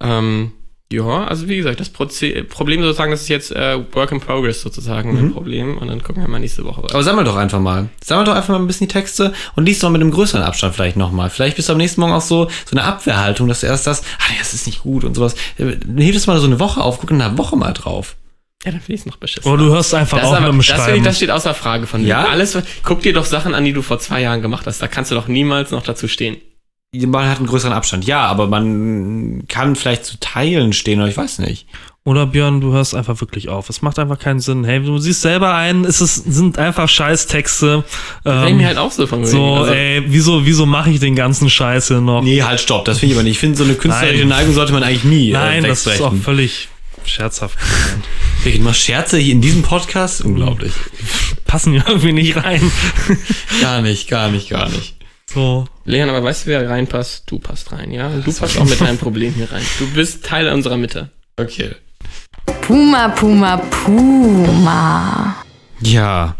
Ähm, 0.00 0.52
ja, 0.92 1.24
also 1.24 1.48
wie 1.48 1.56
gesagt, 1.56 1.80
das 1.80 1.88
Proze 1.88 2.44
Problem 2.44 2.82
sozusagen, 2.82 3.10
das 3.10 3.22
ist 3.22 3.28
jetzt 3.28 3.50
äh, 3.50 3.78
Work 3.92 4.12
in 4.12 4.20
Progress 4.20 4.60
sozusagen 4.60 5.14
mein 5.14 5.32
Problem. 5.32 5.78
Und 5.78 5.88
dann 5.88 6.02
gucken 6.02 6.22
wir 6.22 6.28
mal 6.28 6.38
nächste 6.38 6.64
Woche 6.64 6.82
weiter. 6.82 6.94
Aber 6.94 7.02
sammel 7.02 7.24
doch 7.24 7.36
einfach 7.36 7.60
mal. 7.60 7.88
Sammel 8.04 8.26
doch 8.26 8.34
einfach 8.34 8.50
mal 8.50 8.58
ein 8.58 8.66
bisschen 8.66 8.88
die 8.88 8.92
Texte 8.92 9.32
und 9.56 9.64
liest 9.64 9.82
doch 9.82 9.88
mit 9.88 10.02
einem 10.02 10.10
größeren 10.10 10.42
Abstand 10.42 10.74
vielleicht 10.74 10.98
nochmal. 10.98 11.30
Vielleicht 11.30 11.56
bist 11.56 11.70
du 11.70 11.72
am 11.72 11.78
nächsten 11.78 12.00
Morgen 12.02 12.12
auch 12.12 12.20
so, 12.20 12.50
so 12.66 12.76
eine 12.76 12.84
Abwehrhaltung, 12.84 13.48
dass 13.48 13.60
du 13.60 13.68
erst 13.68 13.86
das, 13.86 14.02
ah, 14.02 14.24
nee, 14.30 14.36
das 14.38 14.52
ist 14.52 14.66
nicht 14.66 14.82
gut 14.82 15.04
und 15.04 15.14
sowas. 15.14 15.34
Heb 15.56 16.12
das 16.12 16.26
mal 16.26 16.38
so 16.38 16.46
eine 16.46 16.60
Woche 16.60 16.82
auf, 16.82 17.00
guck 17.00 17.10
in 17.10 17.22
einer 17.22 17.38
Woche 17.38 17.56
mal 17.56 17.72
drauf. 17.72 18.16
Ja, 18.64 18.70
dann 18.70 18.80
finde 18.80 18.94
ich 18.94 19.00
es 19.00 19.06
noch 19.06 19.16
beschissen. 19.16 19.50
Oder 19.50 19.64
du 19.64 19.70
hörst 19.70 19.94
einfach 19.94 20.18
das, 20.18 20.28
auch 20.28 20.34
aber, 20.34 20.52
mit 20.52 20.52
dem 20.52 20.58
das, 20.58 20.66
Schreiben. 20.66 20.98
ich, 20.98 21.02
das 21.02 21.16
steht 21.16 21.30
außer 21.30 21.54
Frage 21.54 21.86
von 21.86 22.02
mir. 22.02 22.08
Ja? 22.08 22.26
Alles, 22.26 22.56
guck 22.82 23.00
dir 23.00 23.14
doch 23.14 23.24
Sachen 23.24 23.54
an, 23.54 23.64
die 23.64 23.72
du 23.72 23.80
vor 23.80 23.98
zwei 23.98 24.20
Jahren 24.20 24.42
gemacht 24.42 24.66
hast. 24.66 24.82
Da 24.82 24.88
kannst 24.88 25.10
du 25.10 25.14
doch 25.14 25.26
niemals 25.26 25.70
noch 25.70 25.82
dazu 25.82 26.06
stehen. 26.06 26.36
Man 26.94 27.26
hat 27.26 27.38
einen 27.38 27.46
größeren 27.46 27.72
Abstand, 27.72 28.04
ja, 28.04 28.26
aber 28.26 28.48
man 28.48 29.44
kann 29.48 29.76
vielleicht 29.76 30.04
zu 30.04 30.20
Teilen 30.20 30.74
stehen 30.74 31.00
oder 31.00 31.08
ich 31.08 31.16
weiß 31.16 31.38
nicht. 31.38 31.66
Oder 32.04 32.26
Björn, 32.26 32.60
du 32.60 32.72
hörst 32.72 32.94
einfach 32.94 33.18
wirklich 33.22 33.48
auf. 33.48 33.70
Es 33.70 33.80
macht 33.80 33.98
einfach 33.98 34.18
keinen 34.18 34.40
Sinn. 34.40 34.64
Hey, 34.64 34.82
du 34.82 34.98
siehst 34.98 35.22
selber 35.22 35.54
ein, 35.54 35.86
es 35.86 36.02
ist, 36.02 36.16
sind 36.16 36.58
einfach 36.58 36.90
Scheißtexte. 36.90 37.84
Das 38.24 38.34
denke 38.34 38.44
ich 38.44 38.50
Ähm, 38.50 38.56
mir 38.58 38.66
halt 38.66 38.76
auch 38.76 38.92
so 38.92 39.06
von 39.06 39.24
so, 39.24 39.54
also, 39.54 39.72
ey, 39.72 40.02
wieso, 40.08 40.44
wieso 40.44 40.66
mache 40.66 40.90
ich 40.90 41.00
den 41.00 41.16
ganzen 41.16 41.48
Scheiß 41.48 41.88
hier 41.88 42.02
noch? 42.02 42.22
Nee, 42.22 42.42
halt, 42.42 42.60
stopp, 42.60 42.84
das 42.84 42.98
finde 42.98 43.12
ich 43.14 43.18
aber 43.18 43.22
nicht. 43.24 43.32
Ich 43.32 43.38
finde, 43.38 43.56
so 43.56 43.64
eine 43.64 43.74
künstlerische. 43.74 44.26
Neigung 44.26 44.52
sollte 44.52 44.74
man 44.74 44.82
eigentlich 44.82 45.04
nie 45.04 45.32
Nein, 45.32 45.64
äh, 45.64 45.68
das 45.68 45.86
ist 45.86 46.02
auch 46.02 46.14
völlig 46.14 46.68
scherzhaft 47.06 47.56
gemeint. 47.58 48.04
Ich 48.44 48.60
mach 48.60 48.74
Scherze 48.74 49.16
hier 49.16 49.32
in 49.32 49.40
diesem 49.40 49.62
Podcast? 49.62 50.20
Unglaublich. 50.20 50.74
Passen 51.46 51.72
ja 51.72 51.84
irgendwie 51.86 52.12
nicht 52.12 52.36
rein. 52.36 52.60
Gar 53.62 53.80
nicht, 53.80 54.08
gar 54.08 54.28
nicht, 54.30 54.50
gar 54.50 54.68
nicht. 54.68 54.96
So. 55.32 55.66
Leon, 55.84 56.10
aber 56.10 56.22
weißt 56.22 56.44
du, 56.44 56.50
wer 56.50 56.68
reinpasst? 56.68 57.24
Du 57.26 57.38
passt 57.38 57.72
rein, 57.72 57.90
ja? 57.90 58.08
Und 58.08 58.26
du 58.26 58.32
passt 58.32 58.58
auch 58.58 58.68
mit 58.68 58.80
deinem 58.80 58.98
Problem 58.98 59.32
hier 59.32 59.50
rein. 59.50 59.62
Du 59.78 59.86
bist 59.92 60.24
Teil 60.24 60.48
unserer 60.48 60.76
Mitte. 60.76 61.10
Okay. 61.36 61.70
Puma, 62.60 63.08
Puma, 63.08 63.56
Puma. 63.56 65.36
Ja, 65.80 66.36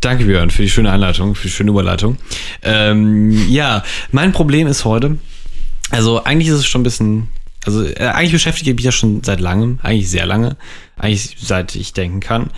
danke 0.00 0.24
Björn 0.24 0.50
für 0.50 0.62
die 0.62 0.70
schöne 0.70 0.90
Einleitung, 0.90 1.34
für 1.34 1.48
die 1.48 1.52
schöne 1.52 1.70
Überleitung. 1.70 2.16
Ähm, 2.62 3.48
ja, 3.48 3.82
mein 4.12 4.32
Problem 4.32 4.66
ist 4.68 4.84
heute, 4.84 5.18
also 5.90 6.24
eigentlich 6.24 6.48
ist 6.48 6.56
es 6.56 6.66
schon 6.66 6.82
ein 6.82 6.84
bisschen, 6.84 7.28
also 7.64 7.84
äh, 7.84 8.08
eigentlich 8.08 8.32
beschäftige 8.32 8.70
ich 8.70 8.76
mich 8.76 8.84
ja 8.84 8.92
schon 8.92 9.22
seit 9.24 9.40
langem, 9.40 9.80
eigentlich 9.82 10.08
sehr 10.08 10.26
lange, 10.26 10.56
eigentlich 10.96 11.36
seit 11.40 11.74
ich 11.74 11.92
denken 11.92 12.20
kann. 12.20 12.50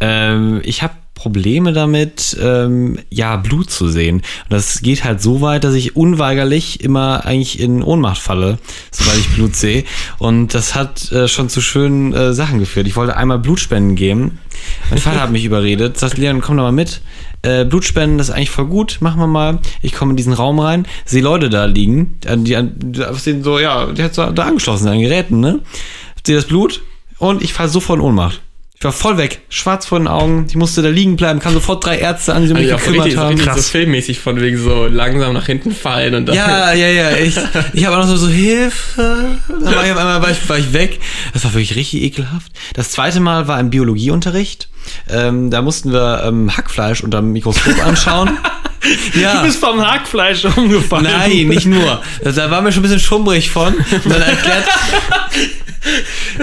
Ähm, 0.00 0.60
ich 0.64 0.82
habe 0.82 0.94
Probleme 1.20 1.74
damit, 1.74 2.34
ähm, 2.40 2.98
ja, 3.10 3.36
Blut 3.36 3.70
zu 3.70 3.90
sehen. 3.90 4.16
Und 4.16 4.24
das 4.48 4.80
geht 4.80 5.04
halt 5.04 5.20
so 5.20 5.42
weit, 5.42 5.64
dass 5.64 5.74
ich 5.74 5.94
unweigerlich 5.94 6.82
immer 6.82 7.26
eigentlich 7.26 7.60
in 7.60 7.82
Ohnmacht 7.82 8.22
falle, 8.22 8.58
sobald 8.90 9.18
ich 9.18 9.28
Blut 9.34 9.54
sehe. 9.54 9.84
Und 10.18 10.54
das 10.54 10.74
hat 10.74 11.12
äh, 11.12 11.28
schon 11.28 11.50
zu 11.50 11.60
schönen 11.60 12.14
äh, 12.14 12.32
Sachen 12.32 12.58
geführt. 12.58 12.86
Ich 12.86 12.96
wollte 12.96 13.18
einmal 13.18 13.38
Blutspenden 13.38 13.96
geben. 13.96 14.38
Mein 14.88 14.98
Vater 14.98 15.20
hat 15.20 15.30
mich 15.30 15.44
überredet, 15.50 15.98
sagt, 15.98 16.16
Leon, 16.16 16.40
komm 16.40 16.56
doch 16.56 16.62
mal 16.62 16.72
mit. 16.72 17.02
Äh, 17.42 17.66
Blutspenden, 17.66 18.16
das 18.16 18.30
ist 18.30 18.34
eigentlich 18.34 18.48
voll 18.48 18.68
gut, 18.68 18.96
machen 19.00 19.20
wir 19.20 19.26
mal. 19.26 19.58
Ich 19.82 19.92
komme 19.92 20.12
in 20.12 20.16
diesen 20.16 20.32
Raum 20.32 20.58
rein, 20.58 20.86
sehe 21.04 21.22
Leute 21.22 21.50
da 21.50 21.66
liegen, 21.66 22.18
an 22.26 22.44
die, 22.44 22.56
die 22.62 23.04
sind 23.16 23.44
so, 23.44 23.58
ja, 23.58 23.92
die 23.92 24.02
hat 24.02 24.14
so 24.14 24.30
da 24.30 24.44
angeschlossen 24.44 24.88
an 24.88 25.00
Geräten, 25.00 25.40
ne? 25.40 25.60
Sehe 26.26 26.36
das 26.36 26.46
Blut 26.46 26.80
und 27.18 27.42
ich 27.42 27.52
falle 27.52 27.68
sofort 27.68 27.98
in 27.98 28.06
Ohnmacht. 28.06 28.40
Ich 28.82 28.84
war 28.86 28.92
voll 28.92 29.18
weg, 29.18 29.42
schwarz 29.50 29.84
vor 29.84 29.98
den 29.98 30.08
Augen, 30.08 30.46
ich 30.48 30.56
musste 30.56 30.80
da 30.80 30.88
liegen 30.88 31.14
bleiben, 31.16 31.38
kam 31.38 31.52
sofort 31.52 31.84
drei 31.84 31.98
Ärzte 31.98 32.32
an, 32.32 32.46
die 32.48 32.54
mich 32.54 32.72
Also 32.72 32.76
gekümmert 32.86 33.04
richtig, 33.08 33.20
so, 33.20 33.26
haben. 33.26 33.36
so 33.36 33.44
Krass. 33.44 33.68
filmmäßig 33.68 34.20
von 34.20 34.40
wegen 34.40 34.56
so 34.56 34.86
langsam 34.86 35.34
nach 35.34 35.44
hinten 35.44 35.74
fallen 35.74 36.14
und 36.14 36.24
dann. 36.24 36.34
Ja, 36.34 36.72
ja, 36.72 36.88
ja. 36.88 37.10
Ich, 37.18 37.36
ich 37.74 37.84
habe 37.84 37.96
auch 37.96 38.00
noch 38.00 38.08
so, 38.08 38.16
so 38.16 38.28
Hilfe. 38.28 39.36
Dann 39.48 39.64
war 39.74 39.84
ich 39.84 39.92
auf 39.92 39.98
einmal 39.98 40.22
war 40.22 40.30
ich, 40.30 40.48
war 40.48 40.56
ich 40.56 40.72
weg. 40.72 40.98
Das 41.34 41.44
war 41.44 41.52
wirklich 41.52 41.76
richtig 41.76 42.00
ekelhaft. 42.00 42.52
Das 42.72 42.90
zweite 42.90 43.20
Mal 43.20 43.46
war 43.48 43.60
im 43.60 43.68
Biologieunterricht. 43.68 44.70
Ähm, 45.10 45.50
da 45.50 45.60
mussten 45.60 45.92
wir 45.92 46.22
ähm, 46.24 46.56
Hackfleisch 46.56 47.02
unter 47.04 47.18
dem 47.18 47.32
Mikroskop 47.32 47.78
anschauen. 47.86 48.38
ja. 49.12 49.34
Du 49.34 49.42
bist 49.42 49.58
vom 49.60 49.86
Hackfleisch 49.86 50.46
umgefallen. 50.56 51.04
Nein, 51.04 51.48
nicht 51.48 51.66
nur. 51.66 52.00
Da 52.24 52.50
war 52.50 52.62
mir 52.62 52.72
schon 52.72 52.80
ein 52.80 52.84
bisschen 52.84 53.00
schummrig 53.00 53.50
von. 53.50 53.74
Und 53.74 54.06
dann 54.10 54.22
erklärt. 54.22 54.64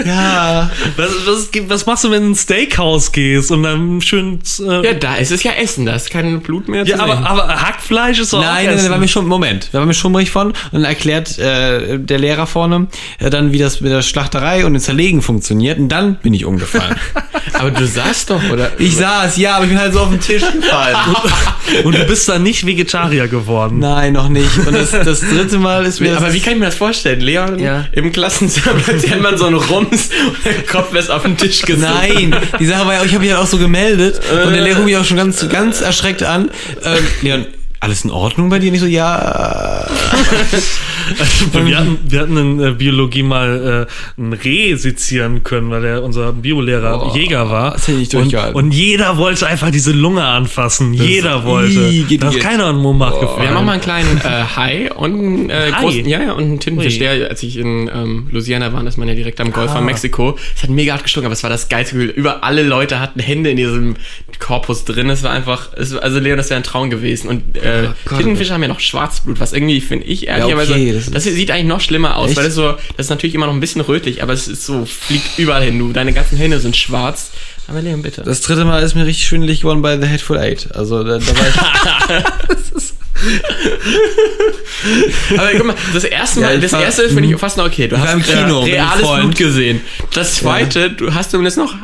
ja. 0.04 0.70
Was, 0.96 1.10
was, 1.26 1.48
was 1.68 1.86
machst 1.86 2.04
du, 2.04 2.10
wenn 2.10 2.20
du 2.22 2.26
in 2.28 2.32
ein 2.32 2.36
Steakhouse 2.36 3.12
gehst 3.12 3.50
und 3.50 3.62
dann 3.62 4.00
schön. 4.00 4.40
Äh, 4.60 4.86
Ja, 4.86 4.94
da 4.94 5.16
ist 5.16 5.30
es 5.30 5.42
ja 5.42 5.52
Essen, 5.52 5.86
da 5.86 5.94
ist 5.94 6.10
kein 6.10 6.40
Blut 6.40 6.68
mehr 6.68 6.84
ja, 6.84 6.96
zu 6.96 7.02
aber, 7.02 7.16
sehen. 7.16 7.24
aber 7.26 7.48
Hackfleisch 7.60 8.18
ist 8.18 8.32
doch 8.32 8.40
Nein, 8.40 8.68
auch 8.68 8.72
nein, 8.74 8.82
nein, 8.82 8.90
war 8.90 8.98
mir 8.98 9.08
schon, 9.08 9.26
Moment, 9.26 9.68
da 9.72 9.78
war 9.78 9.86
mir 9.86 9.94
schummrig 9.94 10.30
von 10.30 10.48
und 10.48 10.56
dann 10.72 10.84
erklärt 10.84 11.38
äh, 11.38 11.98
der 11.98 12.18
Lehrer 12.18 12.46
vorne 12.46 12.88
äh, 13.18 13.30
dann, 13.30 13.52
wie 13.52 13.58
das 13.58 13.80
mit 13.80 13.92
der 13.92 14.02
Schlachterei 14.02 14.64
und 14.66 14.74
dem 14.74 14.80
Zerlegen 14.80 15.22
funktioniert 15.22 15.78
und 15.78 15.88
dann 15.88 16.16
bin 16.16 16.34
ich 16.34 16.44
umgefallen. 16.44 16.96
Aber 17.54 17.70
du 17.70 17.86
sagst 17.86 18.30
doch, 18.30 18.42
oder? 18.52 18.70
ich 18.78 18.96
saß, 18.96 19.36
ja, 19.38 19.56
aber 19.56 19.64
ich 19.64 19.70
bin 19.70 19.80
halt 19.80 19.92
so 19.92 20.00
auf 20.00 20.10
den 20.10 20.20
Tisch 20.20 20.42
gefallen. 20.52 20.96
Und 21.84 21.96
du 21.96 22.04
bist 22.04 22.28
dann 22.28 22.42
nicht 22.42 22.64
Vegetarier 22.66 23.26
geworden. 23.26 23.78
Nein, 23.80 24.12
noch 24.12 24.28
nicht. 24.28 24.58
Und 24.58 24.72
das, 24.74 24.90
das 24.92 25.20
dritte 25.20 25.58
Mal 25.58 25.84
ist 25.84 26.00
mir. 26.00 26.16
aber 26.16 26.32
wie 26.32 26.40
kann 26.40 26.52
ich 26.54 26.58
mir 26.60 26.66
das 26.66 26.74
vorstellen? 26.76 27.20
Leon 27.20 27.58
Ja. 27.58 27.86
im 27.92 28.12
Klassenzimmer 28.12 28.76
plötzlich 28.84 29.10
hat 29.12 29.20
man 29.30 29.38
so 29.38 29.46
einen 29.46 29.56
Rums 29.56 30.10
und 30.26 30.44
der 30.44 30.62
Kopf 30.64 30.94
ist 30.94 31.10
auf 31.10 31.22
den 31.22 31.36
Tisch 31.36 31.62
gesunken. 31.62 32.30
Nein, 32.30 32.36
die 32.58 32.66
Sache 32.66 32.86
war 32.86 32.94
ja, 32.94 33.04
ich 33.04 33.12
habe 33.12 33.24
mich 33.24 33.32
halt 33.32 33.42
auch 33.42 33.46
so 33.46 33.58
gemeldet 33.58 34.20
und 34.30 34.52
der 34.52 34.62
Lehrer 34.62 34.76
guckt 34.76 34.86
mich 34.86 34.96
auch 34.96 35.04
schon 35.04 35.16
ganz, 35.16 35.46
ganz 35.48 35.80
erschreckt 35.80 36.22
an. 36.22 36.50
Ähm, 36.82 37.06
Leon, 37.22 37.46
alles 37.80 38.04
in 38.04 38.10
Ordnung 38.10 38.48
bei 38.48 38.58
dir? 38.58 38.70
Nicht 38.70 38.80
so, 38.80 38.86
ja. 38.86 39.86
Also, 41.52 41.66
wir, 41.66 41.78
hatten, 41.78 41.98
wir 42.06 42.20
hatten 42.20 42.36
in 42.36 42.60
äh, 42.60 42.70
Biologie 42.72 43.22
mal 43.22 43.86
äh, 43.88 44.20
ein 44.20 44.32
Reh 44.32 44.74
sezieren 44.76 45.42
können, 45.44 45.70
weil 45.70 45.82
der 45.82 46.02
unser 46.02 46.32
Biolehrer 46.32 46.98
Boah, 46.98 47.16
Jäger 47.16 47.48
war. 47.50 47.72
das 47.72 47.82
hätte 47.88 47.92
ich 47.92 47.98
nicht 48.00 48.14
und, 48.14 48.22
durchgehalten. 48.24 48.56
und 48.56 48.72
jeder 48.72 49.16
wollte 49.16 49.46
einfach 49.46 49.70
diese 49.70 49.92
Lunge 49.92 50.24
anfassen. 50.24 50.92
jeder 50.94 51.38
ist- 51.38 51.44
wollte. 51.44 52.04
Geht 52.08 52.22
da 52.22 52.28
ist 52.30 52.40
keiner 52.40 52.66
an 52.66 52.76
Mummach 52.76 53.18
gefallen. 53.20 53.42
Wir 53.42 53.48
haben 53.50 53.56
auch 53.56 53.64
mal 53.64 53.72
einen 53.72 53.80
kleinen 53.82 54.18
äh, 54.18 54.44
Hai 54.56 54.92
und 54.92 55.12
einen 55.14 55.50
äh, 55.50 55.72
Hai? 55.72 55.80
großen, 55.82 56.08
ja, 56.08 56.22
ja, 56.22 56.32
und 56.32 56.42
einen 56.44 56.60
Tintenfisch, 56.60 56.98
der, 56.98 57.28
als 57.30 57.42
ich 57.42 57.56
in 57.56 57.90
ähm, 57.92 58.28
Louisiana 58.30 58.72
war, 58.72 58.86
ist 58.86 58.96
man 58.98 59.08
ja 59.08 59.14
direkt 59.14 59.40
am 59.40 59.52
Golf 59.52 59.70
Ah. 59.70 59.76
von 59.76 59.84
Mexiko. 59.84 60.38
Es 60.56 60.62
hat 60.62 60.70
mega 60.70 60.92
hart 60.94 61.02
gestunken, 61.02 61.26
aber 61.26 61.32
es 61.34 61.42
war 61.42 61.50
das 61.50 61.68
geilste 61.68 61.96
Gefühl. 61.96 62.10
Über 62.10 62.44
alle 62.44 62.62
Leute 62.62 63.00
hatten 63.00 63.20
Hände 63.20 63.50
in 63.50 63.56
diesem 63.56 63.96
Korpus 64.38 64.84
drin. 64.84 65.10
Es 65.10 65.22
war 65.22 65.30
einfach, 65.32 65.70
es, 65.76 65.94
war- 65.94 66.02
also 66.02 66.18
Leon, 66.18 66.36
das 66.36 66.50
wäre 66.50 66.58
ein 66.60 66.64
Traum 66.64 66.90
gewesen. 66.90 67.28
Und 67.28 67.56
äh, 67.56 67.88
Oh 68.10 68.16
Tintenfische 68.16 68.52
haben 68.54 68.62
ja 68.62 68.68
noch 68.68 68.80
Schwarzblut, 68.80 69.40
was 69.40 69.52
irgendwie, 69.52 69.80
finde 69.80 70.06
ich, 70.06 70.26
ehrlicherweise, 70.28 70.72
okay, 70.72 70.92
das 71.06 71.10
das, 71.10 71.24
sieht 71.24 71.50
eigentlich 71.50 71.66
noch 71.66 71.80
schlimmer 71.80 72.16
aus, 72.16 72.28
Echt? 72.30 72.36
weil 72.38 72.44
das 72.44 72.54
so, 72.54 72.72
das 72.96 73.06
ist 73.06 73.10
natürlich 73.10 73.34
immer 73.34 73.46
noch 73.46 73.52
ein 73.54 73.60
bisschen 73.60 73.80
rötlich, 73.80 74.22
aber 74.22 74.32
es 74.32 74.48
ist 74.48 74.64
so, 74.66 74.84
fliegt 74.86 75.38
überall 75.38 75.62
hin. 75.64 75.78
Du, 75.78 75.92
deine 75.92 76.12
ganzen 76.12 76.36
Hände 76.38 76.60
sind 76.60 76.76
schwarz. 76.76 77.30
Aber 77.66 77.82
Leon, 77.82 78.02
bitte. 78.02 78.22
Das 78.22 78.40
dritte 78.40 78.64
Mal 78.64 78.82
ist 78.82 78.94
mir 78.94 79.04
richtig 79.04 79.26
schwindelig 79.26 79.60
geworden 79.60 79.82
bei 79.82 80.00
The 80.00 80.08
Hateful 80.08 80.38
Eight. 80.38 80.68
Also 80.74 81.02
da, 81.04 81.18
da 81.18 81.26
war 81.26 81.46
ich. 81.46 81.54
Aber 85.36 85.48
guck 85.56 85.66
mal, 85.66 85.76
das 85.92 86.04
erste 86.04 86.40
Mal, 86.40 86.54
Ja, 86.54 86.60
das 86.60 86.72
war- 86.72 86.82
erste 86.82 87.08
finde 87.08 87.28
ich 87.28 87.36
fast 87.36 87.56
noch 87.56 87.66
okay. 87.66 87.88
Du 87.88 87.98
hast 87.98 88.12
im 88.14 88.22
Kino 88.22 88.60
reales. 88.60 89.02
Blut 89.02 89.36
gesehen. 89.36 89.80
Das 90.14 90.36
zweite, 90.36 90.90
du 90.90 91.12
hast 91.12 91.30
zumindest 91.32 91.58
noch 91.58 91.74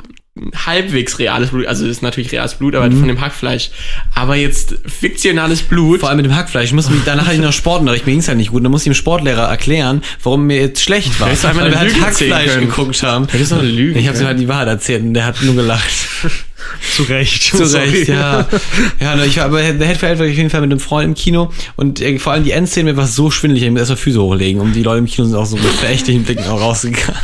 halbwegs 0.66 1.18
reales 1.18 1.50
Blut. 1.50 1.66
Also 1.66 1.84
das 1.86 1.96
ist 1.96 2.02
natürlich 2.02 2.32
reales 2.32 2.54
Blut, 2.54 2.74
Mhm. 2.74 2.78
aber 2.80 2.90
von 2.92 3.08
dem 3.08 3.20
Hackfleisch. 3.20 3.70
Aber 4.14 4.36
jetzt 4.36 4.74
fiktionales 4.86 5.62
Blut. 5.62 6.00
Vor 6.00 6.08
allem 6.08 6.16
mit 6.18 6.26
dem 6.26 6.34
Hackfleisch. 6.36 6.66
Ich 6.66 6.72
muss 6.72 6.90
mich, 6.90 7.00
danach 7.04 7.26
hatte 7.26 7.36
ich 7.36 7.42
noch 7.42 7.52
Sportunterricht, 7.52 8.06
mir 8.06 8.12
ging's 8.12 8.28
halt 8.28 8.38
nicht 8.38 8.50
gut. 8.50 8.64
Dann 8.64 8.70
musste 8.70 8.88
ich 8.90 8.94
dem 8.96 8.98
Sportlehrer 8.98 9.48
erklären, 9.48 10.02
warum 10.22 10.46
mir 10.46 10.58
jetzt 10.60 10.82
schlecht 10.82 11.18
war. 11.20 11.28
Hättest 11.28 11.44
du 11.44 11.48
weil 11.48 11.54
wir 11.56 11.64
eine 11.64 11.76
halt 11.78 12.00
Hackfleisch 12.00 12.58
geguckt 12.58 13.02
haben. 13.02 13.26
Hättest 13.28 13.52
du 13.52 13.56
eine 13.56 13.68
Lüge 13.68 13.98
Ich 13.98 14.08
habe 14.08 14.18
ihm 14.18 14.26
halt 14.26 14.40
die 14.40 14.48
Wahrheit 14.48 14.68
erzählt 14.68 15.02
und 15.02 15.14
der 15.14 15.26
hat 15.26 15.42
nur 15.42 15.54
gelacht. 15.54 15.84
Zu 16.96 17.02
Recht. 17.04 17.42
Zu 17.56 17.66
Sorry. 17.66 17.90
Recht, 17.90 18.08
ja. 18.08 18.46
Ja, 19.00 19.16
ne, 19.16 19.26
ich 19.26 19.36
war, 19.36 19.44
aber 19.46 19.58
Eight 19.58 20.02
war 20.02 20.12
ich 20.14 20.20
auf 20.20 20.26
jeden 20.26 20.48
Fall 20.50 20.62
mit 20.62 20.70
einem 20.70 20.80
Freund 20.80 21.08
im 21.08 21.14
Kino 21.14 21.52
und 21.76 22.00
äh, 22.00 22.18
vor 22.18 22.32
allem 22.32 22.44
die 22.44 22.52
Endszene 22.52 22.90
mir 22.92 22.96
war 22.96 23.06
so 23.06 23.30
schwindelig, 23.30 23.64
ich 23.64 23.70
muss 23.70 23.80
erstmal 23.80 23.98
Füße 23.98 24.20
hochlegen 24.20 24.60
und 24.62 24.72
die 24.72 24.82
Leute 24.82 24.98
im 25.00 25.06
Kino 25.06 25.26
sind 25.26 25.36
auch 25.36 25.44
so 25.46 25.56
mit 25.56 25.66
verächtlichen 25.66 26.24
Blicken 26.24 26.44
auch 26.44 26.60
rausgegangen. 26.60 27.20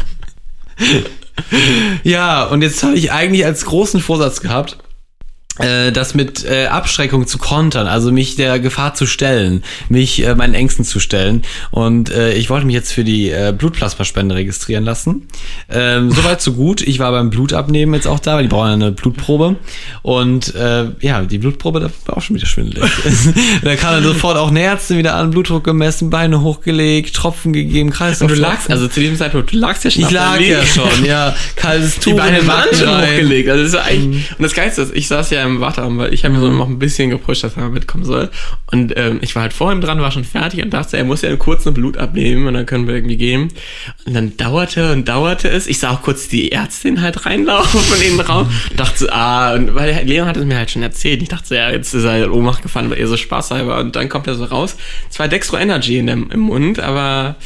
Ja, 2.05 2.45
und 2.45 2.63
jetzt 2.63 2.83
habe 2.83 2.95
ich 2.95 3.13
eigentlich 3.13 3.45
als 3.45 3.65
großen 3.65 4.01
Vorsatz 4.01 4.41
gehabt, 4.41 4.79
äh, 5.59 5.93
das 5.93 6.15
mit 6.15 6.45
äh, 6.45 6.67
Abschreckung 6.67 7.27
zu 7.27 7.39
kontern, 7.39 7.87
also 7.87 8.13
mich 8.13 8.37
der 8.37 8.59
Gefahr 8.61 8.95
zu 8.95 9.07
stellen, 9.07 9.63
mich 9.89 10.25
äh, 10.25 10.35
meinen 10.35 10.55
Ängsten 10.55 10.85
zu 10.85 11.01
stellen. 11.01 11.43
Und 11.71 12.11
äh, 12.11 12.33
ich 12.35 12.51
wollte 12.51 12.67
mich 12.67 12.75
jetzt 12.75 12.93
für 12.93 13.05
die 13.05 13.31
äh, 13.31 13.53
Blutplasmaspende 13.57 14.35
registrieren 14.35 14.85
lassen. 14.85 15.29
Ähm, 15.69 16.11
Soweit 16.13 16.41
so 16.41 16.53
gut. 16.53 16.81
Ich 16.83 16.99
war 16.99 17.11
beim 17.11 17.31
Blutabnehmen 17.31 17.95
jetzt 17.95 18.07
auch 18.07 18.21
da, 18.21 18.37
weil 18.37 18.45
die 18.45 18.49
brauchen 18.49 18.69
ja 18.69 18.75
eine 18.75 18.93
Blutprobe. 18.93 19.57
Und 20.03 20.55
äh, 20.55 20.87
ja, 21.01 21.23
die 21.23 21.39
Blutprobe, 21.39 21.81
da 21.81 21.91
war 22.07 22.19
auch 22.19 22.23
schon 22.23 22.37
wieder 22.37 22.47
schwindelig. 22.47 22.85
da 23.63 23.77
kam 23.77 23.95
dann 23.95 24.05
sofort 24.05 24.37
auch 24.37 24.49
eine 24.49 24.63
Ärztin 24.63 24.99
wieder 24.99 25.15
an, 25.15 25.31
Blutdruck 25.31 25.65
gemessen, 25.65 26.11
Beine 26.11 26.43
hochgelegt, 26.43 27.15
Tropfen 27.15 27.53
gegeben, 27.53 27.91
Kreislauf. 27.91 28.31
Und 28.31 28.37
du 28.37 28.41
lagst, 28.41 28.71
also 28.71 28.89
zu 28.89 29.01
diesem 29.01 29.17
Zeitpunkt, 29.17 29.53
du 29.53 29.57
lagst 29.57 29.85
ja 29.85 29.91
schon 29.91 30.05
ich 30.05 30.11
lag 30.11 30.41
ja 30.41 30.65
schon, 30.65 31.05
ja. 31.05 31.35
Kaltes 31.57 31.97
Tuch. 31.97 32.13
Die 32.13 32.13
Beine 32.15 32.47
waren 32.47 32.69
schon 32.75 32.89
hochgelegt. 32.89 33.49
Also 33.49 33.65
das 33.65 33.73
ist 33.75 33.79
eigentlich, 33.79 34.31
und 34.31 34.43
das 34.43 34.55
Geilste 34.55 34.83
ist, 34.83 34.95
ich 34.95 35.09
saß 35.09 35.31
ja 35.31 35.40
im 35.45 35.61
Warteraum, 35.61 35.99
weil 35.99 36.15
ich 36.15 36.25
habe 36.25 36.35
mir 36.35 36.41
so 36.41 36.51
noch 36.51 36.69
ein 36.69 36.79
bisschen 36.79 37.11
gepusht, 37.11 37.45
dass 37.45 37.57
er 37.57 37.69
mitkommen 37.69 38.05
soll. 38.05 38.31
Und 38.71 38.93
ähm, 38.97 39.19
ich 39.23 39.35
war 39.35 39.43
halt 39.43 39.53
vor 39.53 39.73
ihm 39.73 39.81
dran, 39.81 40.01
war 40.01 40.11
schon 40.11 40.25
fertig 40.25 40.63
und 40.63 40.71
dachte, 40.71 40.97
er 40.97 41.05
muss 41.05 41.23
ja 41.23 41.35
kurz 41.37 41.67
ein 41.67 41.75
Blut 41.75 41.97
abnehmen 41.97 42.47
und 42.47 42.55
dann 42.55 42.67
können 42.67 42.87
wir 42.87 42.95
irgendwie 42.95 43.17
gehen. 43.17 43.49
Und 44.07 44.15
dann 44.15 44.37
dauerte 44.37 44.93
und 44.93 45.09
dauerte 45.09 45.49
es. 45.49 45.67
Ich 45.67 45.79
sah 45.79 45.91
auch 45.91 46.03
kurz 46.03 46.29
die 46.29 46.53
Ärztin 46.53 47.01
halt 47.01 47.27
reinlaufen 47.27 47.81
in 47.97 48.17
den 48.17 48.21
Raum. 48.21 48.49
Und 48.71 48.79
dachte 48.81 48.99
so, 48.99 49.09
ah, 49.11 49.55
und 49.55 49.75
weil 49.75 49.93
der 49.93 50.05
Leon 50.05 50.27
hat 50.27 50.37
es 50.37 50.45
mir 50.45 50.57
halt 50.57 50.71
schon 50.71 50.83
erzählt. 50.83 51.23
Ich 51.23 51.29
dachte 51.29 51.49
so, 51.49 51.55
ja, 51.55 51.71
jetzt 51.71 51.95
ist 51.95 52.05
er 52.05 52.25
in 52.25 52.31
Ohnmacht 52.31 52.63
gefallen, 52.63 52.91
weil 52.91 52.99
er 52.99 53.07
so 53.07 53.17
spaßhalber. 53.17 53.79
Und 53.79 53.97
dann 53.97 54.09
kommt 54.09 54.27
er 54.27 54.35
so 54.35 54.45
raus. 54.45 54.77
Zwei 55.09 55.29
Dextro 55.29 55.57
Energy 55.57 55.99
in 55.99 56.07
dem, 56.07 56.31
im 56.31 56.41
Mund, 56.41 56.81
aber 56.81 57.37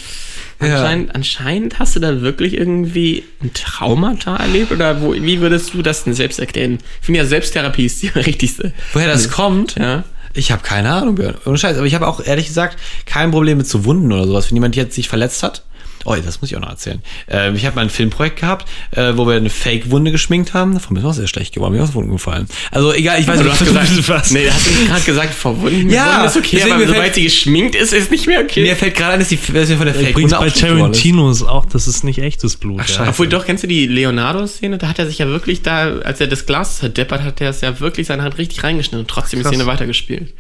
Ja. 0.67 0.77
Anscheinend, 0.77 1.15
anscheinend 1.15 1.79
hast 1.79 1.97
du 1.97 2.01
da 2.01 2.21
wirklich 2.21 2.55
irgendwie 2.55 3.25
ein 3.43 3.53
Traumata 3.55 4.37
erlebt 4.37 4.73
oder 4.73 5.01
wo, 5.01 5.15
wie 5.15 5.41
würdest 5.41 5.75
du 5.75 5.83
das 5.83 6.05
denn 6.05 6.15
selbst 6.15 6.39
erklären? 6.39 6.79
Ich 7.01 7.07
finde 7.07 7.21
ja, 7.21 7.27
Selbsttherapie 7.27 7.87
ist 7.87 8.03
die 8.03 8.09
richtigste. 8.15 8.73
Woher 8.93 9.09
das 9.09 9.31
kommt? 9.31 9.77
Ja. 9.77 10.05
Ich 10.35 10.51
habe 10.51 10.63
keine 10.63 10.91
Ahnung, 10.93 11.15
Björn. 11.15 11.37
Ohne 11.47 11.57
Scheiß. 11.57 11.77
Aber 11.77 11.87
ich 11.87 11.95
habe 11.95 12.09
auch 12.09 12.21
ehrlich 12.25 12.49
gesagt 12.49 12.77
kein 13.07 13.31
Problem 13.31 13.59
mit 13.59 13.69
so 13.69 13.85
Wunden 13.85 14.13
oder 14.13 14.27
sowas. 14.27 14.51
Wenn 14.51 14.57
jemand 14.57 14.75
jetzt 14.75 14.95
sich 14.95 15.09
verletzt 15.09 15.43
hat. 15.43 15.63
Oh, 16.05 16.15
das 16.23 16.41
muss 16.41 16.51
ich 16.51 16.57
auch 16.57 16.61
noch 16.61 16.69
erzählen. 16.69 17.01
Ähm, 17.29 17.57
ich 17.57 17.65
habe 17.67 17.77
mal 17.77 17.83
ein 17.83 17.91
Filmprojekt 17.91 18.41
gehabt, 18.41 18.69
äh, 18.91 19.13
wo 19.17 19.27
wir 19.27 19.37
eine 19.37 19.51
Fake-Wunde 19.51 20.11
geschminkt 20.13 20.53
haben. 20.55 20.75
Davon 20.75 20.97
ich 20.97 21.05
auch 21.05 21.13
sehr 21.15 21.27
schlecht 21.27 21.55
geworden. 21.55 21.73
Mir 21.75 21.83
ist 21.83 21.91
aus 21.91 21.95
Wunden 21.95 22.13
gefallen. 22.13 22.47
Also 22.71 22.93
egal, 22.93 23.21
ich 23.21 23.27
weiß 23.27 23.39
Du 23.39 23.45
nicht, 23.45 23.53
hast 23.53 23.61
was 23.63 23.69
gesagt, 23.69 24.09
was? 24.09 24.31
nee, 24.33 24.49
hast 24.51 24.67
du 24.67 24.87
gerade 24.87 25.03
gesagt, 25.03 25.35
verwunden. 25.35 25.91
Ja, 25.91 26.05
Verwunden 26.05 26.27
ist 26.29 26.37
okay, 26.37 26.63
aber 26.71 26.81
sobald 26.81 26.97
fällt- 27.03 27.15
sie 27.15 27.23
geschminkt 27.25 27.75
ist, 27.75 27.93
ist 27.93 28.11
nicht 28.11 28.27
mehr 28.27 28.41
okay. 28.41 28.63
Mir 28.63 28.77
fällt 28.77 28.95
gerade 28.97 29.15
ein, 29.15 29.19
dass 29.21 29.29
die 29.29 29.37
dass 29.53 29.69
mir 29.69 29.77
von 29.77 29.87
der 29.87 29.95
Fake-Wunde 29.95 30.37
bei 30.37 30.47
ist. 30.47 30.61
Tarantino 30.61 31.31
ist 31.31 31.43
auch, 31.43 31.65
das 31.65 31.89
ist 31.89 32.05
nicht 32.05 32.19
echtes 32.19 32.57
Blut. 32.57 32.81
Ach, 32.83 32.89
ja. 32.89 32.95
scheiße. 32.97 33.11
Obwohl, 33.11 33.29
doch, 33.29 33.47
kennst 33.47 33.63
du 33.65 33.67
die 33.67 33.87
Leonardo-Szene? 33.87 34.79
Da 34.79 34.89
hat 34.89 34.99
er 34.99 35.07
sich 35.07 35.19
ja 35.19 35.27
wirklich 35.27 35.63
da, 35.63 35.99
als 36.01 36.21
er 36.21 36.27
das 36.27 36.47
Glas 36.47 36.79
zerdeppert, 36.79 37.23
hat 37.23 37.41
er 37.41 37.51
es 37.51 37.61
ja 37.61 37.81
wirklich 37.81 38.07
seine 38.07 38.23
Hand 38.23 38.39
richtig 38.39 38.63
reingeschnitten 38.63 39.01
und 39.01 39.09
trotzdem 39.09 39.41
die. 39.41 39.49
Szene 39.49 39.67
weitergespielt. 39.67 40.35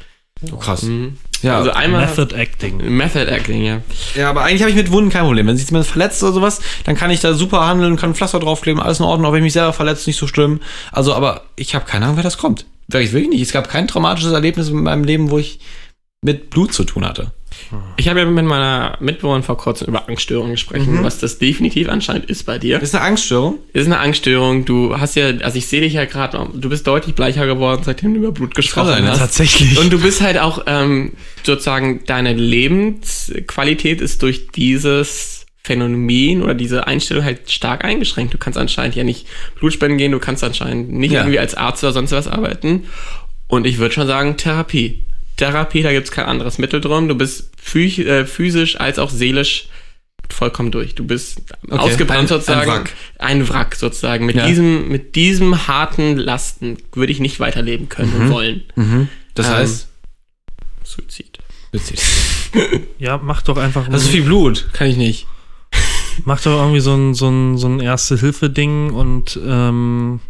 Oh, 0.52 0.56
krass. 0.56 0.82
Mhm. 0.82 1.16
Ja, 1.44 1.58
also 1.58 1.70
einmal. 1.72 2.06
Method 2.06 2.34
Acting. 2.34 2.78
Method 2.96 3.26
Acting, 3.30 3.62
ja. 3.62 3.80
Ja, 4.14 4.30
aber 4.30 4.42
eigentlich 4.42 4.62
habe 4.62 4.70
ich 4.70 4.76
mit 4.76 4.90
Wunden 4.90 5.10
kein 5.10 5.24
Problem. 5.24 5.46
Wenn 5.46 5.56
sich 5.56 5.68
jemand 5.70 5.86
verletzt 5.86 6.22
oder 6.22 6.32
sowas, 6.32 6.60
dann 6.84 6.96
kann 6.96 7.10
ich 7.10 7.20
da 7.20 7.34
super 7.34 7.66
handeln, 7.66 7.96
kann 7.96 8.10
ein 8.10 8.14
Pflaster 8.14 8.40
draufkleben, 8.40 8.80
alles 8.82 8.98
in 8.98 9.04
Ordnung. 9.04 9.28
Auch 9.28 9.32
wenn 9.32 9.40
ich 9.40 9.44
mich 9.44 9.52
selber 9.52 9.72
verletzt, 9.72 10.06
nicht 10.06 10.18
so 10.18 10.26
schlimm. 10.26 10.60
Also, 10.90 11.14
aber 11.14 11.42
ich 11.56 11.74
habe 11.74 11.84
keine 11.84 12.06
Ahnung, 12.06 12.16
wer 12.16 12.24
das 12.24 12.38
kommt. 12.38 12.66
Wirklich, 12.88 13.12
wirklich 13.12 13.30
nicht. 13.30 13.42
Es 13.42 13.52
gab 13.52 13.68
kein 13.68 13.86
traumatisches 13.88 14.32
Erlebnis 14.32 14.68
in 14.68 14.82
meinem 14.82 15.04
Leben, 15.04 15.30
wo 15.30 15.38
ich 15.38 15.60
mit 16.24 16.50
Blut 16.50 16.72
zu 16.72 16.84
tun 16.84 17.04
hatte. 17.06 17.32
Ich 17.96 18.08
habe 18.08 18.18
ja 18.18 18.26
mit 18.26 18.44
meiner 18.44 18.96
Mitbewohnerin 19.00 19.44
vor 19.44 19.56
kurzem 19.56 19.86
über 19.88 20.08
Angststörungen 20.08 20.52
gesprochen, 20.52 20.98
was 21.02 21.18
das 21.18 21.38
definitiv 21.38 21.88
anscheinend 21.88 22.24
ist 22.28 22.44
bei 22.44 22.58
dir. 22.58 22.82
Ist 22.82 22.94
eine 22.96 23.04
Angststörung. 23.04 23.58
ist 23.72 23.86
eine 23.86 23.98
Angststörung. 24.00 24.64
Du 24.64 24.98
hast 24.98 25.14
ja, 25.14 25.26
also 25.26 25.56
ich 25.56 25.66
sehe 25.66 25.80
dich 25.80 25.92
ja 25.92 26.04
gerade, 26.04 26.48
du 26.52 26.68
bist 26.68 26.86
deutlich 26.86 27.14
bleicher 27.14 27.46
geworden, 27.46 27.82
seitdem 27.84 28.14
du 28.14 28.20
über 28.20 28.32
Blut 28.32 28.54
gesprochen 28.56 28.88
sein, 28.88 29.04
ja. 29.04 29.10
hast. 29.10 29.18
Tatsächlich. 29.20 29.78
Und 29.78 29.92
du 29.92 30.00
bist 30.00 30.20
halt 30.20 30.38
auch 30.38 30.64
ähm, 30.66 31.12
sozusagen, 31.44 32.02
deine 32.06 32.32
Lebensqualität 32.32 34.00
ist 34.00 34.22
durch 34.22 34.48
dieses 34.48 35.46
Phänomen 35.62 36.42
oder 36.42 36.54
diese 36.54 36.86
Einstellung 36.86 37.24
halt 37.24 37.50
stark 37.50 37.84
eingeschränkt. 37.84 38.34
Du 38.34 38.38
kannst 38.38 38.58
anscheinend 38.58 38.96
ja 38.96 39.04
nicht 39.04 39.26
Blutspenden 39.58 39.96
gehen, 39.98 40.12
du 40.12 40.18
kannst 40.18 40.42
anscheinend 40.42 40.92
nicht 40.92 41.12
Ja. 41.12 41.20
irgendwie 41.20 41.38
als 41.38 41.54
Arzt 41.54 41.84
oder 41.84 41.92
sonst 41.92 42.12
was 42.12 42.26
arbeiten. 42.28 42.84
Und 43.46 43.66
ich 43.66 43.78
würde 43.78 43.94
schon 43.94 44.06
sagen, 44.06 44.36
Therapie. 44.36 45.04
Therapie, 45.36 45.82
da 45.82 45.92
gibt 45.92 46.06
es 46.06 46.12
kein 46.12 46.26
anderes 46.26 46.58
Mittel 46.58 46.80
drum. 46.80 47.08
Du 47.08 47.14
bist 47.14 47.50
äh, 47.76 48.24
physisch 48.24 48.78
als 48.80 48.98
auch 48.98 49.10
seelisch 49.10 49.68
vollkommen 50.30 50.70
durch. 50.70 50.94
Du 50.94 51.04
bist 51.04 51.42
Okay, 51.68 51.76
ausgebrannt 51.78 52.18
ein- 52.20 52.22
ein 52.24 52.28
sozusagen. 52.28 52.70
Wrack. 52.70 52.92
Ein 53.18 53.48
Wrack 53.48 53.74
sozusagen. 53.74 54.26
Mit, 54.26 54.36
Ja. 54.36 54.46
diesem, 54.46 54.88
mit 54.88 55.16
diesem 55.16 55.66
harten 55.68 56.16
Lasten 56.16 56.78
würde 56.92 57.12
ich 57.12 57.20
nicht 57.20 57.40
weiterleben 57.40 57.88
können 57.88 58.12
und 58.14 58.30
wollen. 58.30 59.10
Das 59.34 59.46
Ähm, 59.46 59.52
heißt, 59.52 59.88
Suizid. 60.82 61.38
Ja, 62.98 63.18
mach 63.22 63.42
doch 63.42 63.56
einfach. 63.56 63.88
das 63.88 64.04
ist 64.04 64.10
viel 64.10 64.22
Blut. 64.22 64.68
Kann 64.72 64.86
ich 64.86 64.96
nicht. 64.96 65.26
Mach 66.24 66.40
doch 66.40 66.60
irgendwie 66.60 66.78
so 66.80 66.94
ein, 66.94 67.14
so 67.14 67.28
ein, 67.28 67.58
so 67.58 67.66
ein 67.66 67.80
Erste-Hilfe-Ding 67.80 68.90
und 68.92 69.38
ähm, 69.44 70.20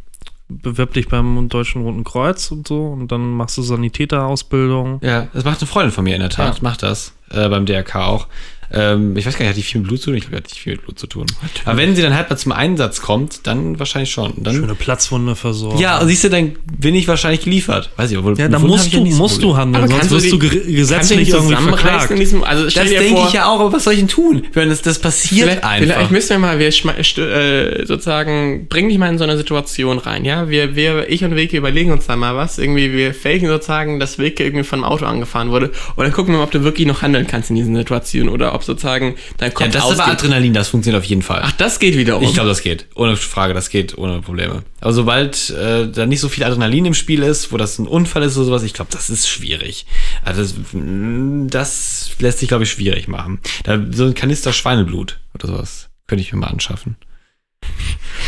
bewirb 0.49 0.93
dich 0.93 1.09
beim 1.09 1.49
Deutschen 1.49 1.83
Roten 1.83 2.05
Kreuz 2.05 2.51
und 2.51 2.69
so 2.69 2.87
und 2.87 3.11
dann 3.11 3.33
machst 3.33 3.57
du 3.57 3.63
Sanitäterausbildung. 3.63 5.01
Ja, 5.03 5.29
das 5.33 5.45
macht 5.45 5.61
eine 5.61 5.69
Freundin 5.69 5.93
von 5.93 6.05
mir 6.05 6.15
in 6.15 6.21
der 6.21 6.31
Tat. 6.31 6.57
Ja. 6.57 6.63
Macht 6.63 6.83
das. 6.83 7.15
Äh, 7.35 7.49
beim 7.49 7.67
DRK 7.67 7.97
auch. 8.07 8.27
Ähm, 8.73 9.15
ich 9.17 9.25
weiß 9.25 9.35
gar 9.35 9.41
nicht, 9.45 9.51
hat 9.51 9.57
die 9.57 9.63
viel 9.63 9.83
mit 9.83 9.89
Blut 9.89 10.01
zu 10.01 10.07
tun? 10.07 10.17
Ich 10.17 10.23
glaube, 10.23 10.37
die 10.37 10.43
hat 10.43 10.51
nicht 10.51 10.59
viel 10.61 10.73
mit 10.73 10.83
Blut 10.85 10.99
zu 10.99 11.07
tun. 11.07 11.27
Aber 11.65 11.77
wenn 11.77 11.95
sie 11.95 12.03
dann 12.03 12.15
halt 12.17 12.29
mal 12.31 12.37
zum 12.37 12.51
Einsatz 12.51 13.03
kommt, 13.03 13.47
dann 13.47 13.79
wahrscheinlich 13.79 14.11
schon. 14.11 14.33
Dann, 14.39 14.55
Schöne 14.57 14.75
Platzwunde 14.75 15.37
versorgen. 15.37 15.79
ja, 15.79 15.99
und 16.01 16.09
siehst 16.09 16.25
du, 16.25 16.31
dann 16.31 16.53
bin 16.77 16.95
ich 16.97 17.07
wahrscheinlich 17.07 17.43
geliefert. 17.43 17.91
Weiß 17.97 18.11
ich, 18.11 18.17
obwohl 18.19 18.37
Ja, 18.37 18.49
dann 18.49 18.63
musst 18.63 18.87
ich 18.87 18.95
ja 18.95 19.01
du, 19.01 19.11
so 19.13 19.17
musst 19.19 19.43
du 19.43 19.57
handeln, 19.57 19.87
sonst 19.89 20.11
wirst 20.11 20.33
du 20.33 20.39
ge- 20.41 20.73
gesetzlich 20.75 21.29
irgendwie 21.29 21.55
verklagt. 21.55 22.11
In 22.11 22.19
diesem, 22.19 22.43
also 22.43 22.65
Das 22.65 22.75
denke 22.75 23.07
vor, 23.15 23.29
ich 23.29 23.35
ja 23.35 23.47
auch, 23.47 23.61
aber 23.61 23.73
was 23.73 23.85
soll 23.85 23.93
ich 23.93 23.99
denn 24.01 24.09
tun? 24.09 24.45
Wenn 24.55 24.71
das, 24.71 24.83
das 24.83 24.99
passiert 24.99 25.43
Vielleicht, 25.51 25.65
einfach. 25.65 25.79
vielleicht 25.95 26.11
müssen 26.11 26.31
wir 26.31 26.39
mal, 26.39 26.59
wir 26.59 26.69
äh, 26.69 27.87
sozusagen, 27.87 28.67
bring 28.69 28.89
dich 28.89 28.99
mal 28.99 29.09
in 29.11 29.19
so 29.19 29.25
eine 29.25 29.37
Situation 29.37 29.99
rein, 29.99 30.25
ja? 30.25 30.49
Wir, 30.49 30.75
wir, 30.75 31.09
ich 31.11 31.23
und 31.23 31.37
Wilke 31.37 31.57
überlegen 31.59 31.93
uns 31.93 32.07
da 32.07 32.17
mal 32.17 32.35
was. 32.35 32.59
Irgendwie, 32.59 32.93
wir 32.93 33.15
faken 33.15 33.47
sozusagen, 33.47 34.01
dass 34.01 34.19
Wilke 34.19 34.43
irgendwie 34.43 34.65
von 34.65 34.81
einem 34.83 34.91
Auto 34.93 35.05
angefahren 35.05 35.51
wurde. 35.51 35.71
Und 35.97 36.05
dann 36.05 36.13
gucken 36.13 36.33
wir 36.35 36.39
mal, 36.39 36.45
ob 36.45 36.51
du 36.51 36.65
wirklich 36.65 36.89
noch 36.89 37.03
handeln 37.03 37.24
beurteilen 37.25 37.27
kannst 37.27 37.51
in 37.51 37.57
diesen 37.57 37.75
Situationen 37.77 38.29
oder 38.33 38.55
ob 38.55 38.65
sozusagen 38.65 39.17
dein 39.39 39.53
Kopf 39.53 39.67
Ja, 39.67 39.73
das 39.73 39.91
ist 39.91 40.01
aber. 40.01 40.13
Adrenalin, 40.13 40.53
das 40.55 40.69
funktioniert 40.69 41.03
auf 41.03 41.09
jeden 41.09 41.23
Fall. 41.23 41.41
Ach, 41.45 41.53
das 41.53 41.79
geht 41.79 41.97
wiederum. 41.97 42.23
Ich 42.23 42.35
glaube, 42.35 42.49
das 42.49 42.63
geht. 42.63 42.87
Ohne 42.95 43.17
Frage, 43.17 43.55
das 43.55 43.71
geht 43.71 43.97
ohne 43.99 44.21
Probleme. 44.21 44.63
Aber 44.81 44.93
sobald 44.93 45.51
äh, 45.51 45.89
da 45.91 46.07
nicht 46.07 46.21
so 46.21 46.29
viel 46.29 46.45
Adrenalin 46.45 46.87
im 46.87 46.95
Spiel 46.95 47.23
ist, 47.23 47.53
wo 47.53 47.57
das 47.57 47.79
ein 47.79 47.87
Unfall 47.87 48.23
ist 48.23 48.37
oder 48.37 48.47
sowas, 48.47 48.63
ich 48.63 48.75
glaube, 48.75 48.91
das 48.93 49.11
ist 49.11 49.29
schwierig. 49.29 49.87
Also 50.23 50.43
das, 50.43 50.55
mm, 50.73 51.49
das 51.49 52.11
lässt 52.19 52.39
sich, 52.39 52.49
glaube 52.49 52.65
ich, 52.65 52.71
schwierig 52.71 53.09
machen. 53.09 53.41
Da, 53.65 53.81
so 53.93 54.05
ein 54.05 54.15
Kanister 54.15 54.53
Schweineblut 54.53 55.19
oder 55.35 55.49
sowas 55.49 55.89
könnte 56.07 56.23
ich 56.23 56.33
mir 56.33 56.39
mal 56.41 56.49
anschaffen. 56.49 56.97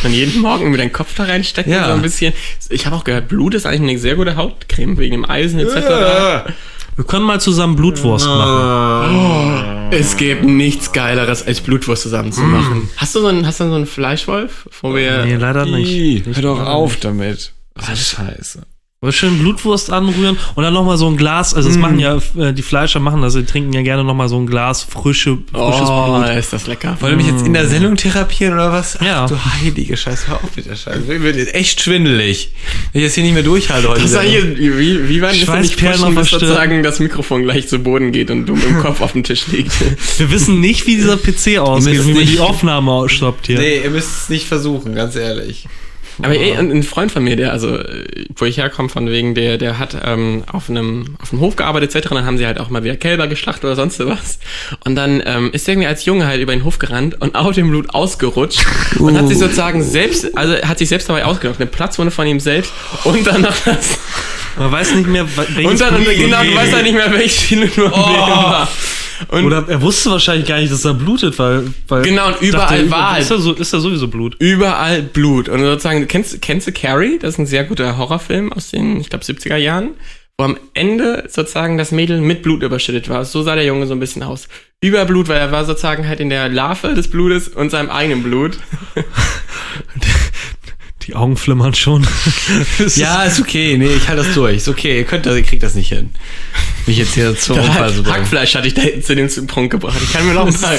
Und 0.02 0.12
jeden 0.12 0.40
Morgen 0.40 0.70
mit 0.70 0.80
deinen 0.80 0.92
Kopf 0.92 1.14
da 1.14 1.24
reinstecken, 1.24 1.70
Ja. 1.70 1.88
so 1.88 1.92
ein 1.92 2.00
bisschen. 2.02 2.32
Ich 2.70 2.86
habe 2.86 2.96
auch 2.96 3.04
gehört, 3.04 3.28
Blut 3.28 3.52
ist 3.54 3.66
eigentlich 3.66 3.90
eine 3.90 3.98
sehr 3.98 4.14
gute 4.14 4.36
Hautcreme 4.36 4.96
wegen 4.96 5.12
dem 5.12 5.28
Eisen 5.28 5.60
etc. 5.60 6.52
Wir 6.96 7.04
können 7.04 7.26
mal 7.26 7.40
zusammen 7.40 7.76
Blutwurst 7.76 8.26
machen. 8.26 9.88
Es 9.90 10.16
gibt 10.16 10.44
nichts 10.44 10.92
Geileres, 10.92 11.46
als 11.46 11.60
Blutwurst 11.60 12.02
zusammen 12.02 12.32
zu 12.32 12.40
machen. 12.40 12.88
Hast 12.96 13.14
du 13.14 13.20
so 13.20 13.26
einen, 13.26 13.46
hast 13.46 13.60
du 13.60 13.68
so 13.68 13.74
einen 13.74 13.86
Fleischwolf, 13.86 14.66
wo 14.80 14.94
wir. 14.94 15.26
Nee, 15.26 15.36
leider 15.36 15.66
nicht. 15.66 16.26
hör 16.26 16.42
doch 16.42 16.60
auf 16.60 16.96
damit. 16.96 17.52
Was 17.74 18.08
scheiße. 18.08 18.62
Aber 19.02 19.12
schön 19.12 19.38
Blutwurst 19.38 19.92
anrühren 19.92 20.38
und 20.54 20.64
dann 20.64 20.72
nochmal 20.72 20.96
so 20.96 21.06
ein 21.06 21.18
Glas, 21.18 21.52
also 21.52 21.68
das 21.68 21.76
machen 21.76 21.98
ja, 21.98 22.16
äh, 22.38 22.54
die 22.54 22.62
Fleischer 22.62 22.98
machen 22.98 23.20
das, 23.20 23.34
die 23.34 23.44
trinken 23.44 23.74
ja 23.74 23.82
gerne 23.82 24.04
nochmal 24.04 24.30
so 24.30 24.38
ein 24.38 24.46
Glas 24.46 24.84
frische, 24.84 25.36
frisches 25.52 25.88
oh, 25.90 26.18
Blut. 26.18 26.30
ist 26.30 26.54
das 26.54 26.66
lecker. 26.66 26.96
Wollt 27.00 27.12
ihr 27.12 27.16
mich 27.18 27.26
jetzt 27.26 27.44
in 27.44 27.52
der 27.52 27.68
Sendung 27.68 27.96
therapieren 27.96 28.54
oder 28.54 28.72
was? 28.72 28.96
Ach, 28.98 29.04
Ja. 29.04 29.26
du 29.26 29.36
heilige 29.36 29.98
Scheiße, 29.98 30.28
hör 30.28 30.36
auf 30.36 30.56
mit 30.56 30.64
der 30.64 30.76
Scheiße. 30.76 31.00
Mir 31.00 31.22
wird 31.22 31.36
jetzt 31.36 31.54
echt 31.54 31.82
schwindelig. 31.82 32.52
Wenn 32.94 33.02
ich 33.02 33.08
das 33.08 33.14
hier 33.14 33.24
nicht 33.24 33.34
mehr 33.34 33.42
durchhalte 33.42 33.86
heute. 33.86 34.00
Das 34.00 34.14
war 34.14 34.22
hier, 34.22 34.56
wie, 34.56 35.08
wie 35.10 35.20
war 35.20 35.30
denn 35.30 35.40
das 35.40 35.50
denn 35.50 35.60
nicht 35.60 35.78
pushen, 35.78 36.14
bis 36.14 36.30
sozusagen 36.30 36.82
das 36.82 36.98
Mikrofon 36.98 37.42
gleich 37.42 37.68
zu 37.68 37.78
Boden 37.78 38.12
geht 38.12 38.30
und 38.30 38.46
du 38.46 38.54
mit 38.54 38.64
dem 38.64 38.78
Kopf 38.78 39.02
auf 39.02 39.12
dem 39.12 39.24
Tisch 39.24 39.46
liegt? 39.48 39.72
Wir 40.18 40.30
wissen 40.30 40.60
nicht, 40.60 40.86
wie 40.86 40.96
dieser 40.96 41.18
PC 41.18 41.58
ausgeht, 41.58 41.96
müsst 41.96 42.08
wie 42.08 42.14
man 42.14 42.26
die 42.26 42.40
Aufnahme 42.40 43.06
stoppt 43.10 43.48
hier. 43.48 43.58
Nee, 43.58 43.82
ihr 43.84 43.90
müsst 43.90 44.22
es 44.22 44.28
nicht 44.30 44.46
versuchen, 44.46 44.94
ganz 44.94 45.16
ehrlich. 45.16 45.66
Aber 46.22 46.34
ey, 46.34 46.52
ein 46.52 46.82
Freund 46.82 47.12
von 47.12 47.22
mir, 47.22 47.36
der, 47.36 47.52
also, 47.52 47.78
wo 48.36 48.44
ich 48.44 48.58
herkomme, 48.58 48.88
von 48.88 49.08
wegen, 49.08 49.34
der, 49.34 49.58
der 49.58 49.78
hat 49.78 49.96
ähm, 50.04 50.44
auf 50.50 50.70
einem 50.70 51.16
auf 51.20 51.32
einem 51.32 51.40
Hof 51.40 51.56
gearbeitet, 51.56 51.94
etc. 51.94 52.08
Dann 52.10 52.24
haben 52.24 52.38
sie 52.38 52.46
halt 52.46 52.58
auch 52.58 52.70
mal 52.70 52.84
wieder 52.84 52.96
Kälber 52.96 53.26
geschlachtet 53.26 53.64
oder 53.64 53.76
sonst 53.76 53.98
was. 54.00 54.38
Und 54.84 54.94
dann 54.94 55.22
ähm, 55.26 55.50
ist 55.52 55.66
der 55.66 55.74
irgendwie 55.74 55.88
als 55.88 56.04
Junge 56.04 56.26
halt 56.26 56.40
über 56.40 56.52
den 56.52 56.64
Hof 56.64 56.78
gerannt 56.78 57.20
und 57.20 57.34
auf 57.34 57.54
dem 57.54 57.70
Blut 57.70 57.90
ausgerutscht 57.94 58.64
und 58.98 59.16
hat 59.16 59.28
sich 59.28 59.38
sozusagen 59.38 59.82
selbst, 59.82 60.36
also 60.36 60.54
hat 60.62 60.78
sich 60.78 60.88
selbst 60.88 61.08
dabei 61.08 61.24
ausgelockt. 61.24 61.60
Eine 61.60 61.68
Platzwunde 61.68 62.10
von 62.10 62.26
ihm 62.26 62.40
selbst 62.40 62.72
und 63.04 63.26
dann 63.26 63.42
noch 63.42 63.56
das. 63.64 63.98
Man 64.58 64.72
weiß 64.72 64.94
nicht 64.94 65.06
mehr, 65.06 65.26
welches 65.36 65.70
Und 65.70 65.80
dann, 65.80 66.04
genau, 66.04 66.42
du 66.42 66.54
weißt 66.54 66.72
ja 66.72 66.82
nicht 66.82 66.94
mehr, 66.94 67.12
welches 67.12 67.42
viele 67.42 67.70
nur 67.76 67.92
oh. 67.92 67.96
war. 67.96 68.68
Und 69.28 69.44
Oder 69.44 69.64
er 69.68 69.80
wusste 69.82 70.10
wahrscheinlich 70.10 70.46
gar 70.46 70.58
nicht, 70.60 70.72
dass 70.72 70.84
er 70.84 70.94
blutet, 70.94 71.38
weil. 71.38 71.64
weil 71.88 72.02
Genau, 72.02 72.28
und 72.28 72.40
überall 72.42 72.78
dachte, 72.78 72.90
war 72.90 73.12
halt- 73.12 73.22
Ist 73.22 73.30
da, 73.30 73.38
so, 73.38 73.52
ist 73.52 73.72
da 73.72 73.80
sowieso 73.80 74.08
Blut? 74.08 74.36
überall 74.38 75.02
Blut. 75.02 75.48
Und 75.48 75.60
sozusagen, 75.60 76.06
kennst, 76.08 76.40
kennst 76.42 76.66
du 76.66 76.72
Carrie? 76.72 77.18
Das 77.18 77.34
ist 77.34 77.38
ein 77.38 77.46
sehr 77.46 77.64
guter 77.64 77.96
Horrorfilm 77.96 78.52
aus 78.52 78.70
den, 78.70 79.00
ich 79.00 79.08
glaube, 79.10 79.24
70er 79.24 79.56
Jahren, 79.56 79.90
wo 80.38 80.44
am 80.44 80.58
Ende 80.74 81.24
sozusagen 81.28 81.78
das 81.78 81.92
Mädel 81.92 82.20
mit 82.20 82.42
Blut 82.42 82.62
überschüttet 82.62 83.08
war. 83.08 83.24
So 83.24 83.42
sah 83.42 83.54
der 83.54 83.64
Junge 83.64 83.86
so 83.86 83.94
ein 83.94 84.00
bisschen 84.00 84.22
aus. 84.22 84.48
Über 84.82 85.04
Blut, 85.06 85.28
weil 85.28 85.38
er 85.38 85.50
war 85.52 85.64
sozusagen 85.64 86.06
halt 86.06 86.20
in 86.20 86.28
der 86.28 86.48
Larve 86.50 86.94
des 86.94 87.08
Blutes 87.10 87.48
und 87.48 87.70
seinem 87.70 87.90
eigenen 87.90 88.22
Blut. 88.22 88.58
Die 91.06 91.14
Augen 91.14 91.36
flimmern 91.36 91.74
schon. 91.74 92.06
Es 92.78 92.96
Ja, 92.96 93.22
ist 93.22 93.40
okay. 93.40 93.76
Nee, 93.78 93.90
ich 93.94 94.08
halte 94.08 94.24
das 94.24 94.34
durch. 94.34 94.56
Ist 94.56 94.68
okay. 94.68 94.98
Ihr 94.98 95.04
könnt 95.04 95.24
das, 95.24 95.36
ihr 95.36 95.42
kriegt 95.42 95.62
das 95.62 95.74
nicht 95.74 95.88
hin. 95.88 96.10
Mich 96.86 96.98
jetzt 96.98 97.14
hier 97.14 97.36
zur 97.36 97.56
Unfall 97.62 97.92
zu 97.92 98.02
bringen. 98.02 98.16
Hackfleisch 98.16 98.54
hatte 98.56 98.66
ich 98.66 98.74
da 98.74 98.82
hinten 98.82 99.02
zu 99.02 99.14
dem 99.14 99.46
Punkt 99.46 99.70
gebracht. 99.70 99.98
Ich 100.02 100.12
kann 100.12 100.26
mir 100.26 100.34
noch 100.34 100.52
paar. 100.60 100.72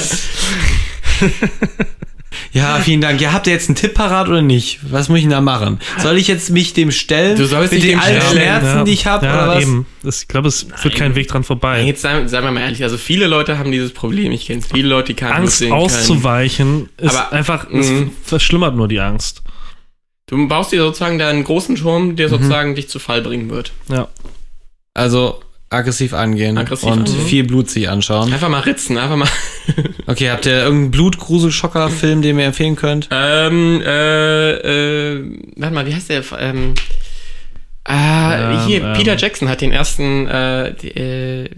Ja, 2.52 2.80
vielen 2.80 3.00
Dank. 3.00 3.20
Ja, 3.20 3.32
habt 3.32 3.46
ihr 3.46 3.52
jetzt 3.52 3.68
einen 3.68 3.76
Tipp 3.76 3.94
parat 3.94 4.28
oder 4.28 4.42
nicht? 4.42 4.80
Was 4.90 5.08
muss 5.08 5.18
ich 5.18 5.24
denn 5.24 5.30
da 5.30 5.40
machen? 5.40 5.78
Soll 5.98 6.16
ich 6.16 6.28
jetzt 6.28 6.50
mich 6.50 6.72
dem 6.72 6.90
stellen? 6.90 7.36
Du 7.36 7.46
sollst 7.46 7.72
mit 7.72 7.82
den 7.82 8.00
stellen. 8.00 8.22
Schmerzen, 8.22 8.84
die 8.84 8.92
ich 8.92 9.06
habe, 9.06 9.26
ja, 9.26 9.34
oder 9.34 9.56
was? 9.56 9.62
eben. 9.62 9.86
Das, 10.02 10.22
ich 10.22 10.28
glaube, 10.28 10.48
es 10.48 10.66
führt 10.76 10.94
kein 10.94 11.14
Weg 11.14 11.28
dran 11.28 11.44
vorbei. 11.44 11.82
Jetzt 11.82 12.02
sagen, 12.02 12.28
sagen 12.28 12.46
wir 12.46 12.52
mal 12.52 12.60
ehrlich, 12.60 12.82
also 12.82 12.96
viele 12.96 13.26
Leute 13.26 13.58
haben 13.58 13.70
dieses 13.70 13.92
Problem. 13.92 14.32
Ich 14.32 14.46
kenne 14.46 14.62
viele 14.62 14.88
Leute, 14.88 15.08
die 15.08 15.14
keine 15.14 15.34
Angst 15.34 15.58
sehen 15.58 15.70
können. 15.70 15.82
auszuweichen 15.82 16.88
ist 16.96 17.16
Aber, 17.16 17.32
einfach, 17.32 17.68
es 17.70 17.90
mhm. 17.90 18.12
verschlimmert 18.24 18.76
nur 18.76 18.88
die 18.88 19.00
Angst. 19.00 19.42
Du 20.28 20.46
baust 20.48 20.70
dir 20.72 20.80
sozusagen 20.80 21.18
da 21.18 21.28
einen 21.28 21.42
großen 21.44 21.74
Turm, 21.76 22.08
Mhm. 22.08 22.16
der 22.16 22.28
sozusagen 22.28 22.74
dich 22.74 22.88
zu 22.88 22.98
Fall 23.00 23.22
bringen 23.22 23.50
wird. 23.50 23.72
Ja. 23.90 24.08
Also 24.94 25.40
aggressiv 25.70 26.14
angehen 26.14 26.56
Aggressiv 26.56 26.88
und 26.90 27.08
angehen. 27.08 27.26
viel 27.26 27.44
Blut 27.44 27.68
sich 27.68 27.88
anschauen. 27.90 28.32
Einfach 28.32 28.48
mal 28.48 28.60
ritzen, 28.60 28.96
einfach 28.98 29.16
mal. 29.16 29.28
Okay, 30.06 30.30
habt 30.30 30.46
ihr 30.46 30.52
irgendeinen 30.62 30.90
Blutgruselschocker-Film, 30.92 32.22
den 32.22 32.38
ihr 32.38 32.46
empfehlen 32.46 32.76
könnt? 32.76 33.08
Ähm, 33.12 33.82
äh, 33.84 34.52
äh, 35.16 35.38
warte 35.56 35.74
mal, 35.74 35.84
wie 35.86 35.94
heißt 35.94 36.08
der? 36.08 36.22
Ähm, 36.38 36.72
ah, 37.84 38.52
Ähm, 38.54 38.66
hier, 38.66 38.82
ähm. 38.82 38.92
Peter 38.94 39.16
Jackson 39.18 39.48
hat 39.50 39.60
den 39.60 39.70
ersten, 39.72 40.26
äh, 40.26 40.74
die, 40.80 40.88
äh, 40.96 41.50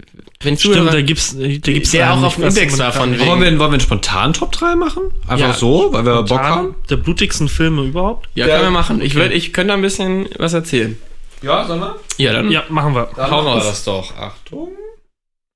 wenn 0.43 0.57
Stimmt, 0.57 0.75
Zuhörer, 0.75 0.91
da 0.91 1.01
gibt's, 1.01 1.35
da 1.37 1.47
gibt's 1.47 1.91
der 1.91 2.13
auch 2.13 2.21
auf 2.23 2.35
dem 2.35 2.45
Index 2.45 2.73
immer 2.75 2.83
war 2.83 2.87
nicht, 2.87 2.97
von 2.97 3.11
wie- 3.13 3.19
wegen- 3.19 3.29
Wollen 3.29 3.41
wir, 3.41 3.47
wollen 3.47 3.59
wir 3.59 3.65
einen 3.73 3.79
spontanen 3.81 4.33
Top 4.33 4.51
3 4.51 4.75
machen? 4.75 5.03
Einfach 5.27 5.47
Ja. 5.47 5.53
so, 5.53 5.89
weil 5.93 6.05
wir 6.05 6.15
Bock 6.15 6.27
Spontan 6.29 6.45
haben? 6.51 6.75
Der 6.89 6.97
blutigsten 6.97 7.47
Filme 7.49 7.83
überhaupt? 7.83 8.27
ja, 8.35 8.47
können 8.47 8.63
wir 8.63 8.71
machen. 8.71 9.01
Ich 9.01 9.15
würde, 9.15 9.33
ich 9.33 9.53
könnte 9.53 9.73
ein 9.73 9.81
bisschen 9.81 10.27
was 10.37 10.53
erzählen. 10.53 10.97
Ja, 11.41 11.65
sollen 11.65 11.79
wir? 11.79 11.95
Ja, 12.17 12.33
dann. 12.33 12.51
Ja, 12.51 12.63
machen 12.69 12.93
wir. 12.93 13.09
Dann 13.15 13.31
Hau 13.31 13.37
machen 13.37 13.45
wir 13.45 13.51
raus. 13.53 13.65
das 13.67 13.83
doch. 13.83 14.15
Achtung. 14.17 14.69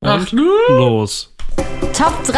Ach, 0.03 0.25
Los. 0.67 1.31
Top 1.93 2.23
3. 2.25 2.35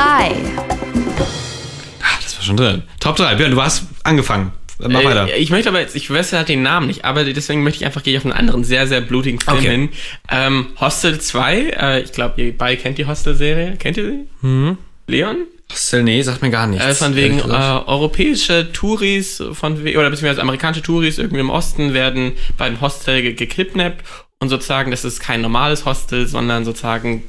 Ah, 2.02 2.18
das 2.22 2.38
war 2.38 2.44
schon 2.44 2.58
drin. 2.58 2.84
Top 3.00 3.16
3. 3.16 3.36
Björn, 3.36 3.52
du 3.52 3.62
hast 3.62 3.84
angefangen. 4.04 4.52
Mach 4.80 5.04
weiter. 5.04 5.28
Äh, 5.34 5.38
ich 5.38 5.50
möchte 5.50 5.70
aber 5.70 5.80
jetzt, 5.80 5.96
ich 5.96 6.10
weiß 6.10 6.34
halt 6.34 6.50
den 6.50 6.62
Namen 6.62 6.88
nicht, 6.88 7.06
aber 7.06 7.24
deswegen 7.24 7.64
möchte 7.64 7.80
ich 7.80 7.86
einfach 7.86 8.04
gehe 8.04 8.14
ich 8.14 8.20
auf 8.20 8.26
einen 8.26 8.34
anderen 8.34 8.64
sehr, 8.64 8.88
sehr 8.88 9.02
blutigen 9.02 9.40
Film 9.40 9.58
Okay. 9.58 9.70
hin. 9.70 9.90
Ähm, 10.30 10.68
Hostel 10.80 11.20
2, 11.20 11.56
äh, 11.80 12.02
ich 12.02 12.12
glaube, 12.12 12.42
ihr 12.42 12.58
beide 12.58 12.82
kennt 12.82 12.98
die 12.98 13.06
Hostel-Serie. 13.06 13.76
Kennt 13.78 13.98
ihr 13.98 14.06
sie? 14.06 14.28
Hm? 14.42 14.78
Leon? 15.08 15.38
Hostel, 15.72 16.04
nee, 16.04 16.22
sagt 16.22 16.42
mir 16.42 16.50
gar 16.50 16.68
nichts. 16.68 16.86
Äh, 16.86 16.94
von 16.94 17.16
wegen 17.16 17.40
äh, 17.40 17.44
europäische 17.44 18.72
Touris 18.72 19.44
von 19.54 19.74
oder 19.82 20.10
beziehungsweise 20.10 20.42
amerikanische 20.42 20.82
Touris 20.84 21.18
irgendwie 21.18 21.42
im 21.42 21.50
Osten 21.50 21.94
werden 21.94 22.34
bei 22.58 22.66
einem 22.66 22.80
Hostel 22.82 23.22
ge 23.22 23.34
gekidnappt 23.34 24.06
und 24.40 24.50
sozusagen 24.50 24.92
das 24.92 25.04
ist 25.04 25.20
kein 25.20 25.42
normales 25.42 25.86
Hostel, 25.86 26.28
sondern 26.28 26.64
sozusagen 26.64 27.24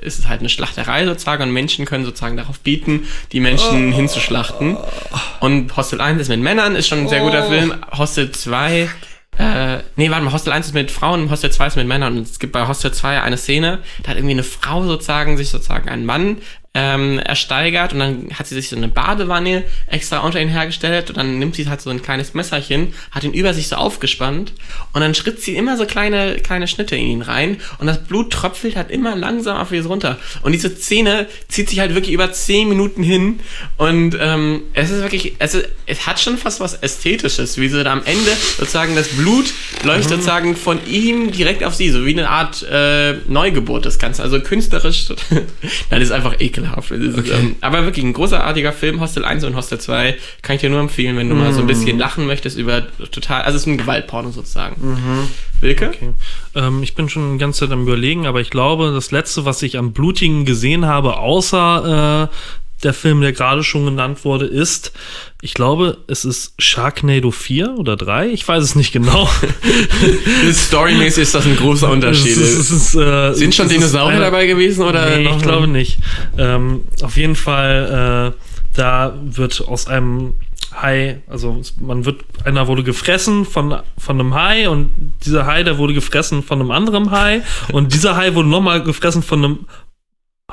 ist 0.00 0.18
es 0.18 0.28
halt 0.28 0.40
eine 0.40 0.48
Schlachterei 0.48 1.04
sozusagen 1.04 1.42
und 1.42 1.52
Menschen 1.52 1.84
können 1.84 2.04
sozusagen 2.04 2.36
darauf 2.36 2.60
bieten, 2.60 3.06
die 3.32 3.40
Menschen 3.40 3.92
hinzuschlachten. 3.92 4.76
Und 5.40 5.76
Hostel 5.76 6.00
1 6.00 6.20
ist 6.20 6.28
mit 6.28 6.40
Männern, 6.40 6.76
ist 6.76 6.88
schon 6.88 7.00
ein 7.00 7.08
sehr 7.08 7.20
guter 7.20 7.44
Film. 7.44 7.74
Hostel 7.96 8.30
2 8.30 8.88
äh, 9.36 9.78
nee, 9.96 10.10
warte 10.10 10.24
mal, 10.24 10.32
Hostel 10.32 10.52
1 10.52 10.66
ist 10.66 10.74
mit 10.74 10.90
Frauen, 10.90 11.28
Hostel 11.30 11.50
2 11.50 11.66
ist 11.66 11.76
mit 11.76 11.86
Männern. 11.86 12.16
Und 12.16 12.22
es 12.22 12.38
gibt 12.38 12.52
bei 12.52 12.68
Hostel 12.68 12.92
2 12.92 13.20
eine 13.22 13.36
Szene, 13.36 13.80
da 14.02 14.10
hat 14.10 14.16
irgendwie 14.16 14.34
eine 14.34 14.44
Frau 14.44 14.84
sozusagen 14.84 15.36
sich 15.36 15.50
sozusagen 15.50 15.88
einen 15.88 16.06
Mann 16.06 16.38
ähm, 16.74 17.20
ersteigert 17.20 17.92
und 17.92 18.00
dann 18.00 18.28
hat 18.34 18.48
sie 18.48 18.56
sich 18.56 18.68
so 18.68 18.76
eine 18.76 18.88
Badewanne 18.88 19.62
extra 19.86 20.18
unter 20.18 20.40
ihn 20.40 20.48
hergestellt 20.48 21.08
und 21.08 21.16
dann 21.16 21.38
nimmt 21.38 21.54
sie 21.54 21.68
halt 21.68 21.80
so 21.80 21.88
ein 21.88 22.02
kleines 22.02 22.34
Messerchen, 22.34 22.92
hat 23.12 23.22
ihn 23.22 23.32
über 23.32 23.54
sich 23.54 23.68
so 23.68 23.76
aufgespannt 23.76 24.52
und 24.92 25.00
dann 25.00 25.14
schritt 25.14 25.40
sie 25.40 25.54
immer 25.54 25.76
so 25.76 25.86
kleine, 25.86 26.36
kleine 26.36 26.66
Schnitte 26.66 26.96
in 26.96 27.06
ihn 27.06 27.22
rein 27.22 27.58
und 27.78 27.86
das 27.86 28.02
Blut 28.02 28.32
tröpfelt 28.32 28.74
halt 28.74 28.90
immer 28.90 29.14
langsam 29.14 29.56
auf 29.56 29.70
ihr 29.70 29.86
runter. 29.86 30.18
Und 30.42 30.50
diese 30.50 30.74
Szene 30.74 31.28
zieht 31.48 31.68
sich 31.68 31.78
halt 31.78 31.94
wirklich 31.94 32.12
über 32.12 32.32
10 32.32 32.68
Minuten 32.68 33.04
hin 33.04 33.38
und 33.76 34.16
ähm, 34.20 34.62
es 34.72 34.90
ist 34.90 35.00
wirklich, 35.02 35.36
es, 35.38 35.54
ist, 35.54 35.68
es 35.86 36.06
hat 36.08 36.18
schon 36.18 36.36
fast 36.38 36.58
was 36.58 36.74
Ästhetisches, 36.74 37.56
wie 37.56 37.68
so 37.68 37.84
da 37.84 37.92
am 37.92 38.02
Ende 38.04 38.32
sozusagen 38.58 38.96
das 38.96 39.08
Blut 39.08 39.54
läuft 39.84 40.08
sozusagen 40.08 40.56
von 40.56 40.84
ihm 40.88 41.30
direkt 41.30 41.62
auf 41.62 41.74
sie, 41.76 41.90
so 41.90 42.04
wie 42.04 42.12
eine 42.12 42.28
Art 42.28 42.66
äh, 42.68 43.14
Neugeburt 43.28 43.86
das 43.86 44.00
Ganze, 44.00 44.24
also 44.24 44.40
künstlerisch, 44.40 45.06
das 45.90 46.00
ist 46.00 46.10
einfach 46.10 46.40
ekelhaft. 46.40 46.63
Das 46.98 47.24
ist, 47.24 47.30
ähm, 47.32 47.56
aber 47.60 47.84
wirklich 47.84 48.04
ein 48.04 48.12
großartiger 48.12 48.72
Film, 48.72 49.00
Hostel 49.00 49.24
1 49.24 49.44
und 49.44 49.56
Hostel 49.56 49.78
2, 49.78 50.16
kann 50.42 50.56
ich 50.56 50.60
dir 50.62 50.70
nur 50.70 50.80
empfehlen, 50.80 51.16
wenn 51.16 51.28
du 51.28 51.34
mal 51.34 51.52
so 51.52 51.60
ein 51.60 51.66
bisschen 51.66 51.98
lachen 51.98 52.26
möchtest 52.26 52.58
über 52.58 52.86
total, 53.10 53.42
also 53.42 53.56
es 53.56 53.62
ist 53.62 53.66
ein 53.66 53.78
Gewaltporno 53.78 54.30
sozusagen. 54.30 54.76
Wilke? 55.60 55.88
Okay. 55.88 56.10
Ähm, 56.54 56.82
ich 56.82 56.94
bin 56.94 57.08
schon 57.08 57.34
die 57.34 57.38
ganze 57.38 57.60
Zeit 57.60 57.72
am 57.72 57.82
überlegen, 57.82 58.26
aber 58.26 58.40
ich 58.40 58.50
glaube, 58.50 58.92
das 58.92 59.10
letzte, 59.10 59.44
was 59.44 59.62
ich 59.62 59.78
am 59.78 59.92
blutigen 59.92 60.44
gesehen 60.44 60.86
habe, 60.86 61.16
außer 61.16 62.30
äh, 62.30 62.34
der 62.84 62.94
Film, 62.94 63.20
der 63.20 63.32
gerade 63.32 63.64
schon 63.64 63.84
genannt 63.84 64.24
wurde, 64.24 64.46
ist, 64.46 64.92
ich 65.42 65.54
glaube, 65.54 65.98
es 66.06 66.24
ist 66.24 66.54
Sharknado 66.58 67.30
4 67.30 67.74
oder 67.78 67.96
3, 67.96 68.28
ich 68.28 68.46
weiß 68.46 68.62
es 68.62 68.74
nicht 68.74 68.92
genau. 68.92 69.28
Storymäßig 70.52 71.22
ist 71.22 71.34
das 71.34 71.46
ein 71.46 71.56
großer 71.56 71.90
Unterschied. 71.90 72.32
Es 72.32 72.38
ist, 72.38 72.58
es 72.58 72.70
ist, 72.70 72.94
äh, 72.94 73.32
Sind 73.34 73.54
schon 73.54 73.68
Dinosaurier 73.68 74.20
dabei 74.20 74.46
gewesen 74.46 74.82
oder 74.82 75.16
Nee, 75.16 75.28
ich 75.28 75.42
glaube 75.42 75.66
nicht. 75.66 75.98
Ähm, 76.38 76.82
auf 77.02 77.16
jeden 77.16 77.36
Fall, 77.36 78.34
äh, 78.34 78.38
da 78.74 79.18
wird 79.24 79.66
aus 79.66 79.86
einem 79.86 80.34
Hai, 80.80 81.22
also 81.28 81.60
man 81.80 82.04
wird, 82.04 82.22
einer 82.44 82.66
wurde 82.66 82.82
gefressen 82.82 83.44
von, 83.44 83.76
von 83.96 84.20
einem 84.20 84.34
Hai 84.34 84.68
und 84.68 84.90
dieser 85.24 85.46
Hai, 85.46 85.62
der 85.62 85.78
wurde 85.78 85.94
gefressen 85.94 86.42
von 86.42 86.60
einem 86.60 86.70
anderen 86.72 87.10
Hai 87.10 87.42
und 87.72 87.94
dieser 87.94 88.16
Hai 88.16 88.34
wurde 88.34 88.48
nochmal 88.48 88.82
gefressen 88.82 89.22
von 89.22 89.44
einem 89.44 89.58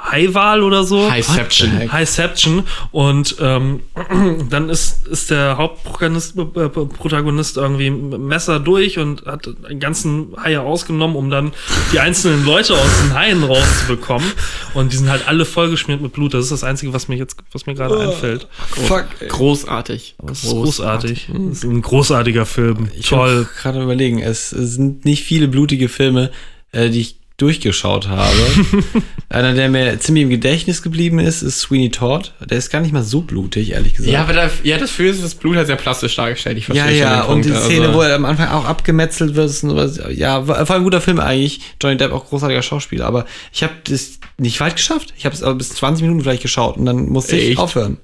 Highwal 0.03 0.63
oder 0.63 0.83
so. 0.83 1.09
Highception. 1.09 1.91
Highception. 1.91 2.63
Und 2.91 3.35
ähm, 3.39 3.81
dann 4.49 4.69
ist, 4.69 5.07
ist 5.07 5.31
der 5.31 5.57
Hauptprotagonist 5.57 6.37
äh, 6.37 6.69
Protagonist 6.69 7.57
irgendwie 7.57 7.89
Messer 7.89 8.59
durch 8.59 8.99
und 8.99 9.25
hat 9.25 9.49
einen 9.67 9.79
ganzen 9.79 10.35
Haie 10.41 10.61
ausgenommen, 10.61 11.15
um 11.15 11.29
dann 11.29 11.51
die 11.91 11.99
einzelnen 11.99 12.45
Leute 12.45 12.73
aus 12.73 12.89
den 13.03 13.13
Haien 13.13 13.43
rauszubekommen. 13.43 14.31
Und 14.73 14.91
die 14.93 14.97
sind 14.97 15.09
halt 15.09 15.27
alle 15.27 15.45
vollgeschmiert 15.45 16.01
mit 16.01 16.13
Blut. 16.13 16.33
Das 16.33 16.45
ist 16.45 16.51
das 16.51 16.63
Einzige, 16.63 16.93
was 16.93 17.07
mir 17.07 17.15
jetzt, 17.15 17.37
was 17.51 17.65
mir 17.65 17.75
gerade 17.75 17.99
einfällt. 17.99 18.47
Fuck. 18.87 19.05
Großartig. 19.27 20.15
Das 20.23 20.43
ist 20.43 20.51
großartig. 20.51 21.29
Das 21.31 21.57
ist 21.57 21.63
ein 21.63 21.81
großartiger 21.81 22.45
Film. 22.45 22.89
Ich 22.95 23.07
Toll. 23.07 23.39
muss 23.39 23.55
gerade 23.61 23.81
überlegen, 23.81 24.19
es, 24.19 24.51
es 24.51 24.73
sind 24.75 25.05
nicht 25.05 25.23
viele 25.23 25.47
blutige 25.47 25.89
Filme, 25.89 26.31
äh, 26.71 26.89
die 26.89 27.01
ich 27.01 27.20
durchgeschaut 27.41 28.07
habe. 28.07 28.35
Einer, 29.29 29.53
der 29.53 29.69
mir 29.69 29.99
ziemlich 29.99 30.23
im 30.23 30.29
Gedächtnis 30.29 30.81
geblieben 30.81 31.19
ist, 31.19 31.41
ist 31.41 31.59
Sweeney 31.59 31.89
Todd. 31.89 32.33
Der 32.41 32.57
ist 32.57 32.69
gar 32.69 32.81
nicht 32.81 32.91
mal 32.93 33.03
so 33.03 33.21
blutig, 33.21 33.71
ehrlich 33.71 33.93
gesagt. 33.93 34.11
Ja, 34.11 34.21
aber 34.21 34.33
da, 34.33 34.49
ja, 34.63 34.77
das 34.77 34.89
Gefühl 34.89 35.09
ist 35.09 35.23
das 35.23 35.35
Blut 35.35 35.55
halt 35.55 35.67
sehr 35.67 35.75
plastisch 35.77 36.15
dargestellt. 36.15 36.57
Ich 36.57 36.67
Ja, 36.67 36.73
verstehe 36.75 36.97
schon 37.03 37.07
ja, 37.11 37.21
den 37.23 37.31
und 37.31 37.45
die 37.45 37.53
Szene, 37.53 37.87
also- 37.87 37.97
wo 37.97 38.01
er 38.01 38.15
am 38.15 38.25
Anfang 38.25 38.49
auch 38.49 38.65
abgemetzelt 38.65 39.35
wird, 39.35 39.49
ist 39.49 39.61
sowas, 39.61 39.99
ja, 40.13 40.47
war 40.47 40.65
voll 40.65 40.77
ein 40.77 40.83
guter 40.83 41.01
Film 41.01 41.19
eigentlich. 41.19 41.61
Johnny 41.81 41.97
Depp 41.97 42.11
auch 42.11 42.25
großartiger 42.27 42.61
Schauspieler, 42.61 43.05
aber 43.05 43.25
ich 43.51 43.63
habe 43.63 43.73
das 43.85 44.19
nicht 44.37 44.59
weit 44.59 44.75
geschafft. 44.75 45.13
Ich 45.17 45.25
habe 45.25 45.33
es 45.35 45.43
aber 45.43 45.55
bis 45.55 45.69
20 45.69 46.03
Minuten 46.03 46.21
vielleicht 46.21 46.41
geschaut 46.41 46.77
und 46.77 46.85
dann 46.85 47.07
musste 47.09 47.37
ich 47.37 47.51
Echt? 47.51 47.57
aufhören. 47.59 47.97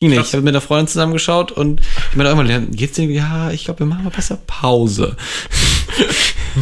Ging 0.00 0.10
nicht. 0.10 0.20
Ich 0.28 0.32
habe 0.32 0.42
mit 0.42 0.52
einer 0.54 0.60
Freundin 0.60 0.86
zusammen 0.86 1.12
geschaut 1.12 1.50
und 1.50 1.80
ich 2.10 2.16
meine 2.16 2.28
irgendwann, 2.28 2.70
geht's 2.70 2.94
dir? 2.94 3.06
Ja, 3.06 3.50
ich 3.50 3.64
glaube, 3.64 3.80
wir 3.80 3.86
machen 3.86 4.04
mal 4.04 4.10
besser 4.10 4.38
Pause. 4.46 5.16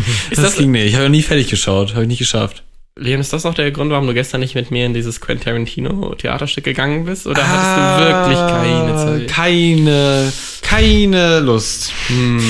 Das, 0.31 0.41
das, 0.41 0.57
ging 0.57 0.71
nicht. 0.71 0.87
Ich 0.87 0.95
habe 0.95 1.05
noch 1.05 1.11
nie 1.11 1.23
fertig 1.23 1.49
geschaut, 1.49 1.93
habe 1.93 2.03
ich 2.03 2.09
nicht 2.09 2.19
geschafft. 2.19 2.63
Leon, 2.99 3.21
ist 3.21 3.33
das 3.33 3.45
auch 3.45 3.53
der 3.55 3.71
Grund, 3.73 3.91
warum 3.91 4.07
du 4.07 4.15
gestern 4.15 4.41
nicht 4.41 4.55
mit 4.55 4.71
mir 4.71 4.87
in 4.87 4.95
dieses 4.95 5.21
Quentin 5.21 5.45
Tarantino 5.45 6.15
Theaterstück 6.15 6.65
gegangen 6.65 7.05
bist? 7.05 7.27
Oder 7.27 7.47
hattest 7.47 7.77
du 7.77 8.07
wirklich 8.07 8.39
keine 8.39 8.93
Ah, 8.93 9.07
Zeit? 9.07 9.29
Keine, 9.29 10.33
keine 10.63 11.41
Lust. 11.41 11.93
Hm. 12.09 12.43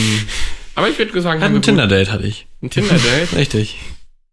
Aber 0.76 0.88
ich 0.88 0.98
würde 0.98 1.20
sagen, 1.20 1.42
ein 1.42 1.62
Tinder-Date 1.62 2.12
hatte 2.12 2.26
ich. 2.26 2.46
Ein 2.62 2.70
Tinder-Date. 2.70 3.32
Richtig. 3.36 3.76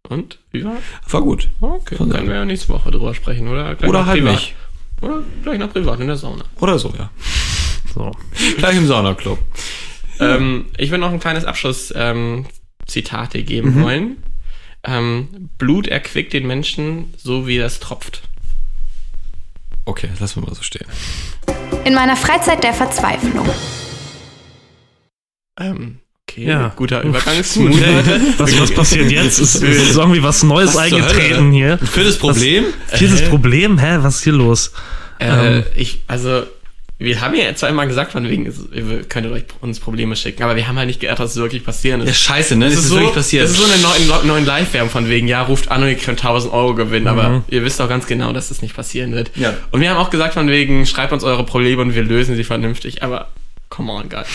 Und? 0.08 0.38
Wie 0.52 0.64
war? 0.64 0.76
War 1.10 1.22
gut. 1.22 1.48
Okay, 1.60 1.96
Von 1.96 2.10
können 2.10 2.28
wir 2.28 2.36
ja 2.36 2.44
nächste 2.44 2.68
Woche 2.68 2.90
drüber 2.90 3.14
sprechen, 3.14 3.48
oder? 3.48 3.74
Gleich 3.74 3.88
Oder 3.88 4.00
noch 4.00 4.06
halt 4.06 4.18
privat. 4.18 4.34
nicht. 4.34 4.54
Oder 5.00 5.22
gleich 5.42 5.58
noch 5.58 5.72
privat 5.72 5.98
in 6.00 6.06
der 6.06 6.16
Sauna. 6.16 6.44
Oder 6.60 6.78
so, 6.78 6.92
ja. 6.96 7.10
So. 7.92 8.12
Gleich 8.58 8.76
im 8.76 8.86
Saunaclub. 8.86 9.38
Ähm, 10.20 10.66
ich 10.76 10.90
würde 10.90 11.00
noch 11.00 11.12
ein 11.12 11.20
kleines 11.20 11.44
Abschluss-Zitate 11.44 12.10
ähm, 12.16 12.46
Zitate 12.86 13.42
geben 13.42 13.74
Mhm. 13.78 13.82
wollen. 13.82 14.16
Ähm, 14.86 15.48
Blut 15.58 15.86
erquickt 15.88 16.32
den 16.32 16.46
Menschen, 16.46 17.14
so 17.16 17.46
wie 17.46 17.58
es 17.58 17.80
tropft. 17.80 18.22
Okay, 19.86 20.08
lassen 20.20 20.42
wir 20.42 20.48
mal 20.48 20.54
so 20.54 20.62
stehen. 20.62 20.86
In 21.84 21.94
meiner 21.94 22.16
Freizeit 22.16 22.62
der 22.64 22.72
Verzweiflung. 22.74 23.48
Ähm, 25.58 25.98
okay, 26.28 26.46
Ja. 26.46 26.72
guter 26.76 27.02
Übergang. 27.04 27.36
Gut, 27.36 27.44
Smooth, 27.46 27.82
ey. 27.82 27.94
Leute. 27.94 28.20
was, 28.38 28.60
was 28.60 28.72
passiert 28.72 29.10
jetzt? 29.10 29.38
Es 29.40 29.54
ist 29.54 29.96
irgendwie 29.96 30.22
was 30.22 30.42
Neues 30.42 30.74
Was 30.74 30.82
eingetreten 30.82 31.52
hier. 31.52 31.78
Viertes 31.78 32.18
Problem? 32.18 32.64
Viertes 32.88 33.22
Problem? 33.28 33.78
Hä, 33.78 33.98
was 34.00 34.16
ist 34.16 34.24
hier 34.24 34.32
los? 34.32 34.72
Äh, 35.18 35.58
Ähm. 35.58 35.64
ich, 35.76 36.02
also, 36.06 36.44
wir 37.04 37.20
haben 37.20 37.34
ja 37.34 37.54
zweimal 37.54 37.86
gesagt, 37.86 38.12
von 38.12 38.28
wegen, 38.28 38.46
ihr 38.72 39.02
könntet 39.04 39.32
euch 39.32 39.44
uns 39.60 39.80
Probleme 39.80 40.16
schicken, 40.16 40.42
aber 40.42 40.56
wir 40.56 40.66
haben 40.68 40.76
halt 40.78 40.86
nicht 40.88 41.00
gedacht, 41.00 41.18
dass 41.20 41.32
es 41.32 41.36
wirklich 41.36 41.64
passieren 41.64 42.00
Ja, 42.02 42.08
ist. 42.08 42.18
scheiße, 42.20 42.56
ne? 42.56 42.66
Das 42.66 42.74
Das, 42.74 42.84
ist, 42.84 42.90
so, 42.90 42.96
wirklich 42.96 43.14
passiert. 43.14 43.44
das 43.44 43.50
ist 43.52 43.58
so 43.58 43.64
eine 43.64 43.82
neue, 43.82 44.26
neuen 44.26 44.44
Live-Werbung 44.46 44.90
von 44.90 45.08
wegen, 45.08 45.28
ja, 45.28 45.42
ruft 45.42 45.70
an 45.70 45.82
und 45.82 45.88
ihr 45.88 45.94
könnt 45.96 46.18
1000 46.20 46.52
Euro 46.52 46.74
gewinnen, 46.74 47.06
aber 47.08 47.44
ihr 47.48 47.64
wisst 47.64 47.80
auch 47.80 47.88
ganz 47.88 48.06
genau, 48.06 48.32
dass 48.32 48.48
das 48.48 48.62
nicht 48.62 48.74
passieren 48.74 49.12
wird. 49.12 49.30
Ja. 49.36 49.54
Und 49.70 49.80
wir 49.80 49.90
haben 49.90 49.96
auch 49.98 50.10
gesagt 50.10 50.34
von 50.34 50.48
wegen, 50.48 50.86
schreibt 50.86 51.12
uns 51.12 51.24
eure 51.24 51.44
Probleme 51.44 51.82
und 51.82 51.94
wir 51.94 52.02
lösen 52.02 52.36
sie 52.36 52.44
vernünftig, 52.44 53.02
aber 53.02 53.28
come 53.68 53.92
on, 53.92 54.08
guys. 54.08 54.26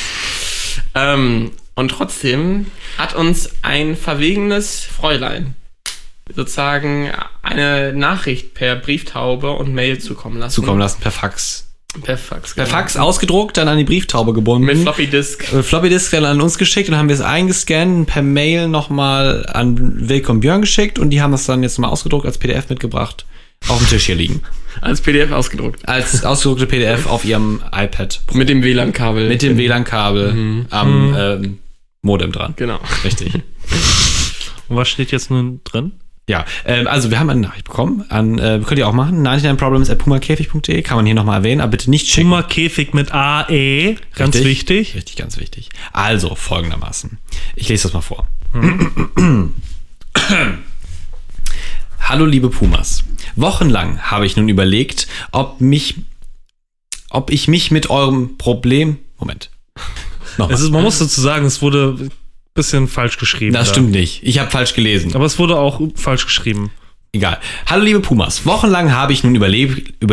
Ähm, 0.95 1.51
und 1.75 1.89
trotzdem 1.89 2.67
hat 2.97 3.15
uns 3.15 3.49
ein 3.61 3.95
verwegenes 3.95 4.81
Fräulein 4.83 5.55
sozusagen 6.35 7.09
eine 7.41 7.91
Nachricht 7.93 8.53
per 8.53 8.75
Brieftaube 8.75 9.49
und 9.51 9.73
Mail 9.73 9.97
zukommen 9.99 10.37
lassen. 10.39 10.53
zukommen 10.53 10.79
lassen 10.79 11.01
per 11.01 11.11
Fax. 11.11 11.68
Per 12.03 12.17
Fax. 12.17 12.53
Per 12.53 12.65
genau. 12.65 12.77
Fax 12.77 12.97
ausgedruckt, 12.97 13.57
dann 13.57 13.67
an 13.67 13.77
die 13.77 13.83
Brieftaube 13.83 14.33
gebunden. 14.33 14.65
Mit 14.65 14.77
Floppy 14.77 15.07
Disk. 15.07 15.51
Äh, 15.51 15.63
Floppy 15.63 15.89
Disk 15.89 16.11
dann 16.11 16.25
an 16.25 16.39
uns 16.39 16.57
geschickt 16.57 16.87
und 16.89 16.95
haben 16.95 17.09
wir 17.09 17.15
es 17.15 17.21
eingescannt 17.21 17.95
und 17.95 18.05
per 18.05 18.21
Mail 18.21 18.67
nochmal 18.67 19.45
an 19.51 20.07
Wilke 20.07 20.31
und 20.31 20.41
Björn 20.41 20.61
geschickt 20.61 20.99
und 20.99 21.09
die 21.09 21.21
haben 21.21 21.31
das 21.31 21.45
dann 21.45 21.63
jetzt 21.63 21.79
mal 21.79 21.87
ausgedruckt 21.87 22.27
als 22.27 22.37
PDF 22.37 22.69
mitgebracht. 22.69 23.25
Auf 23.67 23.79
dem 23.79 23.87
Tisch 23.87 24.05
hier 24.05 24.15
liegen. 24.15 24.41
Als 24.81 25.01
PDF 25.01 25.31
ausgedruckt. 25.31 25.87
Als 25.89 26.23
ausgedruckte 26.23 26.67
PDF 26.67 27.07
auf 27.07 27.25
ihrem 27.25 27.61
iPad. 27.73 28.21
Mit 28.33 28.47
dem 28.49 28.63
WLAN-Kabel. 28.63 29.27
Mit 29.27 29.41
dem 29.41 29.57
WLAN-Kabel 29.57 30.65
am 30.69 31.15
ähm, 31.17 31.59
Modem 32.01 32.31
dran. 32.31 32.53
Genau. 32.55 32.79
Richtig. 33.03 33.33
Und 34.69 34.75
was 34.77 34.87
steht 34.87 35.11
jetzt 35.11 35.29
nun 35.29 35.59
drin? 35.63 35.93
Ja, 36.29 36.45
ähm, 36.63 36.85
also 36.85 37.09
wir 37.09 37.19
haben 37.19 37.31
eine 37.31 37.41
Nachricht 37.41 37.65
bekommen. 37.65 38.05
An, 38.09 38.37
äh, 38.37 38.61
könnt 38.63 38.77
ihr 38.77 38.87
auch 38.87 38.93
machen. 38.93 39.23
99problems 39.23 39.89
at 39.89 39.97
pumakäfig.de 39.97 40.83
kann 40.83 40.95
man 40.95 41.07
hier 41.07 41.15
nochmal 41.15 41.37
erwähnen, 41.37 41.59
aber 41.59 41.71
bitte 41.71 41.89
nicht 41.89 42.07
schicken. 42.07 42.29
Puma 42.29 42.43
Käfig 42.43 42.93
mit 42.93 43.11
AE, 43.11 43.95
ganz 44.13 44.35
Richtig. 44.35 44.45
wichtig. 44.45 44.95
Richtig, 44.95 45.15
ganz 45.15 45.39
wichtig. 45.39 45.69
Also, 45.91 46.35
folgendermaßen. 46.35 47.17
Ich 47.55 47.67
lese 47.67 47.89
das 47.89 47.93
mal 47.93 48.01
vor. 48.01 48.27
Hallo, 52.01 52.25
liebe 52.25 52.51
Pumas. 52.51 53.03
Wochenlang 53.35 53.99
habe 53.99 54.27
ich 54.27 54.37
nun 54.37 54.49
überlegt, 54.49 55.07
ob 55.31 55.59
mich, 55.61 55.95
ob 57.09 57.31
ich 57.31 57.47
mich 57.47 57.71
mit 57.71 57.89
eurem 57.89 58.37
Problem, 58.37 58.99
Moment. 59.17 59.49
Nochmal. 60.37 60.53
Es 60.53 60.61
ist, 60.61 60.69
man 60.69 60.83
muss 60.83 60.99
dazu 60.99 61.21
sagen, 61.21 61.47
es 61.47 61.63
wurde 61.63 62.11
bisschen 62.59 62.87
falsch 62.87 63.17
geschrieben. 63.17 63.53
das 63.53 63.67
da. 63.67 63.73
stimmt 63.75 63.91
nicht. 63.91 64.21
Ich 64.23 64.37
habe 64.39 64.51
falsch 64.51 64.73
gelesen. 64.73 65.15
Aber 65.15 65.25
es 65.25 65.39
wurde 65.39 65.57
auch 65.57 65.81
falsch 65.95 66.25
geschrieben. 66.25 66.71
Egal. 67.11 67.39
Hallo 67.65 67.83
liebe 67.85 68.01
Pumas, 68.01 68.45
wochenlang 68.45 68.91
habe 68.91 69.13
ich 69.13 69.23
nun 69.23 69.33
überlegt, 69.33 70.03
ob 70.03 70.11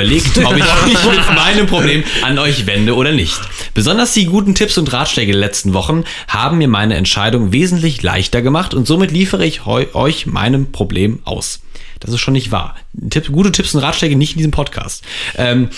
ich 0.57 0.65
mich 0.87 1.05
mit 1.05 1.35
meinem 1.35 1.67
Problem 1.67 2.05
an 2.23 2.39
euch 2.39 2.65
wende 2.67 2.95
oder 2.95 3.13
nicht. 3.13 3.39
Besonders 3.75 4.15
die 4.15 4.25
guten 4.25 4.55
Tipps 4.55 4.79
und 4.79 4.91
Ratschläge 4.93 5.33
der 5.33 5.41
letzten 5.41 5.75
Wochen 5.75 6.05
haben 6.29 6.57
mir 6.57 6.69
meine 6.69 6.95
Entscheidung 6.95 7.53
wesentlich 7.53 8.03
leichter 8.03 8.41
gemacht 8.41 8.73
und 8.73 8.87
somit 8.87 9.11
liefere 9.11 9.45
ich 9.45 9.67
euch 9.67 10.27
meinem 10.27 10.73
Problem 10.73 11.19
aus. 11.25 11.61
Das 12.01 12.13
ist 12.15 12.21
schon 12.21 12.33
nicht 12.33 12.51
wahr. 12.51 12.77
Tipp, 13.11 13.31
gute 13.31 13.53
Tipps 13.53 13.75
und 13.75 13.83
Ratschläge 13.83 14.17
nicht 14.17 14.33
in 14.33 14.39
diesem 14.39 14.53
Podcast. 14.53 15.05
Ähm, 15.37 15.69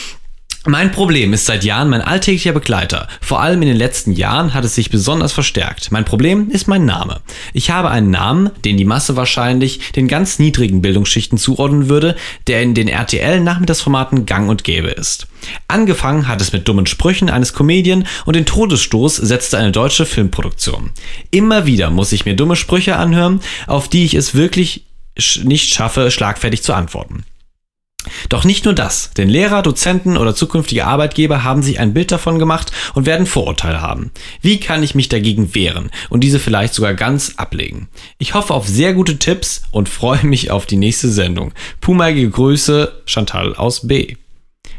mein 0.69 0.93
Problem 0.93 1.33
ist 1.33 1.47
seit 1.47 1.65
Jahren 1.65 1.89
mein 1.89 2.03
alltäglicher 2.03 2.53
Begleiter. 2.53 3.09
Vor 3.21 3.41
allem 3.41 3.63
in 3.63 3.69
den 3.69 3.77
letzten 3.77 4.13
Jahren 4.13 4.53
hat 4.53 4.65
es 4.65 4.75
sich 4.75 4.91
besonders 4.91 5.33
verstärkt. 5.33 5.91
Mein 5.91 6.05
Problem 6.05 6.51
ist 6.51 6.69
mein 6.69 6.85
Name. 6.85 7.21
Ich 7.55 7.71
habe 7.71 7.91
einen 7.91 8.11
Namen, 8.11 8.51
den 8.65 8.77
die 8.77 8.85
Masse 8.85 9.17
wahrscheinlich 9.17 9.93
den 9.93 10.09
ganz 10.09 10.39
niedrigen 10.39 10.83
Bildungsschichten 10.83 11.39
zuordnen 11.39 11.89
würde, 11.89 12.17
der 12.47 12.63
in 12.63 12.75
den 12.75 12.89
RTL-Nachmittagsformaten 12.89 14.27
gang 14.27 14.51
und 14.51 14.63
gäbe 14.63 14.89
ist. 14.89 15.27
Angefangen 15.69 16.29
hat 16.29 16.43
es 16.43 16.53
mit 16.53 16.69
dummen 16.69 16.87
Sprüchen 16.87 17.31
eines 17.31 17.55
Comedian 17.55 18.07
und 18.27 18.37
den 18.37 18.47
Todesstoß 18.47 19.17
setzte 19.17 19.57
eine 19.57 19.73
deutsche 19.73 20.05
Filmproduktion. 20.05 20.91
Immer 21.31 21.65
wieder 21.65 21.91
muss 21.91 22.13
ich 22.13 22.27
mir 22.27 22.37
dumme 22.37 22.57
Sprüche 22.57 22.97
anhören, 22.97 23.41
auf 23.67 23.89
die 23.89 24.05
ich 24.05 24.15
es 24.15 24.35
wirklich 24.35 24.85
nicht 25.43 25.73
schaffe, 25.73 26.11
schlagfertig 26.11 26.63
zu 26.63 26.75
antworten. 26.75 27.25
Doch 28.29 28.45
nicht 28.45 28.65
nur 28.65 28.75
das, 28.75 29.11
denn 29.17 29.29
Lehrer, 29.29 29.63
Dozenten 29.63 30.17
oder 30.17 30.35
zukünftige 30.35 30.87
Arbeitgeber 30.87 31.45
haben 31.45 31.63
sich 31.63 31.81
ein 31.81 31.95
Bild 31.95 32.13
davon 32.13 32.39
gemacht 32.39 32.73
und 32.95 33.07
werden 33.07 33.27
Vorurteile 33.27 33.81
haben. 33.81 34.11
Wie 34.43 34.61
kann 34.61 34.83
ich 34.83 34.95
mich 34.95 35.09
dagegen 35.09 35.55
wehren 35.55 35.91
und 36.09 36.21
diese 36.25 36.39
vielleicht 36.39 36.75
sogar 36.75 36.95
ganz 36.95 37.35
ablegen? 37.37 37.89
Ich 38.19 38.35
hoffe 38.35 38.55
auf 38.55 38.67
sehr 38.67 38.95
gute 38.95 39.19
Tipps 39.19 39.63
und 39.71 39.89
freue 39.89 40.25
mich 40.25 40.51
auf 40.51 40.67
die 40.67 40.77
nächste 40.77 41.09
Sendung. 41.09 41.53
Pumaige 41.81 42.29
Grüße, 42.29 42.93
Chantal 43.07 43.55
aus 43.55 43.87
B. 43.87 44.17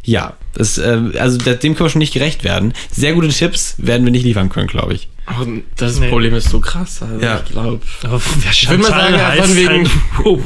Ja, 0.03 0.33
das, 0.53 0.77
äh, 0.77 0.99
also 1.19 1.37
dem 1.37 1.75
können 1.75 1.79
wir 1.87 1.89
schon 1.89 1.99
nicht 1.99 2.13
gerecht 2.13 2.43
werden. 2.43 2.73
Sehr 2.91 3.13
gute 3.13 3.27
Tipps 3.29 3.75
werden 3.77 4.05
wir 4.05 4.11
nicht 4.11 4.23
liefern 4.23 4.49
können, 4.49 4.67
glaube 4.67 4.93
ich. 4.93 5.09
Oh, 5.29 5.45
das 5.75 5.99
Nee. 5.99 6.09
Problem 6.09 6.33
ist 6.33 6.49
so 6.49 6.59
krass. 6.59 7.03
Also 7.03 7.23
Ja. 7.23 7.41
Ich 7.45 7.51
glaube. 7.51 7.79
Aber 8.03 8.19
wer 8.39 8.51
Ich 8.51 8.67
würde 8.69 8.81
mal 8.81 8.89
sagen, 8.89 9.21
heißt, 9.21 9.55
wegen. 9.55 9.89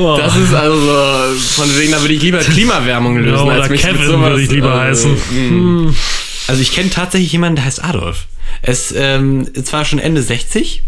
Boah. 0.00 0.18
Das 0.18 0.36
ist 0.36 0.52
also 0.54 1.34
von 1.56 1.78
wegen, 1.78 1.92
da 1.92 2.00
würde 2.00 2.14
ich 2.14 2.22
lieber 2.22 2.38
Klimawärmung 2.38 3.18
lösen, 3.18 3.36
Ja, 3.36 3.42
oder 3.42 3.62
als 3.62 3.68
mich 3.70 3.82
mit 3.84 3.92
Kevin 3.92 4.06
sowas, 4.08 4.30
würde 4.30 4.42
ich 4.42 4.50
lieber 4.50 4.74
äh, 4.74 4.78
heißen. 4.88 5.16
mh. 5.86 5.94
Also 6.48 6.62
ich 6.62 6.72
kenne 6.72 6.90
tatsächlich 6.90 7.30
jemanden, 7.32 7.56
der 7.56 7.64
heißt 7.66 7.84
Adolf. 7.84 8.26
Es 8.62 8.92
ähm, 8.96 9.46
zwar 9.64 9.84
schon 9.84 9.98
Ende 10.00 10.22
60, 10.22 10.82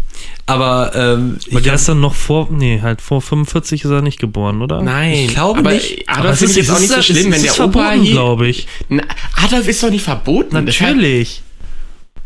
aber 0.45 0.91
ähm, 0.95 1.37
Aber 1.51 1.61
der 1.61 1.75
ist 1.75 1.87
dann 1.87 2.01
noch 2.01 2.15
vor, 2.15 2.49
nee, 2.51 2.79
halt 2.81 3.01
vor 3.01 3.21
45 3.21 3.85
ist 3.85 3.89
er 3.89 4.01
nicht 4.01 4.19
geboren, 4.19 4.61
oder? 4.61 4.81
Nein, 4.81 5.13
Ich 5.13 5.27
glaube 5.29 5.59
aber 5.59 5.71
nicht. 5.71 6.07
Adolf 6.09 6.19
Aber 6.19 6.29
es 6.31 6.39
finde 6.39 6.51
ich 6.53 6.57
ist, 6.59 6.67
jetzt 6.67 6.75
auch 6.75 6.79
nicht 6.81 6.93
so 6.93 7.01
schlimm, 7.01 7.17
ist, 7.17 7.25
wenn 7.25 7.33
es 7.33 7.41
der 7.43 7.51
ist 7.51 7.59
Opa 7.61 7.71
verboten, 7.71 8.01
hier. 8.01 8.11
glaube 8.11 8.47
ich. 8.47 8.67
Na, 8.89 9.03
Adolf 9.41 9.67
ist 9.67 9.81
doch 9.83 9.89
nicht 9.89 10.03
verboten. 10.03 10.53
Natürlich. 10.65 11.41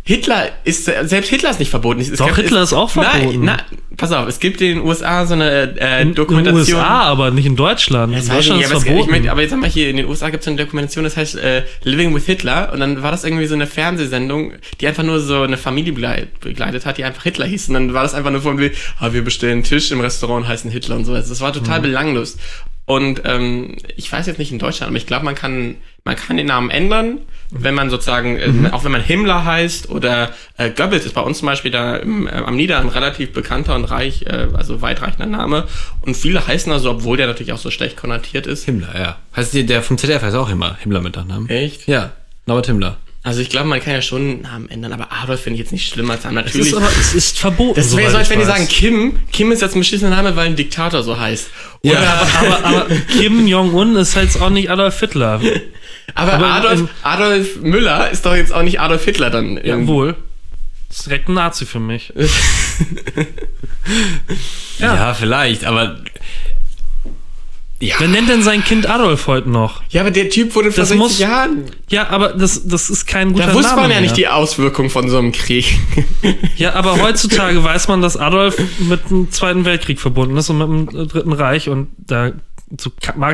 Hitler 0.04 0.50
ist, 0.64 0.86
selbst 0.86 1.30
Hitler 1.30 1.50
ist 1.52 1.60
nicht 1.60 1.70
verboten. 1.70 2.00
Es 2.00 2.12
Doch, 2.14 2.28
gab- 2.28 2.38
Hitler 2.38 2.64
ist 2.64 2.72
auch 2.74 2.90
verboten. 2.90 3.44
Nein, 3.44 3.58
na, 3.58 3.58
pass 3.98 4.12
auf, 4.12 4.28
es 4.28 4.40
gibt 4.40 4.62
in 4.62 4.78
den 4.78 4.86
USA 4.86 5.26
so 5.26 5.34
eine 5.34 5.76
äh, 5.80 6.02
In 6.02 6.10
den 6.10 6.16
Dokumentation. 6.16 6.80
USA, 6.80 7.02
aber 7.02 7.32
nicht 7.32 7.48
in 7.48 7.56
Deutschland. 7.56 8.14
Ja, 8.14 8.20
das 8.20 8.28
in 8.30 8.36
Deutschland 8.36 8.58
nicht, 8.60 8.66
ist 8.66 8.72
aber, 8.72 8.80
es, 8.80 8.86
ich 8.86 8.92
verboten. 8.92 9.12
mein, 9.12 9.30
aber 9.30 9.42
jetzt 9.42 9.52
sag 9.52 9.60
mal 9.60 9.70
hier, 9.70 9.90
in 9.90 9.98
den 9.98 10.06
USA 10.06 10.30
gibt 10.30 10.44
es 10.44 10.48
eine 10.48 10.58
Dokumentation, 10.58 11.04
das 11.04 11.18
heißt 11.18 11.36
äh, 11.36 11.64
Living 11.84 12.14
with 12.16 12.26
Hitler 12.26 12.72
und 12.74 12.80
dann 12.80 13.02
war 13.02 13.12
das 13.12 13.24
irgendwie 13.24 13.48
so 13.48 13.56
eine 13.56 13.68
Fernsehsendung, 13.68 14.54
die 14.80 14.88
einfach 14.88 15.04
nur 15.04 15.20
so 15.20 15.42
eine 15.42 15.58
Familie 15.58 15.94
begleit, 15.94 16.40
begleitet 16.40 16.86
hat, 16.86 16.98
die 16.98 17.04
einfach 17.04 17.24
Hitler 17.24 17.46
hieß 17.46 17.70
und 17.70 17.74
dann 17.74 17.94
war 17.94 18.04
das 18.04 18.14
einfach 18.14 18.32
nur 18.32 18.42
von 18.42 18.60
wie, 18.60 18.72
ah, 19.00 19.12
wir 19.12 19.24
bestellen 19.24 19.54
einen 19.54 19.64
Tisch 19.64 19.92
im 19.92 20.00
Restaurant 20.00 20.48
heißen 20.48 20.70
Hitler 20.70 20.96
und 20.96 21.06
so. 21.06 21.14
Also 21.14 21.30
das 21.30 21.42
war 21.42 21.52
total 21.52 21.82
belanglos. 21.82 22.38
Und 22.88 23.24
ähm, 23.26 23.76
ich 23.98 24.10
weiß 24.10 24.28
jetzt 24.28 24.40
nicht 24.40 24.54
in 24.54 24.60
Deutschland, 24.60 24.88
aber 24.90 24.98
ich 24.98 25.06
glaube, 25.06 25.26
man 25.26 25.36
kann, 25.36 25.76
man 26.06 26.16
kann 26.16 26.38
den 26.38 26.46
Namen 26.48 26.70
ändern, 26.70 27.18
wenn 27.52 27.76
man 27.76 27.90
sozusagen, 27.90 28.36
Mhm. 28.36 28.66
äh, 28.68 28.70
auch 28.72 28.86
wenn 28.86 28.94
man 28.94 29.02
Himmler 29.02 29.44
heißt 29.44 29.90
oder 29.90 30.32
äh, 30.58 30.70
Goebbels 30.70 31.06
ist 31.06 31.14
bei 31.14 31.20
uns 31.20 31.40
zum 31.40 31.48
Beispiel 31.48 31.70
da 31.70 31.98
im, 31.98 32.28
äh, 32.28 32.32
am 32.32 32.56
Nieder 32.56 32.80
ein 32.80 32.88
relativ 32.88 33.34
bekannter 33.34 33.76
und 33.76 33.84
reich, 33.84 34.22
äh, 34.28 34.48
also 34.54 34.82
weitreichender 34.82 35.26
Name. 35.26 35.66
Und 36.00 36.16
viele 36.16 36.48
heißen 36.48 36.72
also, 36.72 36.92
obwohl 36.92 37.18
der 37.18 37.28
natürlich 37.28 37.52
auch 37.52 37.58
so 37.58 37.72
schlecht 37.72 37.98
konnotiert 37.98 38.48
ist. 38.48 38.64
Himmler, 38.64 38.98
ja. 38.98 39.18
Heißt 39.36 39.54
der, 39.54 39.64
der 39.64 39.84
vom 39.84 39.98
ZDF 39.98 40.22
heißt 40.22 40.38
auch 40.38 40.50
immer 40.50 40.78
Himmler 40.80 41.02
mit 41.02 41.18
Nachnamen. 41.18 41.50
Echt? 41.50 41.88
Ja, 41.88 42.12
Norbert 42.46 42.68
Himmler. 42.68 42.96
Also 43.28 43.42
ich 43.42 43.50
glaube, 43.50 43.68
man 43.68 43.82
kann 43.82 43.92
ja 43.92 44.02
schon 44.02 44.22
einen 44.22 44.42
Namen 44.44 44.70
ändern, 44.70 44.94
aber 44.94 45.10
Adolf 45.12 45.42
finde 45.42 45.56
ich 45.56 45.60
jetzt 45.60 45.74
nicht 45.74 45.90
schlimm 45.92 46.10
als 46.10 46.24
Name. 46.24 46.40
es 46.40 46.46
Natürlich. 46.46 46.68
ist, 46.72 46.78
aber, 46.78 46.88
es 46.98 47.14
ist 47.14 47.38
verboten. 47.38 47.76
Das 47.76 47.98
wäre 47.98 48.10
so, 48.10 48.16
als 48.18 48.28
ich 48.28 48.32
wenn 48.32 48.40
die 48.40 48.46
sagen, 48.46 48.68
Kim, 48.70 49.20
Kim 49.34 49.52
ist 49.52 49.62
jetzt 49.62 49.76
ein 49.76 49.80
beschissener 49.82 50.12
Name, 50.16 50.34
weil 50.38 50.46
ein 50.48 50.56
Diktator 50.56 51.04
so 51.04 51.20
heißt. 51.20 51.50
Oder, 51.84 51.94
Ja. 51.94 52.28
aber, 52.40 52.66
aber 52.66 52.86
Kim 53.12 53.46
Jong-un 53.46 53.98
ist 53.98 54.16
halt 54.16 54.40
auch 54.40 54.50
nicht 54.50 54.70
Adolf 54.72 54.98
Hitler. 55.02 55.42
aber, 56.16 56.34
aber 56.36 56.46
Adolf, 56.54 56.80
in- 56.80 56.90
Adolf 57.04 57.56
Müller 57.58 58.10
ist 58.12 58.26
doch 58.26 58.34
jetzt 58.34 58.54
auch 58.54 58.64
nicht 58.64 58.80
Adolf 58.80 59.04
Hitler 59.04 59.30
dann. 59.30 59.58
irgendwie. 59.58 59.70
Jawohl. 59.92 60.16
Das 60.88 61.00
ist 61.00 61.08
direkt 61.08 61.28
ein 61.28 61.34
Nazi 61.34 61.66
für 61.66 61.82
mich. 61.82 62.14
Ja, 64.80 65.14
vielleicht, 65.14 65.66
aber. 65.66 65.98
Ja. 67.80 67.96
Wer 68.00 68.08
nennt 68.08 68.28
denn 68.28 68.42
sein 68.42 68.64
Kind 68.64 68.90
Adolf 68.90 69.28
heute 69.28 69.50
noch? 69.52 69.84
Ja, 69.90 70.02
aber 70.02 70.10
der 70.10 70.30
Typ 70.30 70.56
wurde 70.56 70.72
vor 70.72 70.82
Das 70.82 70.90
60 70.90 70.98
muss- 70.98 71.20
Jahren. 71.20 71.66
Ja, 71.90 72.10
aber 72.10 72.30
das, 72.30 72.68
das 72.68 72.90
ist 72.90 73.06
kein 73.06 73.34
guter 73.34 73.48
Da 73.48 73.54
wusste 73.54 73.70
Name 73.70 73.82
man 73.84 73.92
ja 73.92 73.96
mehr. 73.98 74.02
nicht 74.02 74.18
die 74.18 74.28
Auswirkungen 74.28 74.90
von 74.90 75.10
so 75.10 75.18
einem 75.20 75.32
Krieg. 75.32 75.78
Ja, 76.58 76.74
aber 76.74 77.00
heutzutage 77.02 77.64
weiß 77.64 77.88
man, 77.88 78.02
dass 78.02 78.18
Adolf 78.18 78.58
mit 78.80 79.10
dem 79.12 79.32
Zweiten 79.32 79.64
Weltkrieg 79.64 80.00
verbunden 80.00 80.36
ist 80.38 80.50
und 80.50 80.58
mit 80.58 80.92
dem 80.92 81.08
Dritten 81.08 81.32
Reich 81.34 81.70
und 81.70 81.90
da 81.98 82.32
so 82.80 82.90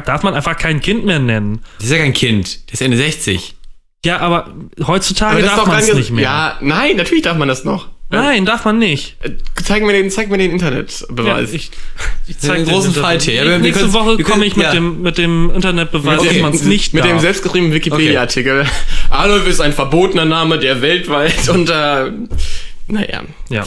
darf 0.05 0.23
man 0.23 0.33
einfach 0.35 0.57
kein 0.57 0.81
Kind 0.81 1.05
mehr 1.05 1.19
nennen. 1.19 1.61
Der 1.79 1.85
ist 1.85 1.91
ja 1.91 1.97
kein 1.97 2.13
Kind. 2.13 2.67
Der 2.69 2.73
ist 2.73 2.81
Ende 2.81 2.97
60. 2.97 3.55
Ja, 4.05 4.19
aber 4.19 4.53
heutzutage 4.85 5.37
Aber 5.37 5.41
das 5.41 5.55
darf 5.55 5.65
man 5.67 5.79
es 5.79 5.93
nicht 5.93 6.11
mehr. 6.11 6.23
Ja, 6.23 6.57
nein, 6.61 6.97
natürlich 6.97 7.23
darf 7.23 7.37
man 7.37 7.47
das 7.47 7.63
noch. 7.63 7.87
Nein, 8.09 8.45
darf 8.45 8.63
man 8.65 8.77
nicht. 8.77 9.15
Äh, 9.23 9.31
Zeig 9.63 9.81
mir 9.83 9.93
den, 9.93 10.11
zeig 10.11 10.29
mir 10.29 10.37
den 10.37 10.47
Ja, 10.49 10.53
Internetbeweis. 10.53 11.51
ich, 11.51 11.71
ich 12.27 12.35
Ja, 12.43 12.53
einen 12.53 12.65
dir 12.65 12.71
großen 12.73 12.93
den 12.93 13.01
Fight 13.01 13.23
hier. 13.23 13.43
Ja, 13.43 13.57
Nächste 13.57 13.85
können- 13.85 13.93
Woche 13.93 14.23
komme 14.23 14.45
ich 14.45 14.55
mit, 14.55 14.65
ja. 14.67 14.71
dem, 14.71 15.01
mit 15.01 15.17
dem 15.17 15.49
Internetbeweis, 15.49 16.17
Mit 16.17 16.25
dass 16.27 16.33
dem- 16.33 16.41
man 16.43 16.53
es 16.53 16.63
nicht 16.63 16.93
Mit 16.93 17.03
darf. 17.03 17.11
dem 17.11 17.19
selbstgeschriebenen 17.19 17.73
Wikipedia-Artikel. 17.73 18.65
Adolf 19.09 19.47
ist 19.47 19.61
ein 19.61 19.73
verbotener 19.73 20.25
Name, 20.25 20.59
der 20.59 20.81
weltweit 20.81 21.47
unter. 21.49 22.11
Naja. 22.87 23.23
ja. 23.49 23.65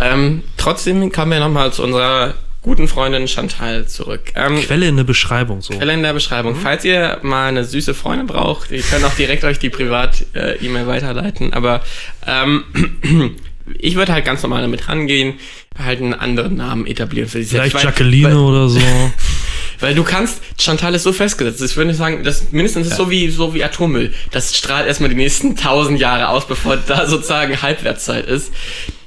Ähm, 0.00 0.42
trotzdem 0.56 1.12
kommen 1.12 1.30
wir 1.32 1.40
nochmal 1.40 1.72
zu 1.72 1.82
unserer 1.84 2.34
guten 2.62 2.88
Freundin 2.88 3.28
Chantal 3.28 3.86
zurück. 3.86 4.32
Ähm, 4.34 4.60
Quelle 4.60 4.88
in 4.88 4.96
der 4.96 5.04
Beschreibung 5.04 5.62
so. 5.62 5.74
Quelle 5.74 5.92
in 5.94 6.02
der 6.02 6.12
Beschreibung. 6.14 6.56
Falls 6.56 6.84
ihr 6.84 7.18
mal 7.22 7.46
eine 7.48 7.64
süße 7.64 7.94
Freundin 7.94 8.26
braucht, 8.26 8.70
ihr 8.72 8.82
könnt 8.82 9.04
auch 9.04 9.14
direkt 9.14 9.44
euch 9.44 9.58
die 9.58 9.70
Privat-E-Mail 9.70 10.86
weiterleiten. 10.86 11.52
Aber 11.52 11.82
ähm, 12.26 12.64
ich 13.78 13.94
würde 13.96 14.12
halt 14.12 14.24
ganz 14.24 14.42
normal 14.42 14.62
damit 14.62 14.88
rangehen, 14.88 15.34
halt 15.78 16.00
einen 16.00 16.14
anderen 16.14 16.56
Namen 16.56 16.86
etablieren 16.86 17.28
für 17.28 17.38
sich 17.38 17.48
Vielleicht 17.48 17.72
selbst. 17.72 17.86
Weil- 17.86 17.92
Jacqueline 17.92 18.28
weil, 18.28 18.36
oder 18.36 18.68
so. 18.68 18.80
weil 19.80 19.94
du 19.94 20.02
kannst, 20.02 20.40
Chantal 20.58 20.94
ist 20.94 21.04
so 21.04 21.12
festgesetzt. 21.12 21.62
Ich 21.62 21.76
würde 21.76 21.94
sagen, 21.94 22.24
das 22.24 22.50
mindestens 22.52 22.88
ist 22.88 22.96
so 22.96 23.10
wie 23.10 23.28
so 23.30 23.54
wie 23.54 23.62
Atommüll. 23.62 24.12
Das 24.30 24.56
strahlt 24.56 24.86
erstmal 24.86 25.10
die 25.10 25.16
nächsten 25.16 25.56
tausend 25.56 26.00
Jahre 26.00 26.28
aus, 26.28 26.46
bevor 26.46 26.76
da 26.76 27.06
sozusagen 27.06 27.62
Halbwertszeit 27.62 28.26
ist. 28.26 28.52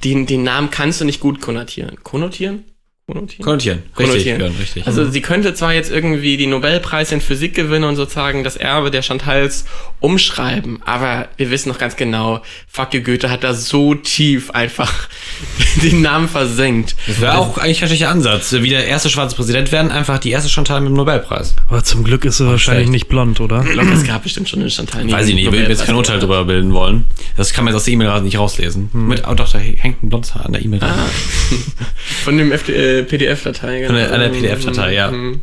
Den, 0.04 0.26
den 0.26 0.42
Namen 0.42 0.70
kannst 0.70 1.00
du 1.00 1.04
nicht 1.04 1.20
gut 1.20 1.40
konnotieren. 1.40 1.96
Konnotieren? 2.02 2.64
Konnotieren? 3.08 3.44
Konnotieren. 3.44 3.82
Richtig, 3.98 4.32
konnotieren. 4.32 4.56
Richtig. 4.60 4.86
Also 4.86 5.10
sie 5.10 5.20
könnte 5.20 5.54
zwar 5.54 5.74
jetzt 5.74 5.90
irgendwie 5.90 6.36
die 6.36 6.46
Nobelpreis 6.46 7.10
in 7.10 7.20
Physik 7.20 7.52
gewinnen 7.52 7.84
und 7.84 7.96
sozusagen 7.96 8.44
das 8.44 8.56
Erbe 8.56 8.92
der 8.92 9.02
Chantals 9.02 9.64
umschreiben, 9.98 10.80
aber 10.84 11.28
wir 11.36 11.50
wissen 11.50 11.68
noch 11.68 11.78
ganz 11.78 11.96
genau, 11.96 12.42
fuck 12.68 12.94
you, 12.94 13.02
Goethe 13.02 13.28
hat 13.28 13.42
da 13.42 13.54
so 13.54 13.94
tief 13.96 14.50
einfach 14.50 15.08
den 15.82 16.00
Namen 16.00 16.28
versenkt. 16.28 16.94
das 17.08 17.20
wäre 17.20 17.38
auch 17.38 17.58
eigentlich 17.58 17.82
ein 17.82 17.88
schlechter 17.88 18.08
Ansatz. 18.08 18.52
Wie 18.52 18.70
der 18.70 18.86
erste 18.86 19.10
schwarze 19.10 19.34
Präsident 19.34 19.72
werden, 19.72 19.90
einfach 19.90 20.20
die 20.20 20.30
erste 20.30 20.48
Chantal 20.48 20.80
mit 20.80 20.90
dem 20.90 20.96
Nobelpreis. 20.96 21.56
Aber 21.68 21.82
zum 21.82 22.04
Glück 22.04 22.24
ist 22.24 22.38
sie 22.38 22.46
wahrscheinlich 22.46 22.88
nicht 22.88 23.08
blond, 23.08 23.40
oder? 23.40 23.64
Ich 23.64 23.72
glaube, 23.72 23.90
es 23.90 24.04
gab 24.04 24.22
bestimmt 24.22 24.48
schon 24.48 24.60
eine 24.60 24.70
Chantal. 24.70 25.10
Weiß 25.10 25.26
ich 25.26 25.34
nicht, 25.34 25.46
ich 25.46 25.52
will 25.52 25.68
jetzt 25.68 25.86
kein 25.86 25.96
Urteil 25.96 26.20
drüber 26.20 26.44
bilden 26.44 26.72
wollen. 26.72 27.04
Das 27.36 27.52
kann 27.52 27.64
man 27.64 27.74
jetzt 27.74 27.80
aus 27.80 27.84
der 27.84 27.94
E-Mail 27.94 28.20
nicht 28.22 28.38
rauslesen. 28.38 28.90
Hm. 28.92 29.08
Mit, 29.08 29.26
oh 29.28 29.34
doch, 29.34 29.50
da 29.50 29.58
hängt 29.58 30.04
ein 30.04 30.08
blondes 30.08 30.36
Haar 30.36 30.46
an 30.46 30.52
der 30.52 30.62
E-Mail 30.64 30.78
dran. 30.78 30.92
Von 32.24 32.38
dem 32.38 32.52
FD, 32.52 32.91
äh, 33.00 33.02
PDF-Datei. 33.04 33.86
Von 33.86 33.94
der- 33.96 34.12
an 34.12 34.20
der 34.20 34.28
PDF-Datei, 34.28 34.94
ja. 34.94 35.10
Mhm. 35.10 35.40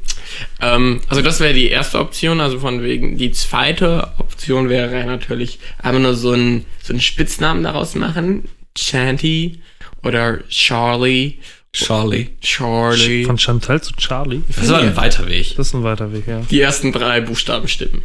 Ähm, 0.61 1.01
also 1.07 1.21
das 1.21 1.39
wäre 1.39 1.53
die 1.53 1.69
erste 1.69 1.99
Option, 1.99 2.39
also 2.39 2.59
von 2.59 2.83
wegen. 2.83 3.17
Die 3.17 3.31
zweite 3.31 4.09
Option 4.17 4.69
wäre 4.69 5.05
natürlich 5.05 5.59
einfach 5.79 6.01
nur 6.01 6.15
so 6.15 6.31
einen 6.31 6.65
so 6.81 6.93
einen 6.93 7.01
Spitznamen 7.01 7.63
daraus 7.63 7.95
machen. 7.95 8.45
Chanty 8.77 9.59
oder 10.03 10.39
Charlie. 10.49 11.39
Charlie. 11.71 12.29
Charlie. 12.41 13.25
Von 13.25 13.37
Chantal 13.37 13.81
zu 13.81 13.93
Charlie. 13.95 14.41
Das 14.47 14.63
ist 14.65 14.69
aber 14.71 14.79
ein 14.83 14.95
weiter 14.95 15.27
Weg. 15.27 15.55
Das 15.55 15.67
ist 15.67 15.73
ein 15.73 15.83
weiter 15.83 16.11
Weg, 16.13 16.23
ja. 16.27 16.41
Die 16.49 16.59
ersten 16.61 16.91
drei 16.91 17.21
Buchstaben 17.21 17.67
stimmen. 17.67 18.01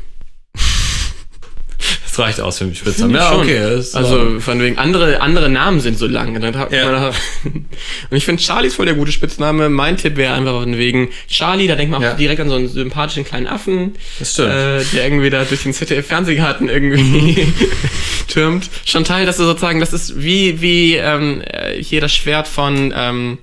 Das 2.17 2.25
reicht 2.27 2.41
aus 2.41 2.59
für 2.59 2.65
den 2.67 2.75
Spitznamen. 2.77 3.17
Ja, 3.17 3.29
schon. 3.31 3.41
okay. 3.41 3.59
Also 3.61 4.39
von 4.41 4.61
wegen 4.61 4.79
andere 4.79 5.21
andere 5.21 5.49
Namen 5.49 5.81
sind 5.81 5.99
so 5.99 6.07
lang. 6.07 6.41
Ja. 6.71 7.11
Und 7.45 8.17
ich 8.17 8.25
finde 8.25 8.41
Charlie 8.43 8.69
ist 8.69 8.77
voll 8.77 8.87
der 8.87 8.95
gute 8.95 9.11
Spitzname. 9.11 9.69
Mein 9.69 9.97
Tipp 9.97 10.17
wäre 10.17 10.35
einfach 10.35 10.61
von 10.63 10.79
wegen 10.79 11.09
Charlie. 11.29 11.67
Da 11.67 11.75
denkt 11.75 11.91
man 11.91 12.01
auch 12.01 12.05
Ja. 12.05 12.15
direkt 12.15 12.41
an 12.41 12.49
so 12.49 12.55
einen 12.55 12.69
sympathischen 12.69 13.25
kleinen 13.25 13.47
Affen, 13.49 13.95
Das 14.21 14.33
stimmt. 14.35 14.51
äh, 14.51 14.85
der 14.93 15.05
irgendwie 15.05 15.31
da 15.31 15.45
durch 15.45 15.65
den 15.65 15.73
ZDF 15.73 16.07
Fernsehgarten 16.07 16.69
irgendwie 16.69 17.47
türmt. 18.29 18.71
Chantal, 18.85 19.27
das 19.27 19.39
ist 19.41 19.47
sozusagen, 19.47 19.81
das 19.81 19.93
ist 19.93 20.23
wie 20.23 20.61
wie 20.61 20.95
ähm, 20.97 21.43
äh, 21.45 21.83
hier 21.83 22.01
das 22.01 22.15
Schwert 22.15 22.47
von 22.47 22.93
ähm, 22.97 23.39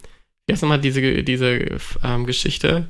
wie 0.47 0.53
heißt 0.53 0.61
nochmal 0.63 0.79
diese 0.79 1.23
diese 1.23 1.59
ähm, 2.03 2.25
Geschichte 2.25 2.87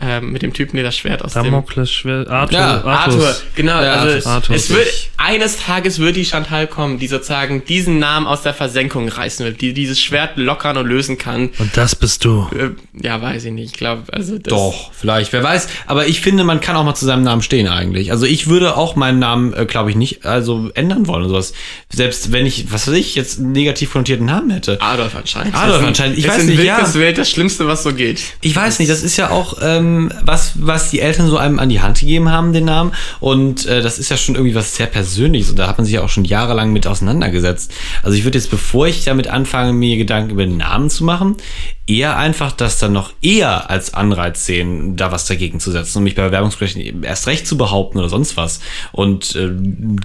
ähm, 0.00 0.32
mit 0.32 0.40
dem 0.40 0.54
Typen, 0.54 0.76
der 0.76 0.84
das 0.84 0.96
Schwert 0.96 1.22
aus 1.22 1.34
dem 1.34 1.44
Damokles 1.44 1.92
Schwert. 1.92 2.28
Arthur. 2.28 2.58
Ja, 2.58 2.82
Arthur, 2.82 3.26
Artus. 3.26 3.44
genau. 3.54 3.82
Ja, 3.82 3.92
also 3.94 4.28
Artus. 4.28 4.56
es 4.56 4.70
wird 4.70 4.88
eines 5.18 5.58
Tages 5.58 5.98
wird 5.98 6.16
die 6.16 6.24
Chantal 6.24 6.66
kommen, 6.66 6.98
die 6.98 7.06
sozusagen 7.06 7.64
diesen 7.66 7.98
Namen 7.98 8.26
aus 8.26 8.42
der 8.42 8.54
Versenkung 8.54 9.08
reißen 9.08 9.44
wird, 9.44 9.60
die 9.60 9.74
dieses 9.74 10.00
Schwert 10.00 10.36
lockern 10.36 10.78
und 10.78 10.86
lösen 10.86 11.18
kann. 11.18 11.50
Und 11.58 11.76
das 11.76 11.94
bist 11.94 12.24
du. 12.24 12.48
Äh, 12.56 12.70
ja, 13.04 13.20
weiß 13.20 13.44
ich 13.44 13.52
nicht. 13.52 13.72
Ich 13.72 13.78
glaube, 13.78 14.04
also 14.12 14.38
das, 14.38 14.50
Doch, 14.50 14.90
vielleicht, 14.92 15.32
wer 15.34 15.42
weiß. 15.42 15.68
Aber 15.86 16.06
ich 16.06 16.22
finde, 16.22 16.42
man 16.42 16.60
kann 16.60 16.74
auch 16.74 16.84
mal 16.84 16.94
zu 16.94 17.04
seinem 17.04 17.22
Namen 17.22 17.42
stehen 17.42 17.68
eigentlich. 17.68 18.10
Also 18.10 18.24
ich 18.24 18.48
würde 18.48 18.76
auch 18.76 18.96
meinen 18.96 19.18
Namen, 19.18 19.52
äh, 19.52 19.66
glaube 19.66 19.90
ich, 19.90 19.96
nicht 19.96 20.24
also 20.24 20.70
ändern 20.74 21.06
wollen 21.06 21.24
oder 21.24 21.28
sowas. 21.28 21.52
Selbst 21.90 22.32
wenn 22.32 22.46
ich, 22.46 22.72
was 22.72 22.88
weiß 22.88 22.94
ich, 22.94 23.14
jetzt 23.14 23.38
einen 23.38 23.52
negativ 23.52 23.92
konnotierten 23.92 24.26
Namen 24.26 24.50
hätte. 24.50 24.80
Adolf 24.80 25.14
anscheinend. 25.14 25.54
Adolf 25.54 25.84
anscheinend. 25.84 26.18
Ich 26.18 26.24
ist 26.24 26.30
weiß 26.30 26.42
in 26.44 26.46
nicht, 26.48 26.64
ja. 26.64 26.94
Welt 26.94 27.18
das 27.18 27.30
Schlimmste, 27.30 27.66
was 27.68 27.82
so 27.82 27.92
geht. 27.92 28.22
Ich 28.40 28.56
weiß 28.56 28.78
nicht, 28.78 28.90
das 28.90 29.02
ist 29.02 29.16
ja 29.16 29.30
auch 29.30 29.58
ähm, 29.62 29.91
was, 30.22 30.52
was 30.56 30.90
die 30.90 31.00
Eltern 31.00 31.28
so 31.28 31.36
einem 31.36 31.58
an 31.58 31.68
die 31.68 31.80
Hand 31.80 32.00
gegeben 32.00 32.30
haben, 32.30 32.52
den 32.52 32.64
Namen. 32.64 32.92
Und 33.20 33.66
äh, 33.66 33.82
das 33.82 33.98
ist 33.98 34.10
ja 34.10 34.16
schon 34.16 34.34
irgendwie 34.34 34.54
was 34.54 34.76
sehr 34.76 34.86
Persönliches. 34.86 35.50
Und 35.50 35.58
da 35.58 35.68
hat 35.68 35.78
man 35.78 35.84
sich 35.84 35.94
ja 35.94 36.02
auch 36.02 36.08
schon 36.08 36.24
jahrelang 36.24 36.72
mit 36.72 36.86
auseinandergesetzt. 36.86 37.72
Also 38.02 38.16
ich 38.16 38.24
würde 38.24 38.38
jetzt, 38.38 38.50
bevor 38.50 38.86
ich 38.86 39.04
damit 39.04 39.28
anfange, 39.28 39.72
mir 39.72 39.96
Gedanken 39.96 40.30
über 40.30 40.44
den 40.44 40.56
Namen 40.58 40.90
zu 40.90 41.04
machen, 41.04 41.36
eher 41.86 42.16
einfach 42.16 42.52
das 42.52 42.78
dann 42.78 42.92
noch 42.92 43.12
eher 43.22 43.68
als 43.68 43.92
Anreiz 43.92 44.46
sehen, 44.46 44.96
da 44.96 45.10
was 45.10 45.26
dagegen 45.26 45.58
zu 45.58 45.72
setzen 45.72 45.98
und 45.98 46.04
mich 46.04 46.14
bei 46.14 46.22
Bewerbungsgesprächen 46.24 47.02
erst 47.02 47.26
recht 47.26 47.44
zu 47.46 47.56
behaupten 47.58 47.98
oder 47.98 48.08
sonst 48.08 48.36
was. 48.36 48.60
Und 48.92 49.34
äh, 49.34 49.50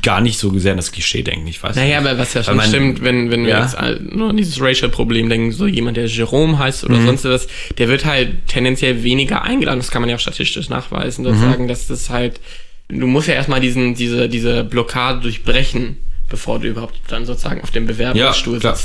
gar 0.02 0.20
nicht 0.22 0.40
so 0.40 0.58
sehr 0.58 0.72
an 0.72 0.78
das 0.78 0.92
Klischee 0.92 1.22
denken. 1.22 1.46
Ich 1.48 1.62
weiß 1.62 1.76
Naja, 1.76 2.00
nicht. 2.02 2.10
aber 2.10 2.20
was 2.20 2.34
ja 2.34 2.44
schon 2.44 2.58
man- 2.58 2.68
stimmt, 2.68 3.04
wenn, 3.04 3.30
wenn 3.30 3.44
wir 3.44 3.52
Ja. 3.52 3.62
jetzt 3.64 3.78
all- 3.78 4.00
nur 4.02 4.32
an 4.32 4.38
dieses 4.38 4.60
Racial-Problem 4.60 5.30
denken, 5.30 5.52
so 5.52 5.68
jemand, 5.68 5.98
der 5.98 6.08
Jerome 6.08 6.58
heißt 6.58 6.84
oder 6.84 6.96
Mhm. 6.98 7.06
sonst 7.06 7.24
was, 7.26 7.48
der 7.78 7.88
wird 7.90 8.06
halt 8.06 8.48
tendenziell 8.48 9.04
weniger 9.04 9.44
eingeladen. 9.44 9.80
Das 9.80 9.92
kann 9.92 10.02
man 10.02 10.10
ja 10.10 10.16
auch 10.16 10.20
statistisch 10.20 10.70
nachweisen, 10.70 11.26
Mhm. 11.26 11.32
und 11.32 11.40
sagen, 11.40 11.68
dass 11.68 11.86
das 11.88 12.10
halt, 12.10 12.42
du 12.90 13.06
musst 13.06 13.28
ja 13.28 13.36
erstmal 13.36 13.60
diesen, 13.62 13.94
diese, 13.94 14.28
diese 14.30 14.64
Blockade 14.64 15.20
durchbrechen, 15.22 15.98
bevor 16.28 16.58
du 16.60 16.70
überhaupt 16.70 16.96
dann 17.10 17.26
sozusagen 17.28 17.62
auf 17.62 17.70
dem 17.72 17.86
Bewerbungsstuhl 17.86 18.56
Ja, 18.56 18.60
klar. 18.62 18.78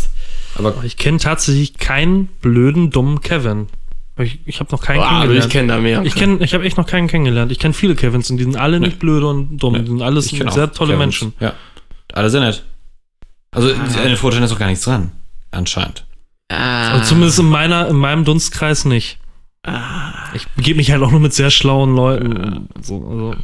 Aber 0.57 0.74
Ich 0.84 0.96
kenne 0.96 1.18
tatsächlich 1.18 1.74
keinen 1.78 2.26
blöden, 2.40 2.90
dummen 2.90 3.20
Kevin. 3.20 3.68
Ich, 4.18 4.40
ich 4.44 4.61
habe 4.61 4.70
noch 4.72 4.82
keinen 4.82 4.98
Boah, 4.98 5.07
aber 5.07 5.32
ich 5.32 5.48
kennengelernt. 5.48 5.53
kenne 5.53 5.68
da 5.68 5.78
mehr. 5.80 6.03
Ich 6.05 6.14
kenne, 6.14 6.44
ich 6.44 6.53
habe 6.55 6.64
echt 6.64 6.76
noch 6.76 6.86
keinen 6.86 7.09
kennengelernt. 7.09 7.50
Ich 7.50 7.59
kenne 7.59 7.72
viele 7.74 7.94
Kevins 7.94 8.30
und 8.30 8.36
die 8.36 8.44
sind 8.44 8.57
alle 8.57 8.78
nicht 8.78 8.98
blöde 8.98 9.26
und 9.26 9.57
dumm. 9.59 9.74
Die 9.82 9.86
sind 9.90 10.03
alles 10.03 10.28
kenn 10.28 10.50
sehr 10.50 10.70
tolle 10.72 10.92
Kevins. 10.94 10.98
Menschen. 11.22 11.32
Ja. 11.40 11.55
Alle 12.12 12.28
sind 12.30 12.42
nett. 12.42 12.62
Also 13.53 13.70
Ah. 13.70 14.00
an 14.03 14.09
den 14.09 14.16
Vorurteilen 14.16 14.44
ist 14.44 14.53
auch 14.53 14.59
gar 14.59 14.68
nichts 14.68 14.84
dran. 14.84 15.12
Anscheinend. 15.50 16.05
Ah, 16.50 16.92
Also 16.92 17.07
zumindest 17.11 17.38
in, 17.38 17.48
meiner, 17.48 17.88
in 17.88 17.96
meinem 17.96 18.24
Dunstkreis 18.24 18.84
nicht. 18.84 19.18
ah, 19.66 20.12
Ich 20.34 20.46
begebe 20.50 20.76
mich 20.76 20.90
halt 20.90 21.03
auch 21.03 21.11
nur 21.11 21.20
mit 21.20 21.32
sehr 21.32 21.50
schlauen 21.50 21.96
Leuten. 21.96 22.68
So, 22.82 22.96
also. 23.09 23.34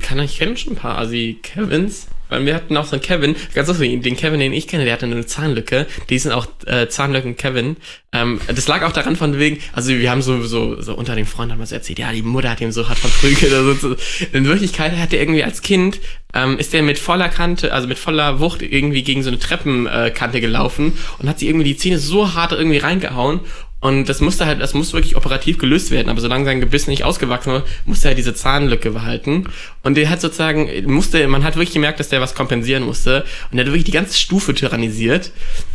kann 0.00 0.18
ich 0.18 0.38
kenne 0.38 0.56
schon 0.56 0.72
ein 0.72 0.76
paar 0.76 0.98
Asi 0.98 1.38
Kevins. 1.42 2.08
Weil 2.28 2.46
wir 2.46 2.54
hatten 2.54 2.76
auch 2.76 2.84
so 2.84 2.92
einen 2.92 3.02
Kevin, 3.02 3.36
ganz 3.54 3.68
lustig, 3.68 4.02
den 4.02 4.16
Kevin, 4.16 4.40
den 4.40 4.52
ich 4.52 4.68
kenne, 4.68 4.84
der 4.84 4.94
hatte 4.94 5.06
eine 5.06 5.26
Zahnlücke. 5.26 5.86
Die 6.10 6.18
sind 6.18 6.32
auch 6.32 6.46
äh, 6.66 6.88
Zahnlücken 6.88 7.36
Kevin. 7.36 7.76
Ähm, 8.12 8.40
das 8.46 8.68
lag 8.68 8.82
auch 8.82 8.92
daran 8.92 9.16
von 9.16 9.38
wegen, 9.38 9.58
also 9.72 9.90
wir 9.90 10.10
haben 10.10 10.22
so, 10.22 10.42
so, 10.42 10.80
so 10.80 10.94
unter 10.94 11.14
den 11.14 11.26
Freunden 11.26 11.52
haben 11.52 11.60
wir 11.60 11.66
so 11.66 11.74
erzählt, 11.74 11.98
ja, 11.98 12.12
die 12.12 12.22
Mutter 12.22 12.50
hat 12.50 12.60
ihm 12.60 12.72
so 12.72 12.88
hart 12.88 12.98
verprügelt. 12.98 13.52
Also, 13.52 13.74
so. 13.74 13.96
In 14.32 14.46
Wirklichkeit 14.46 14.96
hat 14.96 15.12
er 15.12 15.20
irgendwie 15.20 15.44
als 15.44 15.62
Kind, 15.62 16.00
ähm, 16.34 16.58
ist 16.58 16.72
der 16.72 16.82
mit 16.82 16.98
voller 16.98 17.28
Kante, 17.28 17.72
also 17.72 17.88
mit 17.88 17.98
voller 17.98 18.40
Wucht 18.40 18.62
irgendwie 18.62 19.02
gegen 19.02 19.22
so 19.22 19.28
eine 19.28 19.38
Treppenkante 19.38 20.12
Kante 20.12 20.40
gelaufen 20.40 20.98
und 21.18 21.28
hat 21.28 21.38
sie 21.38 21.48
irgendwie 21.48 21.64
die 21.64 21.76
Zähne 21.76 21.98
so 21.98 22.34
hart 22.34 22.52
irgendwie 22.52 22.78
reingehauen 22.78 23.40
und 23.80 24.08
das 24.08 24.20
musste 24.20 24.44
halt, 24.46 24.60
das 24.60 24.74
musste 24.74 24.94
wirklich 24.94 25.16
operativ 25.16 25.58
gelöst 25.58 25.92
werden, 25.92 26.08
aber 26.08 26.20
solange 26.20 26.44
sein 26.44 26.60
Gebiss 26.60 26.88
nicht 26.88 27.04
ausgewachsen 27.04 27.52
war, 27.52 27.62
musste 27.84 28.08
er 28.08 28.16
diese 28.16 28.34
Zahnlücke 28.34 28.90
behalten. 28.90 29.44
Und 29.84 29.96
der 29.96 30.10
hat 30.10 30.20
sozusagen, 30.20 30.68
musste, 30.86 31.28
man 31.28 31.44
hat 31.44 31.54
wirklich 31.54 31.74
gemerkt, 31.74 32.00
dass 32.00 32.08
der 32.08 32.20
was 32.20 32.34
kompensieren 32.34 32.82
musste. 32.82 33.24
Und 33.50 33.56
der 33.56 33.64
hat 33.64 33.72
wirklich 33.72 33.84
die 33.84 33.92
ganze 33.92 34.18
Stufe 34.18 34.52
tyrannisiert. 34.52 35.30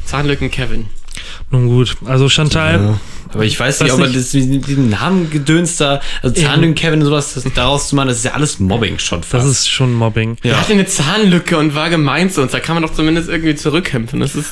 Zahnlücken 0.06 0.52
Kevin. 0.52 0.88
Nun 1.50 1.68
gut, 1.68 1.96
also 2.06 2.28
Chantal, 2.28 2.74
Ja. 2.74 3.00
Aber 3.34 3.46
ich 3.46 3.60
weiß 3.60 3.82
nicht, 3.82 3.92
ob 3.92 4.00
man 4.00 4.14
das, 4.14 4.30
diesen 4.30 4.62
diesen 4.62 4.90
Namengedöns 4.90 5.78
da, 5.78 6.02
also 6.22 6.40
Zahnlücken 6.40 6.76
Kevin 6.76 7.00
und 7.00 7.06
sowas, 7.06 7.34
das, 7.34 7.46
daraus 7.56 7.88
zu 7.88 7.96
machen, 7.96 8.10
das 8.10 8.18
ist 8.18 8.26
ja 8.26 8.34
alles 8.34 8.60
Mobbing 8.60 9.00
schon 9.00 9.24
fast. 9.24 9.44
das 9.44 9.52
ist 9.52 9.70
schon 9.70 9.94
Mobbing. 9.94 10.38
Er 10.44 10.52
ja. 10.52 10.58
hatte 10.60 10.74
eine 10.74 10.86
Zahnlücke 10.86 11.58
und 11.58 11.74
war 11.74 11.90
gemein 11.90 12.30
zu 12.30 12.42
uns. 12.42 12.52
Da 12.52 12.60
kann 12.60 12.76
man 12.76 12.84
doch 12.84 12.94
zumindest 12.94 13.30
irgendwie 13.30 13.56
zurückkämpfen. 13.56 14.20
Das 14.20 14.36
ist, 14.36 14.52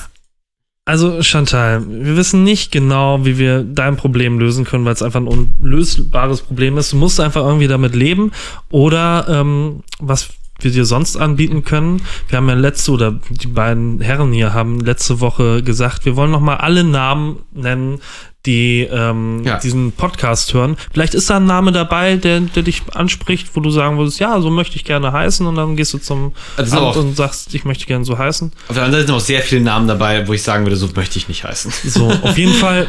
Also 0.92 1.22
Chantal, 1.24 1.86
wir 1.88 2.18
wissen 2.18 2.44
nicht 2.44 2.70
genau, 2.70 3.24
wie 3.24 3.38
wir 3.38 3.64
dein 3.64 3.96
Problem 3.96 4.39
lösen 4.39 4.66
können, 4.66 4.84
weil 4.84 4.92
es 4.92 5.02
einfach 5.02 5.22
ein 5.22 5.28
unlösbares 5.62 6.42
Problem 6.42 6.78
ist. 6.78 6.92
Du 6.92 6.98
musst 6.98 7.22
einfach 7.22 7.46
irgendwie 7.46 7.70
damit 7.70 7.96
leben 7.96 8.34
oder 8.72 9.26
ähm, 9.30 9.84
was 10.00 10.32
wir 10.60 10.70
dir 10.70 10.84
sonst 10.84 11.16
anbieten 11.16 11.64
können. 11.64 12.02
Wir 12.28 12.36
haben 12.36 12.50
ja 12.50 12.56
letzte 12.56 12.92
oder 12.92 13.22
die 13.30 13.48
beiden 13.48 14.02
Herren 14.02 14.34
hier 14.34 14.54
haben 14.54 14.82
letzte 14.82 15.22
Woche 15.22 15.64
gesagt, 15.64 16.04
wir 16.04 16.18
wollen 16.18 16.32
noch 16.32 16.42
mal 16.42 16.58
alle 16.58 16.84
Namen 16.84 17.38
nennen, 17.54 18.02
die 18.46 18.88
ähm, 18.92 19.44
Ja. 19.46 19.60
diesen 19.60 19.92
Podcast 19.92 20.54
hören. 20.54 20.76
Vielleicht 20.94 21.14
ist 21.14 21.30
da 21.30 21.38
ein 21.38 21.46
Name 21.46 21.72
dabei, 21.72 22.16
der, 22.16 22.39
der 22.39 22.64
dich 22.64 22.82
anspricht, 22.94 23.50
wo 23.54 23.60
du 23.60 23.70
sagen 23.70 23.98
würdest, 23.98 24.20
ja, 24.20 24.39
so 24.42 24.50
möchte 24.50 24.76
ich 24.76 24.84
gerne 24.84 25.12
heißen 25.12 25.46
und 25.46 25.56
dann 25.56 25.76
gehst 25.76 25.94
du 25.94 26.00
zum 26.00 26.34
ist 26.58 26.74
Amt 26.74 26.96
und 26.98 27.16
sagst, 27.16 27.54
ich 27.54 27.66
möchte 27.66 27.86
gerne 27.86 28.04
so 28.06 28.18
heißen. 28.18 28.52
Auf 28.68 28.76
der 28.76 28.84
anderen 28.84 28.92
Seite 28.94 29.08
sind 29.08 29.16
auch 29.16 29.26
sehr 29.26 29.42
viele 29.42 29.62
Namen 29.62 29.88
dabei, 29.88 30.28
wo 30.28 30.34
ich 30.34 30.42
sagen 30.44 30.66
würde, 30.66 30.76
so 30.76 30.89
möchte 30.96 31.20
ich 31.20 31.28
nicht 31.28 31.44
heißen. 31.44 31.72
So, 31.86 32.10
auf 32.10 32.38
jeden 32.38 32.54
Fall, 32.54 32.88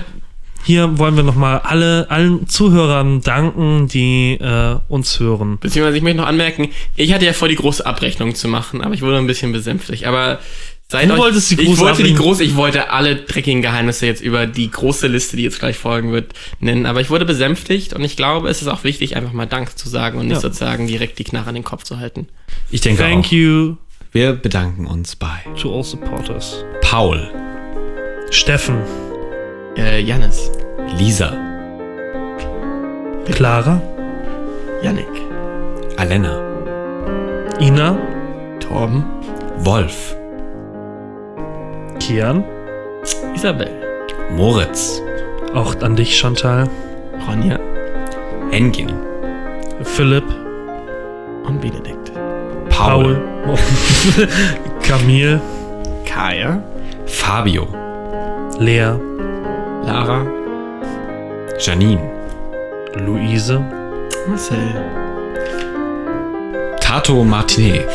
hier 0.65 0.97
wollen 0.99 1.17
wir 1.17 1.23
nochmal 1.25 1.59
alle, 1.65 2.07
allen 2.09 2.49
Zuhörern 2.49 3.21
danken, 3.21 3.89
die 3.89 4.35
äh, 4.41 4.77
uns 4.89 5.19
hören. 5.21 5.59
beziehungsweise 5.59 5.97
ich 5.97 6.03
möchte 6.03 6.19
noch 6.19 6.27
anmerken, 6.29 6.69
ich 6.97 7.13
hatte 7.13 7.27
ja 7.27 7.33
vor, 7.33 7.49
die 7.49 7.57
große 7.57 7.85
Abrechnung 7.85 8.35
zu 8.35 8.49
machen, 8.49 8.81
aber 8.81 8.95
ich 8.95 9.03
wurde 9.03 9.19
ein 9.19 9.27
bisschen 9.27 9.53
besänftigt. 9.53 10.07
Aber 10.07 10.39
seid 10.93 11.09
Du 11.09 11.15
euch- 11.15 11.19
wolltest 11.19 11.51
die 11.51 11.61
ich 11.61 11.67
große 11.67 11.81
wollte 11.81 12.03
die 12.05 12.15
große, 12.15 12.45
ich 12.45 12.55
wollte 12.57 12.91
alle 12.91 13.17
dreckigen 13.17 13.61
Geheimnisse 13.63 14.07
jetzt 14.07 14.23
über 14.23 14.47
die 14.47 14.71
große 14.71 15.09
Liste, 15.09 15.37
die 15.37 15.43
jetzt 15.43 15.59
gleich 15.59 15.77
folgen 15.77 16.13
wird, 16.13 16.33
nennen. 16.61 16.87
Aber 16.87 17.01
ich 17.01 17.11
wurde 17.11 17.25
besänftigt 17.25 17.93
und 17.95 18.03
ich 18.05 18.17
glaube, 18.17 18.49
es 18.49 18.63
ist 18.63 18.69
auch 18.69 18.85
wichtig, 18.85 19.17
einfach 19.17 19.33
mal 19.33 19.47
Dank 19.47 19.77
zu 19.77 19.89
sagen 19.89 20.19
und 20.21 20.27
nicht 20.27 20.37
Ja. 20.37 20.41
sozusagen 20.41 20.87
direkt 20.87 21.19
die 21.19 21.25
Knarre 21.25 21.49
an 21.49 21.55
den 21.55 21.65
Kopf 21.65 21.83
zu 21.83 21.99
halten. 21.99 22.29
Ich 22.71 22.81
denke 22.81 23.03
Thank 23.03 23.27
auch. 23.27 23.33
you 23.33 23.77
Wir 24.13 24.35
bedanken 24.35 24.87
uns 24.87 25.17
bei 25.17 25.41
to 25.61 25.75
all 25.75 25.83
supporters. 25.83 26.65
Paul, 26.83 27.29
Steffen, 28.31 28.77
Äh, 29.77 30.01
Jannis, 30.03 30.51
Lisa, 30.99 31.33
Clara, 33.33 33.81
Yannick, 34.83 35.07
Alena, 35.97 36.39
Ina, 37.61 37.97
Torben, 38.61 39.05
Wolf, 39.59 40.15
Kian, 42.03 42.43
Isabel, 43.33 43.71
Moritz, 44.37 45.01
auch 45.55 45.73
an 45.83 45.95
dich, 45.95 46.19
Chantal, 46.19 46.69
Ronja. 47.29 47.61
Engin, 48.51 48.93
Philipp, 49.85 50.25
und 51.45 51.61
Benedikt. 51.61 52.11
Paul, 52.71 53.23
Paul, 53.45 53.57
Camille, 54.83 55.41
Kaya, 56.05 56.61
Fabio, 57.07 57.69
Lea, 58.59 58.99
Lara, 59.87 60.27
Janine, 61.61 62.11
Luise, 62.97 63.61
Marcel. 64.27 64.59
Tato 66.81 67.23
Martinet, 67.23 67.89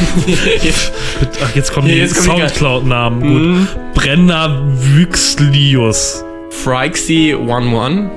ach, 1.44 1.54
jetzt 1.54 1.72
kommen 1.72 1.88
die 1.88 2.06
Soundcloud-Namen. 2.06 3.20
Gut. 3.20 3.42
Mhm. 3.42 3.68
Brenner 3.94 4.62
Wüxlius, 4.66 6.24
Frixie11, 6.64 8.08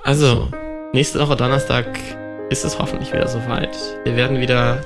Also, 0.04 0.48
nächste 0.94 1.20
Woche 1.20 1.36
Donnerstag 1.36 1.86
ist 2.50 2.64
es 2.64 2.78
hoffentlich 2.78 3.12
wieder 3.12 3.28
soweit. 3.28 3.76
Wir 4.04 4.16
werden 4.16 4.40
wieder 4.40 4.78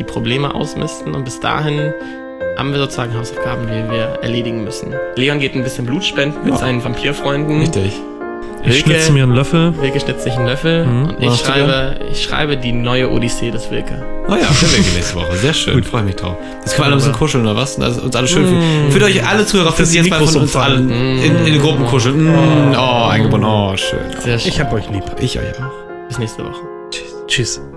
die 0.00 0.04
Probleme 0.04 0.54
ausmisten 0.54 1.14
und 1.14 1.24
bis 1.24 1.40
dahin 1.40 1.92
haben 2.56 2.72
wir 2.72 2.78
sozusagen 2.78 3.14
Hausaufgaben, 3.16 3.66
die 3.66 3.90
wir 3.90 4.18
erledigen 4.22 4.64
müssen. 4.64 4.94
Leon 5.16 5.38
geht 5.40 5.54
ein 5.54 5.62
bisschen 5.64 5.86
Blut 5.86 6.04
spenden 6.04 6.38
mit 6.44 6.54
Ja. 6.54 6.58
seinen 6.60 6.82
Vampirfreunden. 6.84 7.60
Richtig. 7.60 7.92
Ich 8.66 8.78
schnitze 8.78 9.12
mir 9.12 9.24
einen 9.24 9.34
Löffel. 9.34 9.74
Wilke 9.78 10.00
schnitzt 10.00 10.22
sich 10.24 10.32
einen 10.34 10.46
Löffel 10.46 10.86
Mhm. 10.86 11.04
und 11.10 11.22
ich 11.22 11.34
schreibe, 11.38 11.96
ich 12.10 12.22
schreibe 12.22 12.56
die 12.56 12.72
neue 12.72 13.10
Odyssee 13.10 13.50
des 13.50 13.70
Wilke. 13.70 14.02
Oh 14.26 14.32
ja, 14.36 14.46
für 14.46 14.72
Wilke 14.74 14.90
nächste 14.94 15.16
Woche. 15.16 15.36
Sehr 15.36 15.52
schön. 15.52 15.84
Freue 15.84 16.02
mich 16.02 16.16
drauf. 16.16 16.36
Jetzt 16.62 16.74
können 16.74 16.78
wir 16.78 16.84
alle 16.86 16.94
ein 16.94 16.98
bisschen 16.98 17.12
kuscheln 17.12 17.44
oder 17.44 17.56
was? 17.56 17.78
Also 17.78 18.00
uns 18.00 18.16
alle 18.16 18.26
schön 18.26 18.46
fühlen. 18.46 18.90
Fühlt 18.90 19.04
euch 19.04 19.26
alle 19.26 19.44
Zuhörer 19.44 19.70
für 19.72 19.82
die 19.82 19.96
jetzt 19.96 20.08
mal 20.08 20.24
von 20.26 20.36
uns 20.42 20.56
allen 20.56 20.88
in, 20.88 21.36
in 21.44 21.52
den 21.52 21.60
Gruppen 21.60 21.84
kuscheln. 21.84 22.24
Mm, 22.24 22.74
oh, 22.74 23.08
eingebunden. 23.10 23.46
Oh, 23.46 23.76
schön. 23.76 23.98
Sehr 24.22 24.38
schön. 24.38 24.48
Ich 24.48 24.58
hab 24.60 24.72
euch 24.72 24.88
lieb. 24.88 25.04
Ich 25.20 25.38
euch 25.38 25.44
auch. 25.62 26.08
Bis 26.08 26.18
nächste 26.18 26.42
Woche. 26.42 26.62
Tschüss. 27.26 27.56
Ja. 27.70 27.73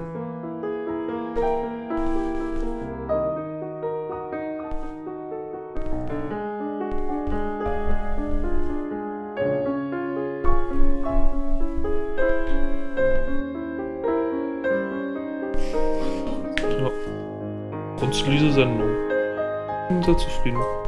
sind 20.08 20.16
da 20.16 20.18
zufrieden. 20.18 20.87